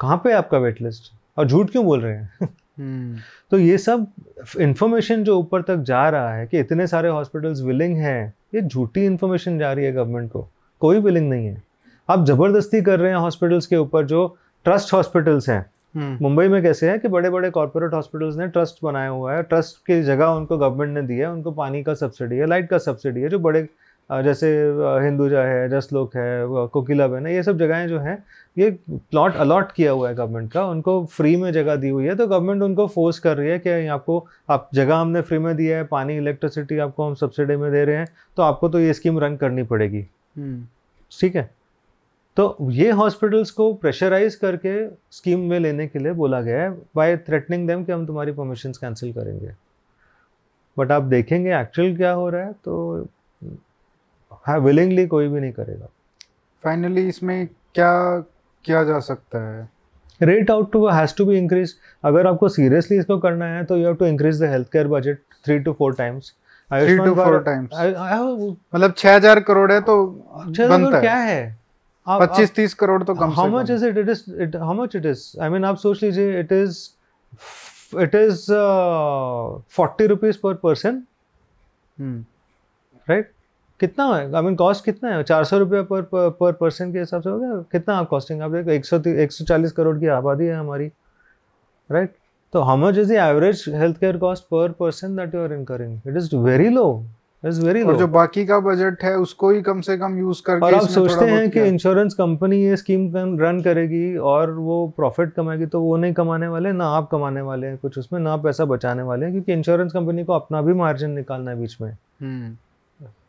कहाँ 0.00 0.16
पे 0.24 0.32
आपका 0.32 0.58
वेट 0.58 0.82
लिस्ट 0.82 1.12
और 1.38 1.46
झूठ 1.46 1.70
क्यों 1.70 1.84
बोल 1.84 2.00
रहे 2.00 2.16
हैं? 2.16 2.48
हम्म। 2.78 3.18
तो 3.50 3.58
ये 3.58 3.78
सब 3.78 4.06
इंफॉर्मेशन 4.60 5.24
जो 5.24 5.38
ऊपर 5.38 5.62
तक 5.62 5.76
जा 5.76 6.08
रहा 6.08 6.34
है 6.34 6.46
कि 6.46 6.58
इतने 6.58 6.86
सारे 6.86 7.08
हॉस्पिटल्स 7.08 7.60
विलिंग 7.60 7.96
हैं 7.96 8.34
ये 8.54 8.60
झूठी 8.60 9.04
इंफॉर्मेशन 9.04 9.58
जा 9.58 9.72
रही 9.72 9.84
है 9.84 9.92
गवर्नमेंट 9.92 10.30
को। 10.30 10.48
कोई 10.80 10.98
विलिंग 10.98 11.30
नहीं 11.30 11.46
है। 11.46 11.62
आप 12.08 12.24
ज़बरदस्ती 12.24 12.82
कर 12.82 13.00
रहे 13.00 13.10
हैं 13.10 13.18
हॉस्पिटल्स 13.18 13.66
के 13.66 13.76
ऊपर 13.76 14.06
जो 14.06 14.36
ट्रस्ट 14.64 14.92
हॉस्पिटल्स 14.94 15.48
हैं। 15.48 15.64
हम्म। 15.94 16.18
मुंबई 16.22 16.48
में 16.48 16.62
कैसे 16.62 16.90
है 16.90 16.98
कि 16.98 17.08
बड़े 17.08 17.30
बड़े 17.30 17.50
कॉर्पोरेट 17.50 17.94
हॉस्पिटल्स 17.94 18.36
ने 18.36 18.48
ट्रस्ट 18.48 18.84
बनाया 18.84 19.08
हुआ 19.08 19.34
है। 19.34 19.42
ट्रस्ट 19.42 19.76
की 19.86 20.02
जगह 20.02 20.26
उनको 20.26 20.58
गवर्नमेंट 20.58 20.94
ने 20.94 21.02
दी 21.02 21.18
है 21.18 21.30
उनको 21.30 21.50
पानी 21.50 21.82
का 21.82 21.94
सब्सिडी 21.94 22.36
है 22.36 22.46
लाइट 22.46 22.68
का 22.68 22.78
सब्सिडी 22.78 23.20
है 23.20 23.28
जो 23.28 23.38
बड़े 23.38 23.68
जैसे 24.10 24.48
हिंदुजा 25.04 25.42
है 25.42 25.68
जसलोक 25.68 26.16
है 26.16 26.44
वो 26.46 26.66
कोकिला 26.68 27.06
बहन 27.06 27.26
है 27.26 27.34
ये 27.34 27.42
सब 27.42 27.58
जगहें 27.58 27.86
जो 27.88 27.98
हैं 27.98 28.16
ये 28.58 28.70
प्लॉट 28.90 29.34
अलॉट 29.34 29.72
किया 29.72 29.92
हुआ 29.92 30.08
है 30.08 30.14
गवर्नमेंट 30.14 30.52
का 30.52 30.64
उनको 30.66 31.04
फ्री 31.06 31.36
में 31.36 31.50
जगह 31.52 31.76
दी 31.76 31.88
हुई 31.88 32.04
है 32.04 32.14
तो 32.14 32.26
गवर्नमेंट 32.26 32.62
उनको 32.62 32.86
फोर्स 32.86 33.18
कर 33.18 33.36
रही 33.36 33.50
है 33.50 33.58
कि 33.58 33.86
आपको 33.86 34.26
आप 34.50 34.68
जगह 34.74 34.96
हमने 34.96 35.20
फ्री 35.20 35.38
में 35.38 35.54
दिया 35.56 35.76
है 35.76 35.84
पानी 35.84 36.16
इलेक्ट्रिसिटी 36.16 36.78
आपको 36.78 37.06
हम 37.06 37.14
सब्सिडी 37.14 37.56
में 37.56 37.70
दे 37.72 37.84
रहे 37.84 37.96
हैं 37.96 38.06
तो 38.36 38.42
आपको 38.42 38.68
तो 38.68 38.80
ये 38.80 38.92
स्कीम 38.92 39.18
रन 39.18 39.36
करनी 39.36 39.62
पड़ेगी। 39.62 40.06
हम्म। 40.36 40.66
ठीक 41.12 41.36
है? 41.36 41.50
तो 42.36 42.56
ये 42.62 42.90
हॉस्पिटल्स 42.90 43.50
को 43.50 43.72
प्रेशराइज 43.74 44.34
करके 44.34 44.74
स्कीम 45.12 45.40
में 45.50 45.58
लेने 45.60 45.86
के 45.86 45.98
लिए 45.98 46.12
बोला 46.12 46.40
गया 46.40 46.62
है 46.62 46.70
बाय 46.96 47.16
थ्रेटनिंग 47.16 47.66
देम 47.68 47.84
कि 47.84 47.92
हम 47.92 48.06
तुम्हारी 48.06 48.32
परमिशन 48.32 48.72
कैंसिल 48.72 49.12
करेंगे। 49.12 49.50
बट 50.76 50.92
आप 50.92 51.02
देखेंगे 51.02 51.58
एक्चुअल 51.58 51.96
क्या 51.96 52.12
हो 52.12 52.28
रहा 52.30 52.44
है 52.44 52.52
तो 52.52 53.06
हाँ 54.44 54.58
विलिंगली 54.60 55.06
कोई 55.06 55.28
भी 55.28 55.40
नहीं 55.40 55.52
करेगा। 55.52 55.86
फाइनली 56.64 57.06
इसमें 57.08 57.46
क्या 57.74 57.92
किया 58.64 58.82
जा 58.84 58.98
सकता 59.00 59.38
है? 59.48 59.68
Rate 60.22 60.50
out 60.50 60.70
to 60.72 60.86
has 60.88 61.14
to 61.16 61.24
be 61.26 61.36
increase 61.38 61.74
अगर 62.04 62.26
आपको 62.26 62.48
सीरियसली 62.48 62.98
इसको 62.98 63.18
करना 63.18 63.46
है 63.54 63.64
तो 63.64 63.76
you 63.76 63.84
have 63.86 63.94
to 63.96 64.06
increase 64.06 64.42
the 64.42 64.50
health 64.50 64.68
care 64.72 64.88
budget 64.88 65.18
three 65.44 65.58
to 65.58 65.72
four 65.78 65.94
times 65.94 66.32
three 66.70 66.96
to 66.98 67.14
four 67.14 67.42
times 67.42 67.70
मतलब 68.74 68.94
छह 68.98 69.14
हज़ार 69.16 69.40
करोड़ 69.48 69.70
है 69.72 69.80
तो 69.80 70.06
बनता 70.06 71.00
क्या 71.00 71.16
है? 71.16 71.56
पच्चीस 72.06 72.54
तीस 72.54 72.74
करोड़ 72.74 73.02
तो 73.02 73.14
कम 73.14 73.30
much 73.34 73.68
come. 73.68 73.74
is 73.74 73.82
it? 73.82 73.98
It 73.98 74.08
is 74.14 74.22
it 74.46 74.56
how 74.62 74.74
much 74.80 74.94
it 75.00 75.06
is? 75.10 75.20
I 75.40 75.48
mean 75.54 75.64
आप 75.64 75.76
सोच 75.84 76.02
लीजिए 76.02 76.42
it 76.42 76.52
is 76.52 76.80
it 78.04 78.14
is 78.18 78.42
uh, 78.50 79.58
40 79.78 80.08
rupees 80.12 80.36
per 80.44 80.54
person 80.64 81.00
hmm. 81.98 82.24
right? 83.08 83.26
कितना 83.80 84.04
है? 84.16 84.34
आई 84.34 84.42
मीन 84.42 84.54
कॉस्ट 84.56 84.84
कितना 84.84 85.10
है? 85.10 85.22
चार 85.22 85.44
सौ 85.44 85.58
रुपये 85.58 85.82
पर 85.82 86.02
पर 86.40 86.52
पर्सन 86.52 86.92
के 86.92 86.98
हिसाब 86.98 87.22
से 87.22 87.30
हो 87.30 87.38
गया? 87.38 87.56
कितना 87.72 87.96
आप 87.96 88.08
कॉस्टिंग 88.08 88.42
आप 88.42 88.50
देखो 88.50 88.70
एक 88.70 88.84
सौ 88.84 89.00
एक 89.06 89.32
सौ 89.32 89.44
चालीस 89.44 89.72
करोड़ 89.72 89.98
की 89.98 90.06
आबादी 90.16 90.46
है 90.46 90.56
हमारी 90.56 90.90
राइट 91.90 92.14
तो 92.52 92.60
how 92.60 92.76
much 92.76 92.98
is 92.98 93.08
the 93.08 93.16
average 93.16 93.64
health 93.68 93.96
care 93.96 94.16
cost 94.16 94.44
per 94.44 94.72
person 94.80 95.16
that 95.16 95.34
you 95.34 95.40
are 95.40 95.52
incurring 95.52 96.00
it 96.08 96.16
is 96.16 96.34
very 96.36 96.68
low 96.68 96.86
it 97.44 97.48
is 97.48 97.60
very 97.66 97.82
low 97.84 97.94
जो 97.94 98.06
बाकी 98.08 98.44
का 98.46 98.58
बजट 98.60 99.02
है 99.02 99.14
उसको 99.18 99.50
ही 99.50 99.62
कम 99.62 99.80
से 99.80 99.96
कम 99.98 100.18
यूज़ 100.18 100.42
करके 100.42 100.66
और 100.66 100.74
आप 100.74 100.88
सोचते 100.88 101.24
हैं 101.24 101.50
कि 101.50 101.62
इंश्योरेंस 101.62 102.14
कंपनी 102.14 102.62
ये 102.62 102.76
स्कीम 102.76 103.12
रन 103.16 103.60
करेगी 103.62 104.16
और 104.16 104.50
वो 104.50 104.86
प्रॉफिट 104.96 105.32
कमाएगी 105.32 105.66
तो 105.66 105.80
वो 105.80 105.96
नहीं 105.96 106.12
कमाने 106.12 106.48
वाले 106.48 106.72
ना 106.72 106.86
आप 106.88 107.08
कमाने 107.12 107.40
वाले 107.40 107.66
हैं 107.66 107.78
कुछ 107.78 107.98
उसमें 107.98 108.20
ना 108.20 108.36
पैसा 108.36 108.64
बचाने 108.64 109.02
वाले 109.02 109.26
हैं 109.26 109.34
क्योंकि 109.34 109.52
इंश्योरेंस 109.52 109.92
कंपनी 109.92 110.24
को 110.24 110.32
अपना 110.32 110.62
भी 110.62 110.74
मार्जिन 110.74 111.10
निकालना 111.10 111.50
है 111.50 111.60
बीच 111.60 111.76
में। 111.80 111.90
हम्म। 111.90 112.56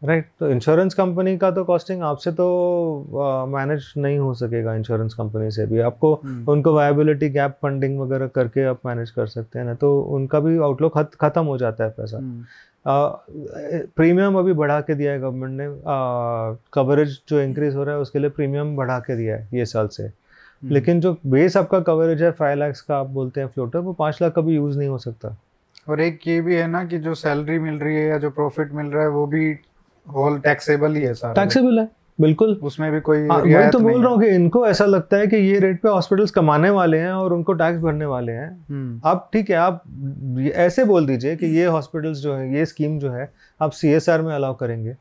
राइट 0.03 0.26
तो 0.39 0.49
इंश्योरेंस 0.49 0.93
कंपनी 0.93 1.38
का 1.38 1.49
तो 1.51 1.63
कॉस्टिंग 1.63 2.01
आपसे 2.03 2.32
तो 2.32 3.47
मैनेज 3.49 3.93
नहीं 3.97 4.17
हो 4.19 4.34
सकेगा 4.34 4.73
इंश्योरेंस 4.76 5.13
कंपनी 5.13 5.51
से 5.51 5.65
भी। 5.65 5.80
आपको 5.82 6.13
हम्म, 6.23 6.51
उनको 6.51 6.73
वायबिलिटी 6.73 7.30
गैप 7.30 7.57
फंडिंग 7.61 7.99
वगैरह 7.99 8.28
करके 8.28 8.63
आप 8.65 8.80
मैनेज 8.86 9.11
कर 9.11 9.28
सकते 9.28 9.59
हैं 9.59 9.65
ना 9.65 9.73
तो 9.76 9.99
उनका 10.01 10.39
भी 10.39 10.57
आउटलुक 10.59 10.97
खत्म 11.21 11.45
हो 11.45 11.57
जाता 11.57 11.84
है 11.84 11.89
पैसा। 11.91 12.17
हम्म, 12.17 12.43
प्रीमियम 13.95 14.38
अभी 14.39 14.53
बढ़ा 14.53 14.80
के 14.82 14.95
दिया 14.95 15.11
है 15.11 15.19
गवर्नमेंट 15.19 15.53
ने। 15.53 15.67
कवरेज 16.73 17.19
जो 17.30 17.39
इंक्रीज 17.41 17.76
हो 17.76 17.84
रहा 17.84 17.95
है 17.95 18.01
उसके 18.01 18.19
लिए 18.19 18.30
प्रीमियम 18.30 18.76
बढ़ा 18.76 18.99
के 18.99 19.15
दिया 19.15 19.36
है 19.36 19.47
ये 19.53 19.65
साल 19.65 19.88
से। 19.88 20.03
हम्म। 20.03 20.73
लेकिन 20.73 20.99
जो 21.01 21.15
बेस 21.28 21.57
आपका 21.57 21.80
कवरेज 21.80 22.21
है 22.23 22.32
फाइव 22.32 22.57
लाख 22.59 22.84
का 22.88 22.97
आप 22.97 23.07
बोलते 23.09 23.41
हैं 23.41 23.47
फ्लोटर 23.47 23.80
वो 23.80 23.93
पाँच 23.93 24.21
लाख 24.21 24.34
कभी 24.36 24.55
यूज़ 24.55 24.78
नहीं 24.78 24.89
हो 24.89 24.97
सकता। 24.97 25.36
और 25.88 26.02
एक 26.02 26.28
ये 26.28 26.40
भी 26.42 26.56
है 26.56 26.68
ना 26.68 26.84
कि 26.84 26.98
जो 26.98 27.14
सैलरी 27.16 27.60
मिल 27.60 27.76
रही 27.76 27.96
है 27.96 28.08
या 28.08 28.18
जो 28.18 28.30
प्रॉफिट 28.30 28.72
मिल 28.74 28.86
रहा 28.86 29.04
है 29.04 29.10
वो 29.10 29.26
भी 29.28 29.52
होल 30.08 30.40
टैक्सेबल 30.40 30.96
ही 30.96 31.02
है 31.02 31.14
सारा। 31.14 31.34
टैक्सेबल 31.34 31.80
है 31.80 31.88
बिल्कुल। 32.22 32.60
उसमें 32.64 32.92
भी 32.92 33.00
कोई 33.02 33.28
हाँ, 33.28 33.38
वही 33.38 33.70
तो 33.70 33.80
बोल 33.80 34.02
रहा 34.02 34.12
हूँ 34.12 34.20
कि 34.22 34.28
इनको 34.28 34.68
ऐसा 34.68 34.86
लगता 34.86 35.18
है 35.18 35.28
कि 35.28 35.36
ये 35.36 35.60
रेट 35.60 35.82
पे 35.82 35.90
हॉस्पिटल्स 35.90 36.32
कमाने 36.32 36.70
वाले 36.70 36.98
हैं 36.98 37.12
और 37.12 37.34
उनको 37.34 37.54
टैक्स 37.54 37.80
भरने 37.80 38.06
वाले 38.06 38.32
हैं। 38.32 38.50
हम्म, 38.70 39.02
आप 39.06 39.30
ठीक 39.34 39.50
है 39.50 39.56
आप 39.56 39.84
ऐसे 40.54 40.84
बोल 40.84 41.08
दीजिए 41.08 41.36
कि 41.36 41.46
ये 41.46 41.66
हॉस्पिटल्स 41.66 42.18
जो 42.18 42.36
है 42.36 42.54
ये 42.56 42.66
स्कीम 42.66 43.00
जो 43.00 43.12
है 43.12 43.32
आप 43.62 43.72
सीएसआर 43.72 44.22
में 44.22 44.34
अलाउ 44.36 44.56
करेंगे। 44.56 44.96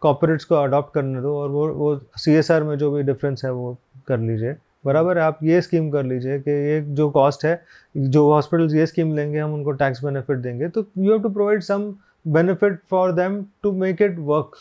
कॉपोरेट्स 0.00 0.44
को 0.44 0.54
अडॉप्ट 0.54 0.94
करने 0.94 1.20
दो 1.20 1.36
और 1.36 1.48
वो 1.50 1.68
वो 1.68 2.00
सीएसआर 2.16 2.62
में 2.62 2.76
जो 2.78 2.90
भी 2.90 3.02
डिफरेंस 3.02 3.44
है 3.44 3.52
वो 3.52 3.76
कर 4.08 4.18
लीजिए। 4.18 4.54
बराबर 4.84 5.18
है 5.18 5.24
आप 5.24 5.38
ये 5.42 5.60
स्कीम 5.62 5.90
कर 5.90 6.04
लीजिए 6.04 6.38
कि 6.38 6.50
ये 6.50 6.80
जो 6.90 7.08
कॉस्ट 7.10 7.44
है 7.44 7.60
जो 7.94 8.28
हॉस्पिटल्स 8.32 8.74
ये 8.74 8.86
स्कीम 8.86 9.14
लेंगे 9.14 9.38
हम 9.38 9.54
उनको 9.54 9.72
टैक्स 9.74 10.04
बेनिफिट 10.04 10.38
देंगे 10.38 10.68
तो 10.68 10.84
you 10.98 11.12
have 11.12 11.22
to 11.22 11.28
provide 11.30 11.62
some 11.62 11.94
benefit 12.28 12.78
for 12.90 13.12
them 13.12 13.44
to 13.62 13.72
make 13.72 14.02
it 14.02 14.18
work 14.20 14.56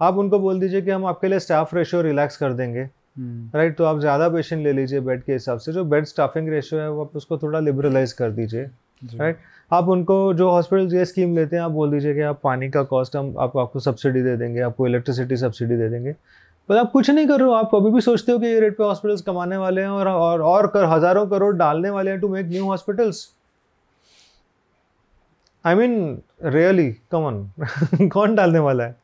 आप 0.00 0.16
उनको 0.16 0.38
बोल 0.38 0.60
दीजिए 0.60 0.82
कि 0.82 0.90
हम 0.90 1.06
आपके 1.06 1.28
लिए 1.28 1.38
स्टाफ 1.38 1.74
रेशियो 1.74 2.00
रिलैक्स 2.02 2.36
कर 2.36 2.52
देंगे 2.52 2.80
हम्म, 2.80 3.50
राइट 3.54 3.76
तो 3.76 3.84
आप 3.84 4.00
ज़्यादा 4.00 4.28
पेशेंट 4.28 4.62
ले 4.64 4.72
लीजिए 4.72 5.00
बेड 5.00 5.22
के 5.22 5.32
हिसाब 5.32 5.58
से 5.58 5.72
जो 5.72 5.84
बेड 5.84 6.04
स्टाफिंग 6.04 6.48
रेशियो 6.48 6.80
है 6.80 6.90
वो 6.90 7.04
आप 7.04 7.16
उसको 7.16 7.38
थोड़ा 7.38 7.60
लिबरलाइज 7.60 8.12
कर 8.12 8.30
दीजिए। 8.30 8.68
राइट 9.02 9.38
आप 9.70 9.88
उनको 9.88 10.16
जो 10.34 10.50
हॉस्पिटल 10.50 10.94
ये 10.96 11.04
स्कीम 11.04 11.36
लेते 11.36 11.56
हैं 11.56 11.62
आप 11.62 11.70
बोल 11.70 11.90
दीजिए 11.90 12.14
कि 12.14 12.20
आप 12.22 12.40
पानी 12.42 12.68
का 12.70 12.82
कॉस्ट 12.84 13.16
हम 13.16 13.34
आप 13.38 13.56
आपको 13.56 13.80
सब्सिडी 13.80 14.22
दे 14.22 14.36
देंगे 14.36 14.60
आपको 14.60 14.86
इलेक्ट्रिसिटी 14.86 15.36
सब्सिडी 15.36 15.76
दे 15.76 15.88
देंगे 15.88 16.14
पर 16.68 16.76
आप 16.76 16.90
कुछ 16.92 17.10
नहीं 17.10 17.26
कर 17.28 17.38
रहे 17.38 17.48
हो 17.48 17.54
आप 17.54 17.74
अभी 17.74 17.90
भी 17.90 18.00
सोचते 18.00 18.32
हो 18.32 18.38
कि 18.38 18.46
ये 18.46 18.60
रेट 18.60 18.76
पे 18.78 18.84
हॉस्पिटल्स 18.84 19.20
कमाने 19.22 19.56
वाले 19.56 19.80
हैं 19.80 19.88
और 19.88 20.08
और 20.08 20.42
और 20.42 20.66
कर 20.66 20.84
हज़ारों 20.84 21.26
करोड़ 21.26 21.54
डालने 21.56 21.90
वाले 21.90 22.10
हैं 22.10 22.20
to 22.20 22.28
make 22.28 22.46
new 22.46 22.64
hospitals 22.64 23.28
I 25.64 25.74
mean 25.74 25.96
really 26.44 26.90
come 27.10 27.24
on 27.24 28.08
कौन 28.08 28.34
डालने 28.34 28.58
वाला 28.58 28.84
है? 28.84 28.96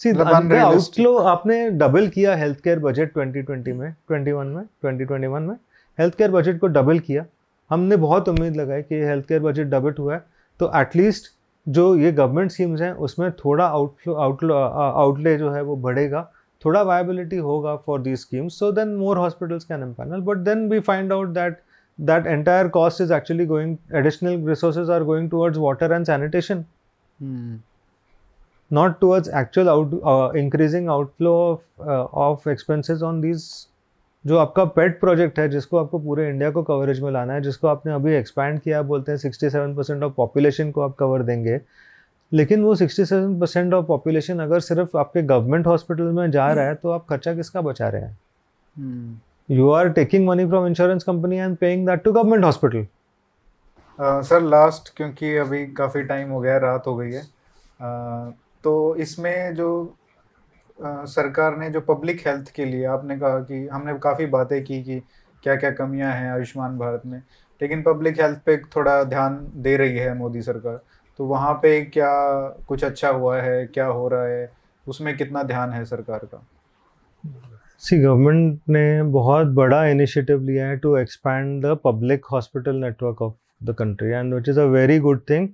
सी 0.00 0.12
मतलब 0.12 0.52
आउटफ्लो 0.54 1.16
आपने 1.18 1.68
डबल 1.70 2.08
किया 2.08 2.34
हेल्थ 2.36 2.60
केयर 2.60 2.78
बजट 2.78 3.12
2020 3.14 3.72
में 3.72 3.94
21 4.10 4.46
में 4.46 4.62
2021 4.84 5.46
में. 5.48 5.56
हेल्थ 5.98 6.14
केयर 6.14 6.30
बजट 6.30 6.58
को 6.60 6.66
डबल 6.66 6.98
किया. 6.98 7.24
हमने 7.70 7.96
बहुत 7.96 8.28
उम्मीद 8.28 8.56
लगाई 8.56 8.82
कि 8.82 9.00
हेल्थ 9.04 9.26
केयर 9.28 9.40
बजट 9.40 9.66
डबल 9.66 9.94
हुआ 9.98 10.14
है. 10.14 10.24
तो 10.60 10.70
एटलीस्ट 10.76 11.32
जो 11.66 11.94
ये 11.96 12.12
गवर्नमेंट 12.12 12.50
स्कीम्स 12.50 12.80
हैं 12.80 12.92
उसमें 13.06 13.30
थोड़ा 13.32 13.66
आउटफ्लो 13.66 14.14
आउटलो 14.14 14.54
आउटले 14.54 15.36
जो 15.38 15.50
है 15.50 15.62
वो 15.62 15.76
बढ़ेगा. 15.76 16.30
थोड़ा 16.64 16.82
वायबिलिटी 16.82 17.36
होगा 17.38 17.74
for 17.76 18.00
the 18.00 18.14
schemes 18.16 18.58
so 18.58 18.70
then 18.72 18.94
more 18.96 19.18
hospitals 19.18 19.64
can 19.64 19.82
empanel 19.92 20.20
but 20.20 20.44
then 20.44 20.68
we 20.68 20.80
find 20.80 21.12
out 21.12 21.28
that 21.34 21.60
that 21.98 22.26
entire 22.26 22.68
cost 22.68 23.00
is 23.00 23.12
actually 23.14 23.46
going 23.46 23.76
additional 23.94 24.48
resources 24.48 24.90
are 24.90 25.04
going 25.04 25.30
towards 25.30 25.58
water 25.58 25.92
and 25.92 26.06
sanitation 26.06 26.64
not 28.70 28.98
towards 29.00 29.28
actual 29.34 30.38
increasing 30.38 30.88
outflow 30.90 31.32
of 31.32 31.82
of 32.18 32.48
expenses 32.50 33.02
on 33.02 33.20
these 33.20 33.44
जो 34.24 34.36
आपका 34.38 34.64
पेट 34.64 34.98
project 35.00 35.38
है 35.38 35.48
जिसको 35.48 35.76
आपको 35.76 35.98
पूरे 35.98 36.28
India 36.28 36.50
को 36.50 36.62
coverage 36.62 37.00
में 37.00 37.10
लाना 37.10 37.32
है 37.32 37.40
जिसको 37.42 37.68
आपने 37.68 37.92
अभी 37.92 38.12
एक्सपैंड 38.14 38.60
किया 38.60 38.82
बोलते 38.90 39.12
हैं 39.12 39.18
sixty 39.18 39.50
seven 39.50 39.74
percent 39.74 40.02
of 40.02 40.12
population 40.16 40.70
को 40.70 40.80
आप 40.80 40.94
कवर 40.98 41.22
देंगे 41.22 41.60
लेकिन 42.32 42.62
वो 42.62 42.74
sixty 42.74 43.04
seven 43.04 43.38
percent 43.40 43.74
of 43.74 43.86
population 43.86 44.38
अगर 44.38 44.60
सिर्फ़ 44.60 44.96
आपके 44.98 45.22
गवर्नमेंट 45.22 45.66
हॉस्पिटल 45.66 46.04
में 46.04 46.30
जा 46.30 46.52
रहा 46.52 46.66
है 46.66 46.74
तो 46.74 46.90
आप 46.90 47.06
खर्चा 47.08 47.34
किसका 47.34 47.60
बचा 47.60 47.88
रहे 47.88 48.02
हैं। 48.02 48.18
You 49.48 49.70
are 49.70 49.88
taking 49.88 50.26
money 50.26 50.46
from 50.46 50.66
insurance 50.66 51.04
company 51.04 51.36
and 51.36 51.56
paying 51.56 51.86
that 51.86 52.02
to 52.02 52.12
government 52.12 52.44
hospital 52.44 52.86
sir 53.98 54.40
last 54.40 54.96
क्योंकि 54.96 55.34
अभी 55.36 55.66
काफ़ी 55.72 56.02
टाइम 56.02 56.30
हो 56.30 56.40
गया 56.40 56.52
है 56.52 56.60
रात 56.60 56.86
हो 56.86 56.96
गई 56.96 57.10
है। 57.12 57.20
अ, 57.20 58.32
तो 58.64 58.96
इसमें 58.96 59.54
जो 59.54 59.68
अ, 60.78 61.04
सरकार 61.04 61.56
ने 61.56 61.70
जो 61.70 61.80
पब्लिक 61.80 62.26
हेल्थ 62.26 62.50
के 62.50 62.64
लिए 62.64 62.84
आपने 62.84 63.16
कहा 63.18 63.38
कि 63.40 63.66
हमने 63.68 63.94
काफ़ी 63.98 64.26
बातें 64.26 64.62
की 64.64 64.82
कि 64.82 64.98
क्या 65.44 65.56
क्या 65.56 65.70
कमियाँ 65.70 66.12
हैं 66.12 66.30
आयुष्मान 66.32 66.78
भारत 66.78 67.02
में 67.06 67.18
लेकिन 67.60 67.82
पब्लिक 67.82 68.20
हेल्थ 68.20 68.38
पे 68.46 68.56
थोड़ा 68.76 69.02
ध्यान 69.04 69.36
दे 69.56 69.76
रही 69.76 69.96
है 69.98 70.14
मोदी 70.14 70.42
सरकार। 70.42 70.80
तो 71.18 71.24
वहाँ 71.24 71.52
पे 71.54 71.80
क्या 71.84 72.10
कुछ 72.68 72.84
अच्छा 72.84 73.08
हुआ 73.08 73.40
है? 73.40 73.66
क्या 73.66 73.86
हो 73.86 74.08
रहा 74.08 74.24
है? 74.24 74.50
उसमें 74.88 75.16
कितना 75.16 75.42
ध्यान 75.42 75.70
है 75.70 75.84
सरकार 75.84 76.18
का? 76.18 76.46
सी 77.78 77.98
गवर्नमेंट 77.98 78.60
ने 78.68 79.02
बहुत 79.02 79.46
बड़ा 79.46 79.84
इनिशिएटिव 79.86 80.42
लिया 80.42 80.66
है 80.66 80.76
to 80.76 80.96
expand 80.96 81.64
the 81.64 81.76
public 81.84 82.26
hospital 82.26 82.76
network 82.76 83.22
of 83.22 83.34
the 83.64 83.74
country 83.74 84.08
and 84.08 84.34
which 84.34 84.48
is 84.48 84.60
a 84.60 84.64
very 84.64 84.98
good 84.98 85.20
thing 85.30 85.48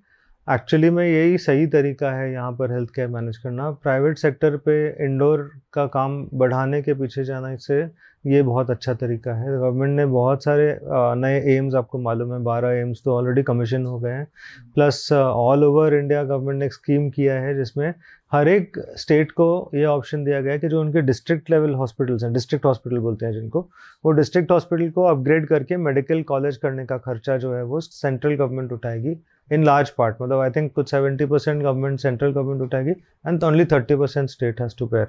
actually 0.49 0.91
में 0.91 1.05
यही 1.05 1.39
सही 1.39 1.67
तरीका 1.67 2.11
है 2.11 2.33
यहाँ 2.33 2.53
पर 2.53 2.73
हेल्थ 2.73 2.91
केयर 2.91 3.09
मैनेज 3.09 3.37
करना। 3.37 3.71
प्राइवेट 3.71 4.19
सेक्टर 4.19 4.57
पे 4.57 5.05
इंडोर 5.05 5.51
का 5.73 5.87
काम 5.87 6.29
बढ़ाने 6.35 6.83
के 6.83 6.95
पीछे 6.95 7.25
जाने 7.25 7.57
से 7.57 7.83
ये 8.25 8.43
बहुत 8.43 8.71
अच्छा 8.71 8.93
तरीका 8.95 9.35
है। 9.35 9.51
गवर्नमेंट 9.51 9.97
ने 9.97 10.07
बहुत 10.07 10.45
सारे 10.45 10.79
नए 11.17 11.41
एम्स 11.57 11.75
आपको 11.75 11.99
मालूम 11.99 12.33
है 12.33 12.39
बारह 12.45 12.71
एम्स 12.71 13.03
तो 13.05 13.15
ऑलरेडी 13.15 13.43
कमीशन 13.43 13.87
हो 13.87 13.99
गए 14.01 14.11
हैं। 14.11 14.27
Plus 14.75 15.13
all 15.13 15.65
over 15.65 15.95
India 15.95 16.23
government 16.25 16.59
ने 16.59 16.67
एक 16.67 16.73
स्कीम 16.73 17.09
किया 17.11 17.41
है 17.41 17.55
जिसमें 17.57 17.93
हर 18.33 18.49
एक 18.49 18.77
स्टेट 18.97 19.31
को 19.33 19.71
ये 19.75 19.85
ऑप्शन 19.85 20.25
दिया 20.25 20.41
गया 20.41 20.53
है 20.53 20.59
कि 20.59 20.69
जो 20.69 20.81
उनके 20.81 21.01
डिस्ट्रिक्ट 21.01 21.51
लेवल 21.51 21.75
हॉस्पिटल्स 21.75 22.25
हैं, 22.25 22.33
डिस्ट्रिक्ट 22.33 22.65
हॉस्पिटल 22.67 22.99
बोलते 22.99 23.27
हैं 23.27 23.33
जिनको, 23.33 23.61
वो 24.05 24.11
डिस्ट्रिक्ट 24.11 24.51
हॉस्पिटल 24.51 24.91
को 24.91 25.03
अपग्रेड 25.03 25.47
करके 25.47 25.77
मेडिकल 25.77 26.23
कॉलेज 26.23 26.57
करने 26.57 26.87
का 26.87 26.99
खर्चा 26.99 27.37
जो 27.37 27.55
है 27.55 27.63
वो 27.63 27.81
सेंट्रल 27.81 28.35
गवर्नमेंट 28.35 28.73
उठाएगी 28.73 29.17
इन 29.53 29.65
लार्ज 29.65 29.91
पार्ट 29.91 30.17
मतलब 30.23 30.41
आई 30.41 30.51
थिंक 30.51 30.73
कुछ 30.73 30.91
seventy 30.91 31.27
percent 31.27 31.63
government 31.63 32.01
central 32.01 32.33
government 32.33 32.63
उठाएगी 32.63 32.91
and 33.27 33.45
only 33.45 33.65
thirty 33.65 33.97
percent 33.97 34.31
state 34.31 34.61
has 34.61 34.75
to 34.79 34.87
bear 34.87 35.07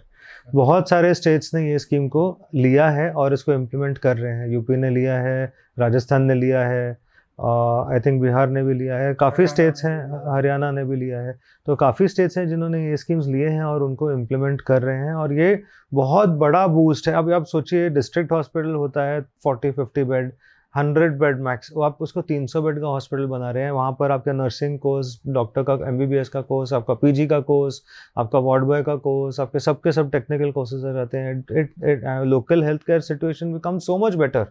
बहुत 0.56 0.90
सारे 0.90 1.14
स्टेट्स 1.14 1.54
ने 1.54 1.72
ये 1.72 1.80
स्कीम 1.80 2.08
को 2.08 2.48
लिया 2.56 2.90
है 2.90 3.12
और 3.12 3.34
इसको 3.34 3.54
इम्प्लीमेंट 3.54 3.98
कर 3.98 4.18
रहे 4.18 4.34
हैं। 4.34 4.48
यूपी 4.48 4.76
ने 4.76 4.90
लिया 4.90 5.20
है 5.20 5.54
राजस्थान 5.80 6.24
ने 6.24 6.34
लिया 6.34 6.68
है 6.68 7.09
आई 7.40 8.00
थिंक 8.00 8.22
बिहार 8.22 8.50
ने 8.50 8.64
भी 8.64 8.74
लिया 8.74 8.98
है। 8.98 9.14
काफ़ी 9.14 9.48
स्टेट्स 9.48 9.86
हैं। 9.86 10.00
हरियाणा 10.28 10.72
ने 10.72 10.84
भी 10.86 10.96
लिया 10.96 11.20
है। 11.22 11.38
तो 11.68 11.76
काफ़ी 11.76 12.08
स्टेट्स 12.08 12.38
हैं 12.38 12.48
जिन्होंने 12.48 12.84
ये 12.86 12.98
स्कीम्स 12.98 13.28
लिए 13.28 13.48
हैं 13.48 13.64
और 13.64 13.84
उनको 13.84 14.12
इम्प्लीमेंट 14.12 14.62
कर 14.62 14.82
रहे 14.82 14.98
हैं 14.98 15.14
और 15.14 15.34
ये 15.34 15.62
बहुत 15.94 16.30
बड़ा 16.40 16.66
बूस्ट 16.68 17.08
है। 17.08 17.14
अभी 17.16 17.34
आप 17.34 17.46
सोचिए 17.46 17.90
डिस्ट्रिक्ट 17.90 18.32
हॉस्पिटल 18.32 18.74
होता 18.76 19.04
है 19.04 19.22
forty 19.44 19.72
fifty 19.72 20.04
bed 20.04 20.32
hundred 20.76 21.18
bed 21.20 21.40
max 21.42 21.72
वो 21.76 21.84
आप 21.84 22.02
उसको 22.02 22.22
तीन 22.22 22.46
सौ 22.48 22.62
बेड 22.62 22.80
का 22.82 22.88
हॉस्पिटल 22.88 23.26
बना 23.28 23.50
रहे 23.52 23.64
हैं। 23.64 23.72
वहाँ 23.72 23.92
पर 24.00 24.12
आपका 24.12 24.34
नर्सिंग 24.34 24.78
कोर्स 24.80 25.20
डॉक्टर 25.28 25.64
का 25.64 25.74
एम 25.88 25.98
बी 26.00 26.06
बी 26.06 26.18
एस 26.18 26.30
का 26.30 26.42
कोर्स 26.42 26.74
आपका 26.74 26.94
पी 26.94 27.12
जी 27.12 27.28
का 27.28 27.40
कोर्स 27.42 27.82
आपका 28.18 28.40
वार्ड 28.40 28.64
बॉय 28.64 28.84
का 28.84 28.96
कोर्स 28.98 29.40
आपके 29.40 29.60
सबके 29.60 29.92
सब 29.92 30.12
टेक्निकल 30.12 30.52
कोर्सेज 30.52 30.86
रहते 30.86 31.18
हैं। 31.18 31.44
It 31.52 32.04
local 32.26 32.64
health 32.64 32.82
care 32.82 33.00
situation 33.02 33.54
become 33.54 33.80
so 33.80 33.98
much 33.98 34.16
better 34.16 34.46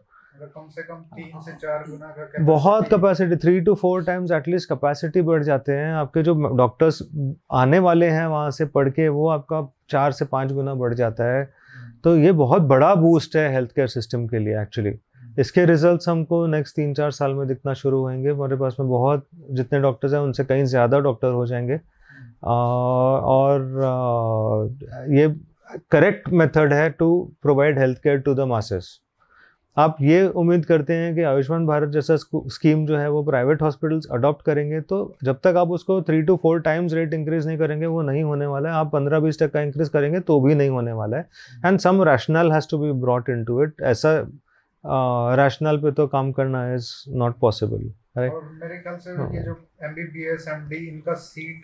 कम 0.46 0.68
से 0.70 0.82
कम 0.82 0.96
तीन 1.14 1.40
से 1.40 1.52
चार 1.52 1.84
गुना 1.88 2.06
का 2.08 2.42
बहुत 2.44 2.88
capacity 2.88 3.36
three 3.36 3.60
to 3.60 3.74
four 3.74 4.04
times 4.04 4.30
at least 4.32 4.68
capacity 4.68 5.22
बढ़ 5.22 5.42
जाते 5.42 5.72
हैं। 5.72 5.92
आपके 5.94 6.22
जो 6.22 6.34
डॉक्टर्स 6.56 7.02
आने 7.54 7.78
वाले 7.78 8.06
हैं 8.08 8.26
वहाँ 8.26 8.50
से 8.50 8.64
पढ़ 8.68 8.88
के 8.90 9.08
वो 9.10 9.28
आपका 9.28 9.66
चार 9.90 10.12
से 10.12 10.24
पाँच 10.26 10.52
गुना 10.52 10.74
बढ़ 10.74 10.94
जाता 10.94 11.24
है। 11.32 11.48
तो 12.04 12.16
ये 12.16 12.32
बहुत 12.34 12.62
बड़ा 12.64 12.94
बूस्ट 12.96 13.36
है 13.36 13.48
हेल्थ 13.52 13.70
केयर 13.70 13.88
सिस्टम 13.88 14.26
के 14.26 14.38
लिए 14.38 14.60
एक्चुअली 14.62 14.92
इसके 15.38 15.64
रिजल्ट्स 15.64 16.08
हमको 16.08 16.46
नेक्स्ट 16.46 16.76
तीन 16.76 16.94
चार 16.94 17.10
साल 17.10 17.34
में 17.34 17.46
दिखना 17.48 17.74
शुरू 17.74 18.00
होंगे। 18.00 18.30
हमारे 18.30 18.56
पास 18.56 18.76
में 18.80 18.88
बहुत 18.88 19.26
जितने 19.50 19.80
डॉक्टर्स 19.80 20.12
हैं 20.12 20.20
उनसे 20.20 20.44
कहीं 20.44 20.64
ज़्यादा 20.66 20.98
डॉक्टर 21.00 21.32
हो 21.32 21.46
जाएँगे। 21.46 21.74
आ, 21.74 22.52
और 22.52 23.60
आ, 23.84 23.94
ये 25.14 25.28
करेक्ट 25.90 26.28
मेथड 26.30 26.72
है 26.72 26.88
to 26.90 27.08
provide 27.42 27.78
health 27.78 27.98
care 28.02 28.18
to 28.18 28.34
the 28.34 28.40
masses 28.48 28.98
आप 29.78 29.96
ये 30.00 30.26
उम्मीद 30.36 30.64
करते 30.66 30.92
हैं 30.92 31.14
कि 31.14 31.22
आयुष्मान 31.22 31.66
भारत 31.66 31.88
जैसा 31.88 32.16
स्कीम 32.16 32.84
जो 32.86 32.96
है 32.98 33.08
वो 33.10 33.22
प्राइवेट 33.24 33.62
हॉस्पिटल्स 33.62 34.06
अडॉप्ट 34.12 34.44
करेंगे 34.46 34.80
तो 34.82 34.96
जब 35.24 35.38
तक 35.44 35.56
आप 35.56 35.70
उसको 35.70 36.00
three 36.02 36.22
to 36.22 36.36
four 36.42 36.60
times 36.60 36.92
rate 36.94 37.14
increase 37.14 37.46
नहीं 37.46 37.58
करेंगे 37.58 37.86
वो 37.86 38.02
नहीं 38.02 38.22
होने 38.22 38.46
वाला 38.46 38.68
है। 38.68 38.74
आप 38.74 38.90
पंद्रह 38.92 39.20
बीस 39.20 39.38
टक्का 39.40 39.60
इंक्रीज 39.60 39.88
करेंगे 39.88 40.20
तो 40.20 40.40
भी 40.40 40.54
नहीं 40.54 40.70
होने 40.70 40.92
वाला 40.92 41.16
है। 41.16 41.28
And 41.66 41.78
some 41.78 42.02
rational 42.08 42.52
has 42.52 42.66
to 42.70 42.78
be 42.78 42.92
brought 43.00 43.28
in 43.30 43.44
to 43.44 43.62
it 43.64 43.82
ऐसा 43.84 44.14
रैशनल 45.36 45.76
पे 45.78 45.92
तो 45.92 46.06
काम 46.06 46.32
करना 46.32 46.62
इज़ 46.74 46.90
नॉट 47.16 47.38
पॉसिबल 47.40 47.90
राइट 48.18 48.32
मेरे 48.62 48.78
ख्याल 48.78 48.96
से। 48.96 49.10
ये 49.36 49.42
जो 49.44 49.56
एमबीबीएस 49.84 50.48
एमडी 50.48 50.76
इनका 50.88 51.14
सीट 51.14 51.62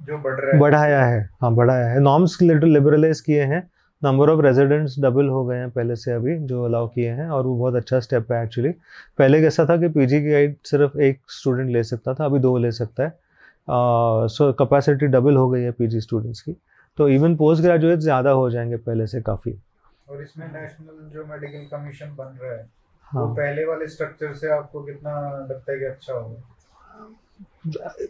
जो 0.00 0.18
बढ़ 0.18 0.34
रहा 0.34 0.52
है। 0.52 0.60
बढ़ाया 0.60 1.04
है 1.04 1.28
हाँ 1.42 1.54
बढ़ाया 1.54 1.86
है। 1.86 2.00
नॉर्म्स 2.00 2.38
लिबरलाइज 2.42 3.20
किए 3.20 3.42
हैं। 3.44 3.60
नंबर 4.02 4.30
ऑफ़ 4.30 4.40
रेजिडेंट्स 4.42 4.98
डबल 5.00 5.28
हो 5.28 5.44
गए 5.46 5.56
हैं 5.56 5.70
पहले 5.70 5.94
से 5.96 6.12
अभी 6.12 6.36
जो 6.48 6.62
अलाउ 6.64 6.88
किए 6.88 7.10
हैं 7.10 7.28
और 7.28 7.46
वो 7.46 7.56
बहुत 7.58 7.74
अच्छा 7.74 7.98
स्टेप 8.00 8.32
है 8.32 8.42
एक्चुअली 8.44 8.70
पहले 9.18 9.40
कैसा 9.40 9.64
था 9.70 9.76
कि 9.76 9.88
पीजी 9.88 10.20
की 10.22 10.30
गाइड 10.30 10.54
सिर्फ़ 10.66 10.98
एक 11.00 11.20
स्टूडेंट 11.30 11.70
ले 11.70 11.82
सकता 11.84 12.14
था 12.14 12.24
अभी 12.24 12.38
दो 12.38 12.56
ले 12.58 12.70
सकता 12.72 13.02
है। 13.02 13.10
सो 14.28 14.52
कैपेसिटी 14.58 15.06
डबल 15.06 15.36
हो 15.36 15.48
गई 15.50 15.62
है 15.62 15.70
पीजी 15.72 16.00
स्टूडेंट्स 16.00 16.40
की। 16.40 16.56
तो 16.98 17.08
इवन 17.08 17.34
पोस्ट 17.36 17.62
ग्रेजुएट 17.62 17.98
ज़्यादा 18.00 18.30
हो 18.30 18.48
जाएँगे 18.50 18.76
पहले 18.76 19.06
से 19.06 19.20
काफ़ी। 19.20 19.58
और 20.08 20.22
इसमें 20.22 20.46
नेशनल 20.46 21.10
जो 21.14 21.24
मेडिकल 21.26 21.66
कमीशन 21.72 22.14
बन 22.18 22.38
रहा 22.42 22.52
है 22.52 22.66
हाँ। 23.06 23.22
वो 23.22 23.28
पहले 23.34 23.64
वाले 23.64 23.86
स्ट्रक्चर 23.88 24.34
से 24.34 24.50
आपको 24.52 24.82
कितना 24.82 25.18
लगता 25.50 25.72
है 25.72 25.78
कि 25.78 25.84
अच्छा 25.84 26.12
होगा? 26.12 26.42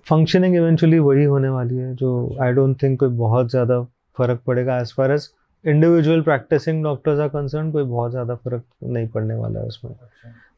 फंक्शनिंग 0.08 0.54
इवेंचुअली 0.56 0.98
वही 0.98 1.24
होने 1.24 1.48
वाली 1.48 1.76
है 1.76 1.94
जो 1.96 2.10
आई 2.42 2.52
डोंट 2.52 2.82
थिंक 2.82 2.98
कोई 3.00 3.08
बहुत 3.16 3.50
ज़्यादा 3.50 3.80
फ़र्क 4.16 4.40
पड़ेगा 4.46 4.78
as 4.80 4.92
far 4.94 5.10
as 5.12 5.28
individual 5.64 6.20
practicing 6.22 6.82
doctors 6.84 7.20
are 7.20 7.28
concern 7.28 7.70
कोई 7.72 7.84
बहुत 7.84 8.10
ज़्यादा 8.10 8.34
फ़र्क 8.34 8.62
नहीं 8.84 9.08
पड़ने 9.08 9.34
वाला 9.34 9.60
है 9.60 9.66
उसमें। 9.66 9.92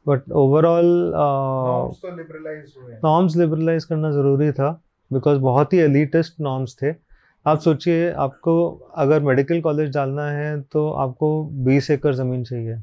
But 0.07 0.31
overall 0.33 0.87
norms 1.15 2.05
liberalise 2.07 2.75
norms 3.05 3.37
liberalise 3.37 3.85
करना 3.85 4.11
ज़रूरी 4.13 4.51
था 4.53 4.71
बिकॉज़ 5.11 5.39
बहुत 5.41 5.73
ही 5.73 5.79
एलिटेस्ट 5.79 6.41
नॉर्म्स 6.41 6.77
थे। 6.83 6.95
आप 7.47 7.59
सोचिए 7.61 8.11
आपको 8.13 8.55
अगर 8.97 9.21
मेडिकल 9.23 9.61
कॉलेज 9.61 9.93
डालना 9.95 10.31
है 10.31 10.61
तो 10.63 10.89
आपको 11.05 11.29
20 11.67 11.91
एकड़ 11.91 12.15
ज़मीन 12.15 12.43
चाहिए। 12.45 12.77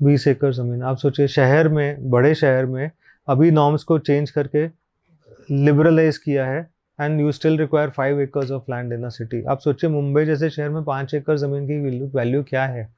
20 0.00 0.26
एकड़ 0.28 0.52
ज़मीन। 0.52 0.82
आप 0.82 0.96
सोचिए 0.96 1.26
शहर 1.28 1.68
में 1.68 2.10
बड़े 2.10 2.34
शहर 2.34 2.66
में 2.66 2.90
अभी 3.28 3.50
नॉर्म्स 3.50 3.84
को 3.84 3.98
चेंज 3.98 4.30
करके 4.30 4.66
लिबरलाइज 5.50 6.18
किया 6.18 6.46
है 6.46 6.68
and 6.98 7.20
you 7.20 7.32
still 7.32 7.58
require 7.58 7.90
five 7.90 8.20
acres 8.20 8.50
of 8.50 8.70
land 8.70 8.92
in 8.92 9.04
a 9.04 9.08
city 9.10 9.42
आप 9.44 9.60
सोचिए, 9.60 9.90
मुंबई 9.90 10.24
जैसे 10.24 10.50
शहर 10.50 10.68
में 10.68 10.82
पाँच 10.84 11.14
एकड़ 11.14 11.36
ज़मीन 11.38 11.66
की 11.66 12.06
वैल्यू 12.08 12.42
क्या 12.42 12.64
है? 12.66 12.88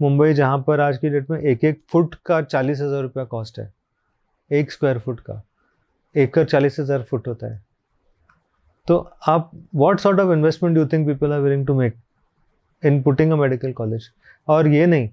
मुंबई 0.00 0.32
जहाँ 0.34 0.58
पर 0.66 0.80
आज 0.80 0.98
की 0.98 1.08
डेट 1.10 1.30
में 1.30 1.38
एक 1.40 1.64
एक 1.64 1.80
फुट 1.90 2.14
का 2.26 2.40
चालीस 2.42 2.80
हज़ार 2.80 3.02
रुपया 3.02 3.24
कॉस्ट 3.26 3.58
है। 3.58 3.72
एक 4.50 4.72
स्क्वायर 4.72 4.98
फुट 4.98 5.20
का। 5.20 5.42
एकड़ 6.14 6.44
चालीस 6.44 6.78
हज़ार 6.80 7.02
फुट 7.02 7.28
होता 7.28 7.46
है। 7.46 7.60
तो 8.86 8.96
आप 9.28 9.50
what 9.74 10.00
sort 10.00 10.20
of 10.20 10.32
investment 10.32 10.76
you 10.76 10.86
think 10.86 11.06
people 11.06 11.32
are 11.32 11.40
willing 11.40 11.66
to 11.66 11.74
make 11.74 11.96
in 12.82 13.02
putting 13.02 13.32
a 13.32 13.36
medical 13.36 13.72
college 13.72 14.10
और 14.48 14.68
ये 14.68 14.86
नहीं, 14.86 15.08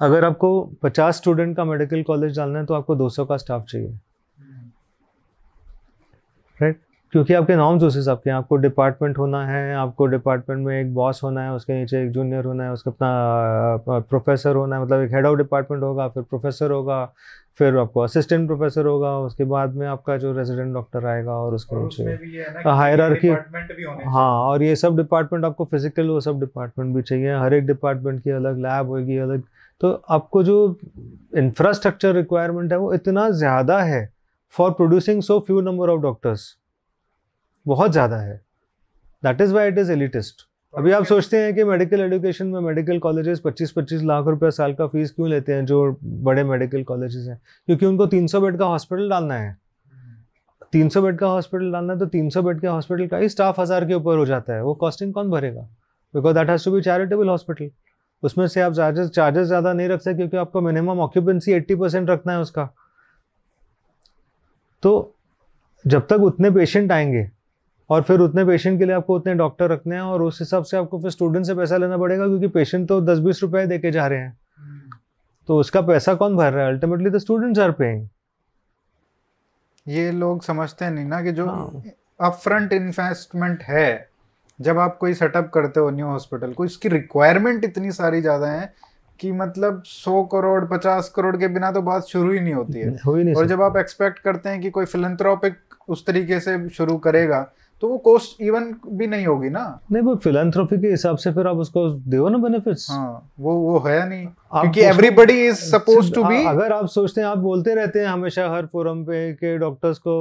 अगर 0.00 0.24
आपको 0.24 0.48
50 0.84 1.16
स्टूडेंट 1.16 1.56
का 1.56 1.64
मेडिकल 1.64 2.02
कॉलेज 2.02 2.36
डालना 2.36 2.58
है 2.58 2.66
तो 2.66 2.74
आपको 2.74 2.96
200 2.96 3.24
का 3.26 3.36
स्टाफ 3.36 3.64
चाहिए। 3.68 3.98
राइट 6.58 6.80
क्योंकि 7.14 7.34
आपके 7.34 7.56
नॉर्म्स 7.56 7.82
उस 7.84 7.96
हिसाब 7.96 8.18
के 8.18 8.30
आपको 8.30 8.56
डिपार्टमेंट 8.56 9.18
होना 9.18 9.44
है 9.46 9.74
आपको 9.76 10.06
डिपार्टमेंट 10.06 10.66
में 10.66 10.80
एक 10.80 10.92
बॉस 10.94 11.22
होना 11.22 11.42
है 11.42 11.52
उसके 11.52 11.72
नीचे 11.72 12.02
एक 12.02 12.10
जूनियर 12.12 12.44
होना 12.44 12.64
है 12.64 12.72
उसका 12.72 12.90
अपना 12.90 13.98
प्रोफेसर 14.00 14.56
होना 14.56 14.76
है। 14.76 14.82
मतलब 14.82 15.00
एक 15.00 15.12
हेड 15.14 15.26
ऑफ़ 15.26 15.36
डिपार्टमेंट 15.38 15.82
होगा 15.82 16.06
फिर 16.08 16.22
प्रोफेसर 16.22 16.70
होगा 16.70 17.04
फिर 17.58 17.76
आपको 17.78 18.00
असिस्टेंट 18.00 18.46
प्रोफेसर 18.46 18.86
होगा 18.86 19.16
उसके 19.18 19.44
बाद 19.44 19.74
में 19.74 19.86
आपका 19.86 20.16
जो 20.16 20.32
रेजिडेंट 20.32 20.72
डॉक्टर 20.74 21.06
आएगा 21.06 21.32
और 21.32 21.54
उसके 21.54 21.76
नीचे 21.76 22.02
है 22.04 22.16
तो 22.16 23.74
भी 23.74 23.84
होने 23.84 24.04
हाँ 24.06 24.32
और 24.40 24.62
ये 24.62 24.74
सब 24.76 24.96
डिपार्टमेंट 24.96 25.44
आपको 25.44 25.64
फ़िज़िकल 25.64 26.08
वो 26.08 26.20
सब 26.20 26.40
डिपार्टमेंट 26.40 26.94
भी 26.96 27.02
चाहिए। 27.02 27.36
हर 27.36 27.54
एक 27.54 27.66
डिपार्टमेंट 27.66 28.22
की 28.22 28.30
अलग 28.30 28.58
लैब 28.58 28.88
होगी 28.88 29.18
अलग। 29.18 29.42
तो 29.80 29.92
आपको 30.10 30.42
जो 30.42 30.58
इंफ्रास्ट्रक्चर 31.36 32.14
रिक्वायरमेंट 32.14 32.72
है 32.72 32.78
वो 32.78 32.92
इतना 32.94 33.30
ज़्यादा 33.36 33.80
है 33.82 34.08
for 34.54 34.70
producing 34.72 35.22
so 35.22 35.38
few 35.46 35.60
number 35.60 35.88
of 35.88 36.02
doctors 36.02 36.54
बहुत 37.66 37.92
ज़्यादा 37.92 38.16
है। 38.16 38.40
That 39.22 39.40
is 39.40 39.54
why 39.54 39.68
it 39.68 39.78
is 39.78 39.92
elitist 39.92 40.46
अभी 40.74 40.92
आप 40.92 41.04
सोचते 41.04 41.36
हैं 41.36 41.54
कि 41.54 41.64
मेडिकल 41.64 42.00
एजुकेशन 42.00 42.46
में 42.46 42.60
मेडिकल 42.60 42.98
कॉलेजेस 42.98 43.40
25-25 43.40 44.02
लाख 44.02 44.26
रुपया 44.26 44.50
साल 44.50 44.72
का 44.74 44.86
फ़ीस 44.86 45.10
क्यों 45.10 45.28
लेते 45.28 45.52
हैं 45.52 45.64
जो 45.66 45.76
बड़े 46.02 46.44
मेडिकल 46.44 46.82
कॉलेजेस 46.84 47.26
हैं? 47.28 47.40
क्योंकि 47.68 47.86
उनको 47.86 48.06
300 48.06 48.40
बेड 48.40 48.58
का 48.58 48.66
हॉस्पिटल 48.66 49.08
डालना 49.10 49.34
है। 49.34 49.56
300 50.72 51.02
बेड 51.02 51.18
का 51.18 51.26
हॉस्पिटल 51.26 51.70
डालना 51.72 51.92
है 51.92 51.98
तो 51.98 52.06
300 52.08 52.42
बेड 52.42 52.60
के 52.60 52.66
हॉस्पिटल 52.66 53.06
का 53.06 53.16
ही 53.16 53.28
स्टाफ 53.28 53.60
हज़ार 53.60 53.86
के 53.86 53.94
ऊपर 53.94 54.16
हो 54.18 54.26
जाता 54.26 54.54
है। 54.54 54.62
वो 54.62 54.74
कॉस्टिंग 54.74 55.12
कौन 55.14 55.30
भरेगा? 55.30 55.62
Because 56.14 56.34
that 56.34 56.50
has 56.50 56.64
to 56.64 56.72
be 56.72 56.80
charitable 56.82 57.28
hospital 57.28 57.70
उसमें 58.22 58.46
से 58.46 58.60
आप 58.60 58.72
चार्जेस 58.72 59.08
चार्जेस 59.10 59.46
ज़्यादा 59.46 59.72
नहीं 59.72 59.88
रख 59.88 60.00
सकते 60.00 60.16
क्योंकि 60.16 60.36
आपको 60.36 60.60
मिनिमम 60.60 61.00
ऑक्यूपेंसी 61.00 61.52
एट्टी 61.52 61.74
परसेंट 61.74 62.10
रखना 62.10 62.32
है 62.32 62.40
उसका। 62.40 62.68
तो 64.82 65.14
जब 65.84 66.06
तक 66.06 66.20
उतने 66.22 66.50
पेशेंट 66.50 66.92
आएँगे 66.92 67.28
और 67.90 68.02
फिर 68.02 68.20
उतने 68.20 68.44
पेशेंट 68.44 68.78
के 68.78 68.84
लिए 68.84 68.94
आपको 68.94 69.16
उतने 69.16 69.34
डॉक्टर 69.34 69.70
रखने 69.70 69.94
हैं 69.94 70.02
और 70.02 70.22
उस 70.22 70.40
हिसाब 70.40 70.64
से 70.64 70.76
आपको 70.76 71.00
फिर 71.00 71.10
स्टूडेंट 71.10 71.46
से 71.46 71.54
पैसा 71.54 71.76
लेना 71.76 71.96
पड़ेगा 71.96 72.26
क्योंकि 72.26 72.48
पेशेंट 72.48 72.88
तो 72.88 73.00
दस 73.00 73.18
बीस 73.18 73.42
रुपए 73.42 73.66
दे 73.66 73.78
के 73.78 73.90
जा 73.90 74.06
रहे 74.06 74.18
हैं। 74.18 74.36
तो 75.48 75.58
उसका 75.58 75.80
पैसा 75.82 76.14
कौन 76.14 76.36
भर 76.36 76.52
रहा 76.52 76.64
है? 76.64 76.72
Ultimately 76.72 77.10
the 77.10 77.18
students 77.18 77.60
are 77.60 77.72
paying 77.72 78.06
ये 79.86 80.10
लोग 80.10 80.42
समझते 80.42 80.88
नहीं 80.90 81.04
ना 81.04 81.22
कि 81.22 81.32
जो 81.32 81.46
हाँ। 81.46 81.82
अपफ्रंट 82.20 82.72
इन्वेस्टमेंट 82.72 83.62
है 83.62 84.08
जब 84.58 84.78
आप 84.78 84.96
कोई 84.98 85.14
सेटअप 85.14 85.50
करते 85.54 85.80
हो 85.80 85.90
न्यू 85.90 86.06
हॉस्पिटल 86.06 86.52
को 86.52 86.64
इसकी 86.64 86.88
रिक्वायरमेंट 86.88 87.64
इतनी 87.64 87.90
सारी 87.92 88.20
ज़्यादा 88.20 88.46
है 88.46 88.72
कि 89.20 89.32
मतलब 89.32 89.82
सौ 89.86 90.22
करोड़ 90.24 90.64
पचास 90.64 91.08
करोड़ 91.16 91.36
के 91.36 91.48
बिना 91.48 91.70
तो 91.72 91.82
बात 91.82 92.04
शुरू 92.04 92.32
ही 92.32 92.40
नहीं 92.40 92.54
होती 92.54 92.78
ही। 92.78 92.84
नहीं 92.84 93.34
और 93.34 93.46
जब 93.46 93.62
आप 93.62 93.76
एक्सपेक्ट 93.76 94.18
करते 94.18 94.48
हैं 94.48 94.60
कि 94.60 94.70
कोई 94.70 94.84
फिलेंथ्रोपिक 94.84 95.56
उस 95.88 96.06
तरीके 96.06 96.40
से 96.40 96.68
शुरू 96.68 96.96
करेगा 96.98 97.40
तो 97.84 97.88
वो 97.88 97.96
कॉस्ट 97.98 98.40
इवन 98.42 98.64
भी 98.88 99.06
नहीं 99.06 99.26
होगी 99.26 99.48
ना। 99.50 99.62
नहीं 99.92 100.02
वो 100.02 100.14
फिलेंथ्रोपी 100.16 100.76
के 100.80 100.90
हिसाब 100.90 101.16
से 101.16 101.32
फिर 101.32 101.46
आप 101.46 101.56
उसको 101.56 101.88
दो 101.90 102.28
ना 102.28 102.38
बेनिफिट्स 102.38 102.86
हाँ 102.90 103.32
वो 103.40 103.54
वो 103.54 103.78
है 103.78 104.08
नहीं। 104.08 104.26
क्योंकि 104.26 104.80
everybody 104.80 105.34
is 105.46 105.56
suppose 105.56 106.12
to 106.14 106.24
be 106.24 106.44
अगर 106.46 106.72
आप 106.72 106.86
सोचते 106.86 107.20
हैं 107.20 107.28
आप 107.28 107.38
बोलते 107.38 107.74
रहते 107.74 108.00
हैं 108.00 108.06
हमेशा 108.06 108.48
हर 108.48 108.66
फोरम 108.66 109.04
पे 109.04 109.32
कि 109.34 109.56
डॉक्टर्स 109.58 109.98
को 109.98 110.14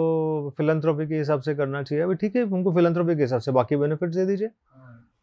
फिलेंथ्रोपी 0.58 1.08
के 1.08 1.18
हिसाब 1.18 1.42
से 1.42 1.56
करना 1.56 1.84
चाहिए। 1.84 2.04
अभी 2.04 2.16
ठीक 2.16 2.36
है 2.36 2.44
उनको 2.44 2.74
फिलेंथ्रोपी 2.74 3.16
के 3.16 3.22
हिसाब 3.22 3.40
से 3.40 3.52
बाकी 3.52 3.76
बेनिफिट्स 3.76 4.16
दे 4.16 4.26
दीजिए। 4.26 4.50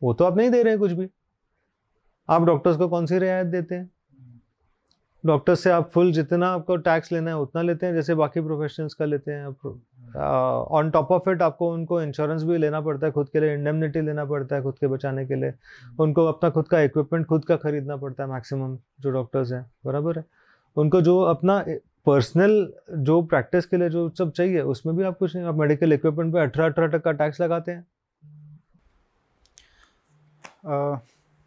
वो 0.03 0.15
तो 0.15 0.25
आप 0.25 0.37
नहीं 0.37 0.51
दे 0.51 0.63
रहे 0.63 0.73
हैं 0.73 0.81
कुछ 0.81 0.93
भी। 0.93 1.09
आप 2.29 2.45
डॉक्टर्स 2.45 2.77
को 2.77 2.89
कौन 2.89 3.07
सी 3.07 3.19
रियायत 3.19 3.47
देते 3.47 3.75
हैं? 3.75 3.91
डॉक्टर्स 5.25 5.61
से 5.61 5.71
आप 5.71 5.91
फुल 5.91 6.13
जितना 6.13 6.49
आपको 6.49 6.77
टैक्स 6.77 7.13
लेना 7.13 7.31
है 7.31 7.39
उतना 7.39 7.63
लेते 7.63 7.87
हैं। 7.87 7.95
जैसे 7.95 8.15
बाकी 8.15 8.41
प्रोफेशनल्स 8.41 8.95
का 8.95 9.05
लेते 9.05 9.33
हैं 9.33 9.47
ऑन 10.17 10.91
टॉप 10.91 11.11
ऑफ़ 11.13 11.29
इट 11.31 11.43
आपको 11.43 11.73
उनको 11.73 12.01
इंश्योरेंस 12.03 12.43
भी 12.43 12.57
लेना 12.59 12.81
पड़ता 12.81 13.07
है 13.07 13.13
खुद 13.13 13.29
के 13.29 13.41
लिए 13.41 13.55
इंडेमनिटी 13.55 14.01
लेना 14.01 14.25
पड़ता 14.25 14.57
है 14.57 14.63
खुद 14.63 14.75
के 14.81 14.87
बचाने 14.87 15.27
के 15.27 15.35
लिए। 15.35 15.53
उनको 16.01 16.25
अपना 16.27 16.51
खुद 16.51 16.69
का 16.69 16.81
इक्विपमेंट 16.81 17.27
खुद 17.27 17.45
का 17.45 17.57
खरीदना 17.57 17.97
पड़ता 17.97 18.25
है 18.25 18.31
मैक्सिमम 18.31 18.77
जो 19.01 19.11
डॉक्टर्स 19.11 19.53
हैं 19.53 19.65
बराबर 19.87 20.19
है? 20.19 20.25
उनको 20.77 21.01
जो 21.01 21.21
अपना 21.21 21.65
पर्सनल 22.07 22.73
जो 22.99 23.21
प्रैक्टिस 23.23 23.67
के 23.67 23.77
लिए 23.77 23.89
जो 23.91 24.09
सब 24.09 24.31
चाहिए 24.33 24.61
उसमें 24.61 24.97
भी 24.97 25.05
आप 25.05 25.19
कुछ 25.19 25.37
नहीं 25.37 25.47
आप 25.47 25.55
मेडिकल 25.55 25.93
इक्विपमेंट 25.93 26.33
पे 26.35 26.41
अठारह 26.41 26.67
अठारह 26.67 26.89
टक्का 26.89 27.13
टैक्स 27.13 27.41
लगाते 27.41 27.73
हैं। 27.73 27.87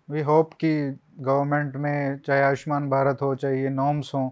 वी 0.09 0.22
होप 0.22 0.53
कि 0.53 0.99
गवर्नमेंट 1.20 1.76
में 1.76 2.20
चाहे 2.26 2.41
आयुष्मान 2.41 2.89
भारत 2.89 3.22
हो 3.22 3.34
चाहे 3.36 3.61
ये 3.61 3.70
नॉर्म्स 3.70 4.14
हों 4.16 4.30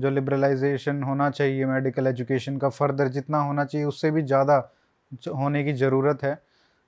जो 0.00 0.10
लिबरलाइजेशन 0.10 1.02
होना 1.02 1.28
चाहिए 1.30 1.64
मेडिकल 1.66 2.06
एजुकेशन 2.06 2.56
का 2.58 2.68
फर्दर 2.70 3.08
जितना 3.10 3.40
होना 3.42 3.64
चाहिए 3.64 3.86
उससे 3.86 4.10
भी 4.10 4.22
ज़्यादा 4.22 4.56
होने 5.28 5.64
की 5.64 5.72
ज़रूरत 5.74 6.22
है। 6.22 6.38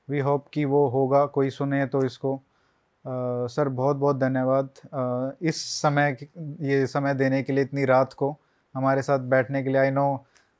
वी 0.09 0.19
होप 0.21 0.47
कि 0.53 0.65
वो 0.67 0.87
होगा 0.89 1.25
कोई 1.29 1.51
सुने 1.51 1.85
तो 1.87 2.05
इसको। 2.05 2.35
अ, 2.35 2.41
सर 3.05 3.69
बहुत 3.71 3.97
बहुत 3.97 4.19
धन्यवाद 4.19 5.39
इस 5.43 5.63
समय 5.81 6.17
ये 6.63 6.87
समय 6.89 7.15
देने 7.15 7.43
के 7.43 7.53
लिए 7.53 7.65
इतनी 7.65 7.85
रात 7.87 8.13
को 8.13 8.37
हमारे 8.75 9.03
साथ 9.03 9.19
बैठने 9.31 9.63
के 9.63 9.71
लिए। 9.71 9.81
आई 9.81 9.91
नो 9.91 10.13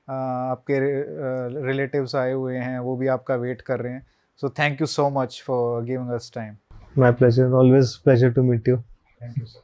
आपके 0.09 0.79
रिलेटिव्स 1.63 2.15
आए 2.17 2.33
हुए 2.33 2.57
हैं 2.57 2.79
वो 2.81 2.97
भी 2.97 3.07
आपका 3.09 3.35
वेट 3.37 3.61
कर 3.63 3.81
रहे 3.81 3.93
हैं। 3.93 4.07
So 4.43 4.49
thank 4.59 4.81
you 4.81 4.87
so 4.89 5.09
much 5.13 5.43
for 5.47 5.85
giving 5.85 6.11
us 6.13 6.31
time 6.35 6.57
my 6.99 7.13
pleasure 7.13 7.53
always 7.55 7.97
pleasure 7.99 8.33
to 8.33 8.43
meet 8.43 8.69
you 8.69 8.77
thank 8.77 9.39
you 9.39 9.45
sir 9.47 9.61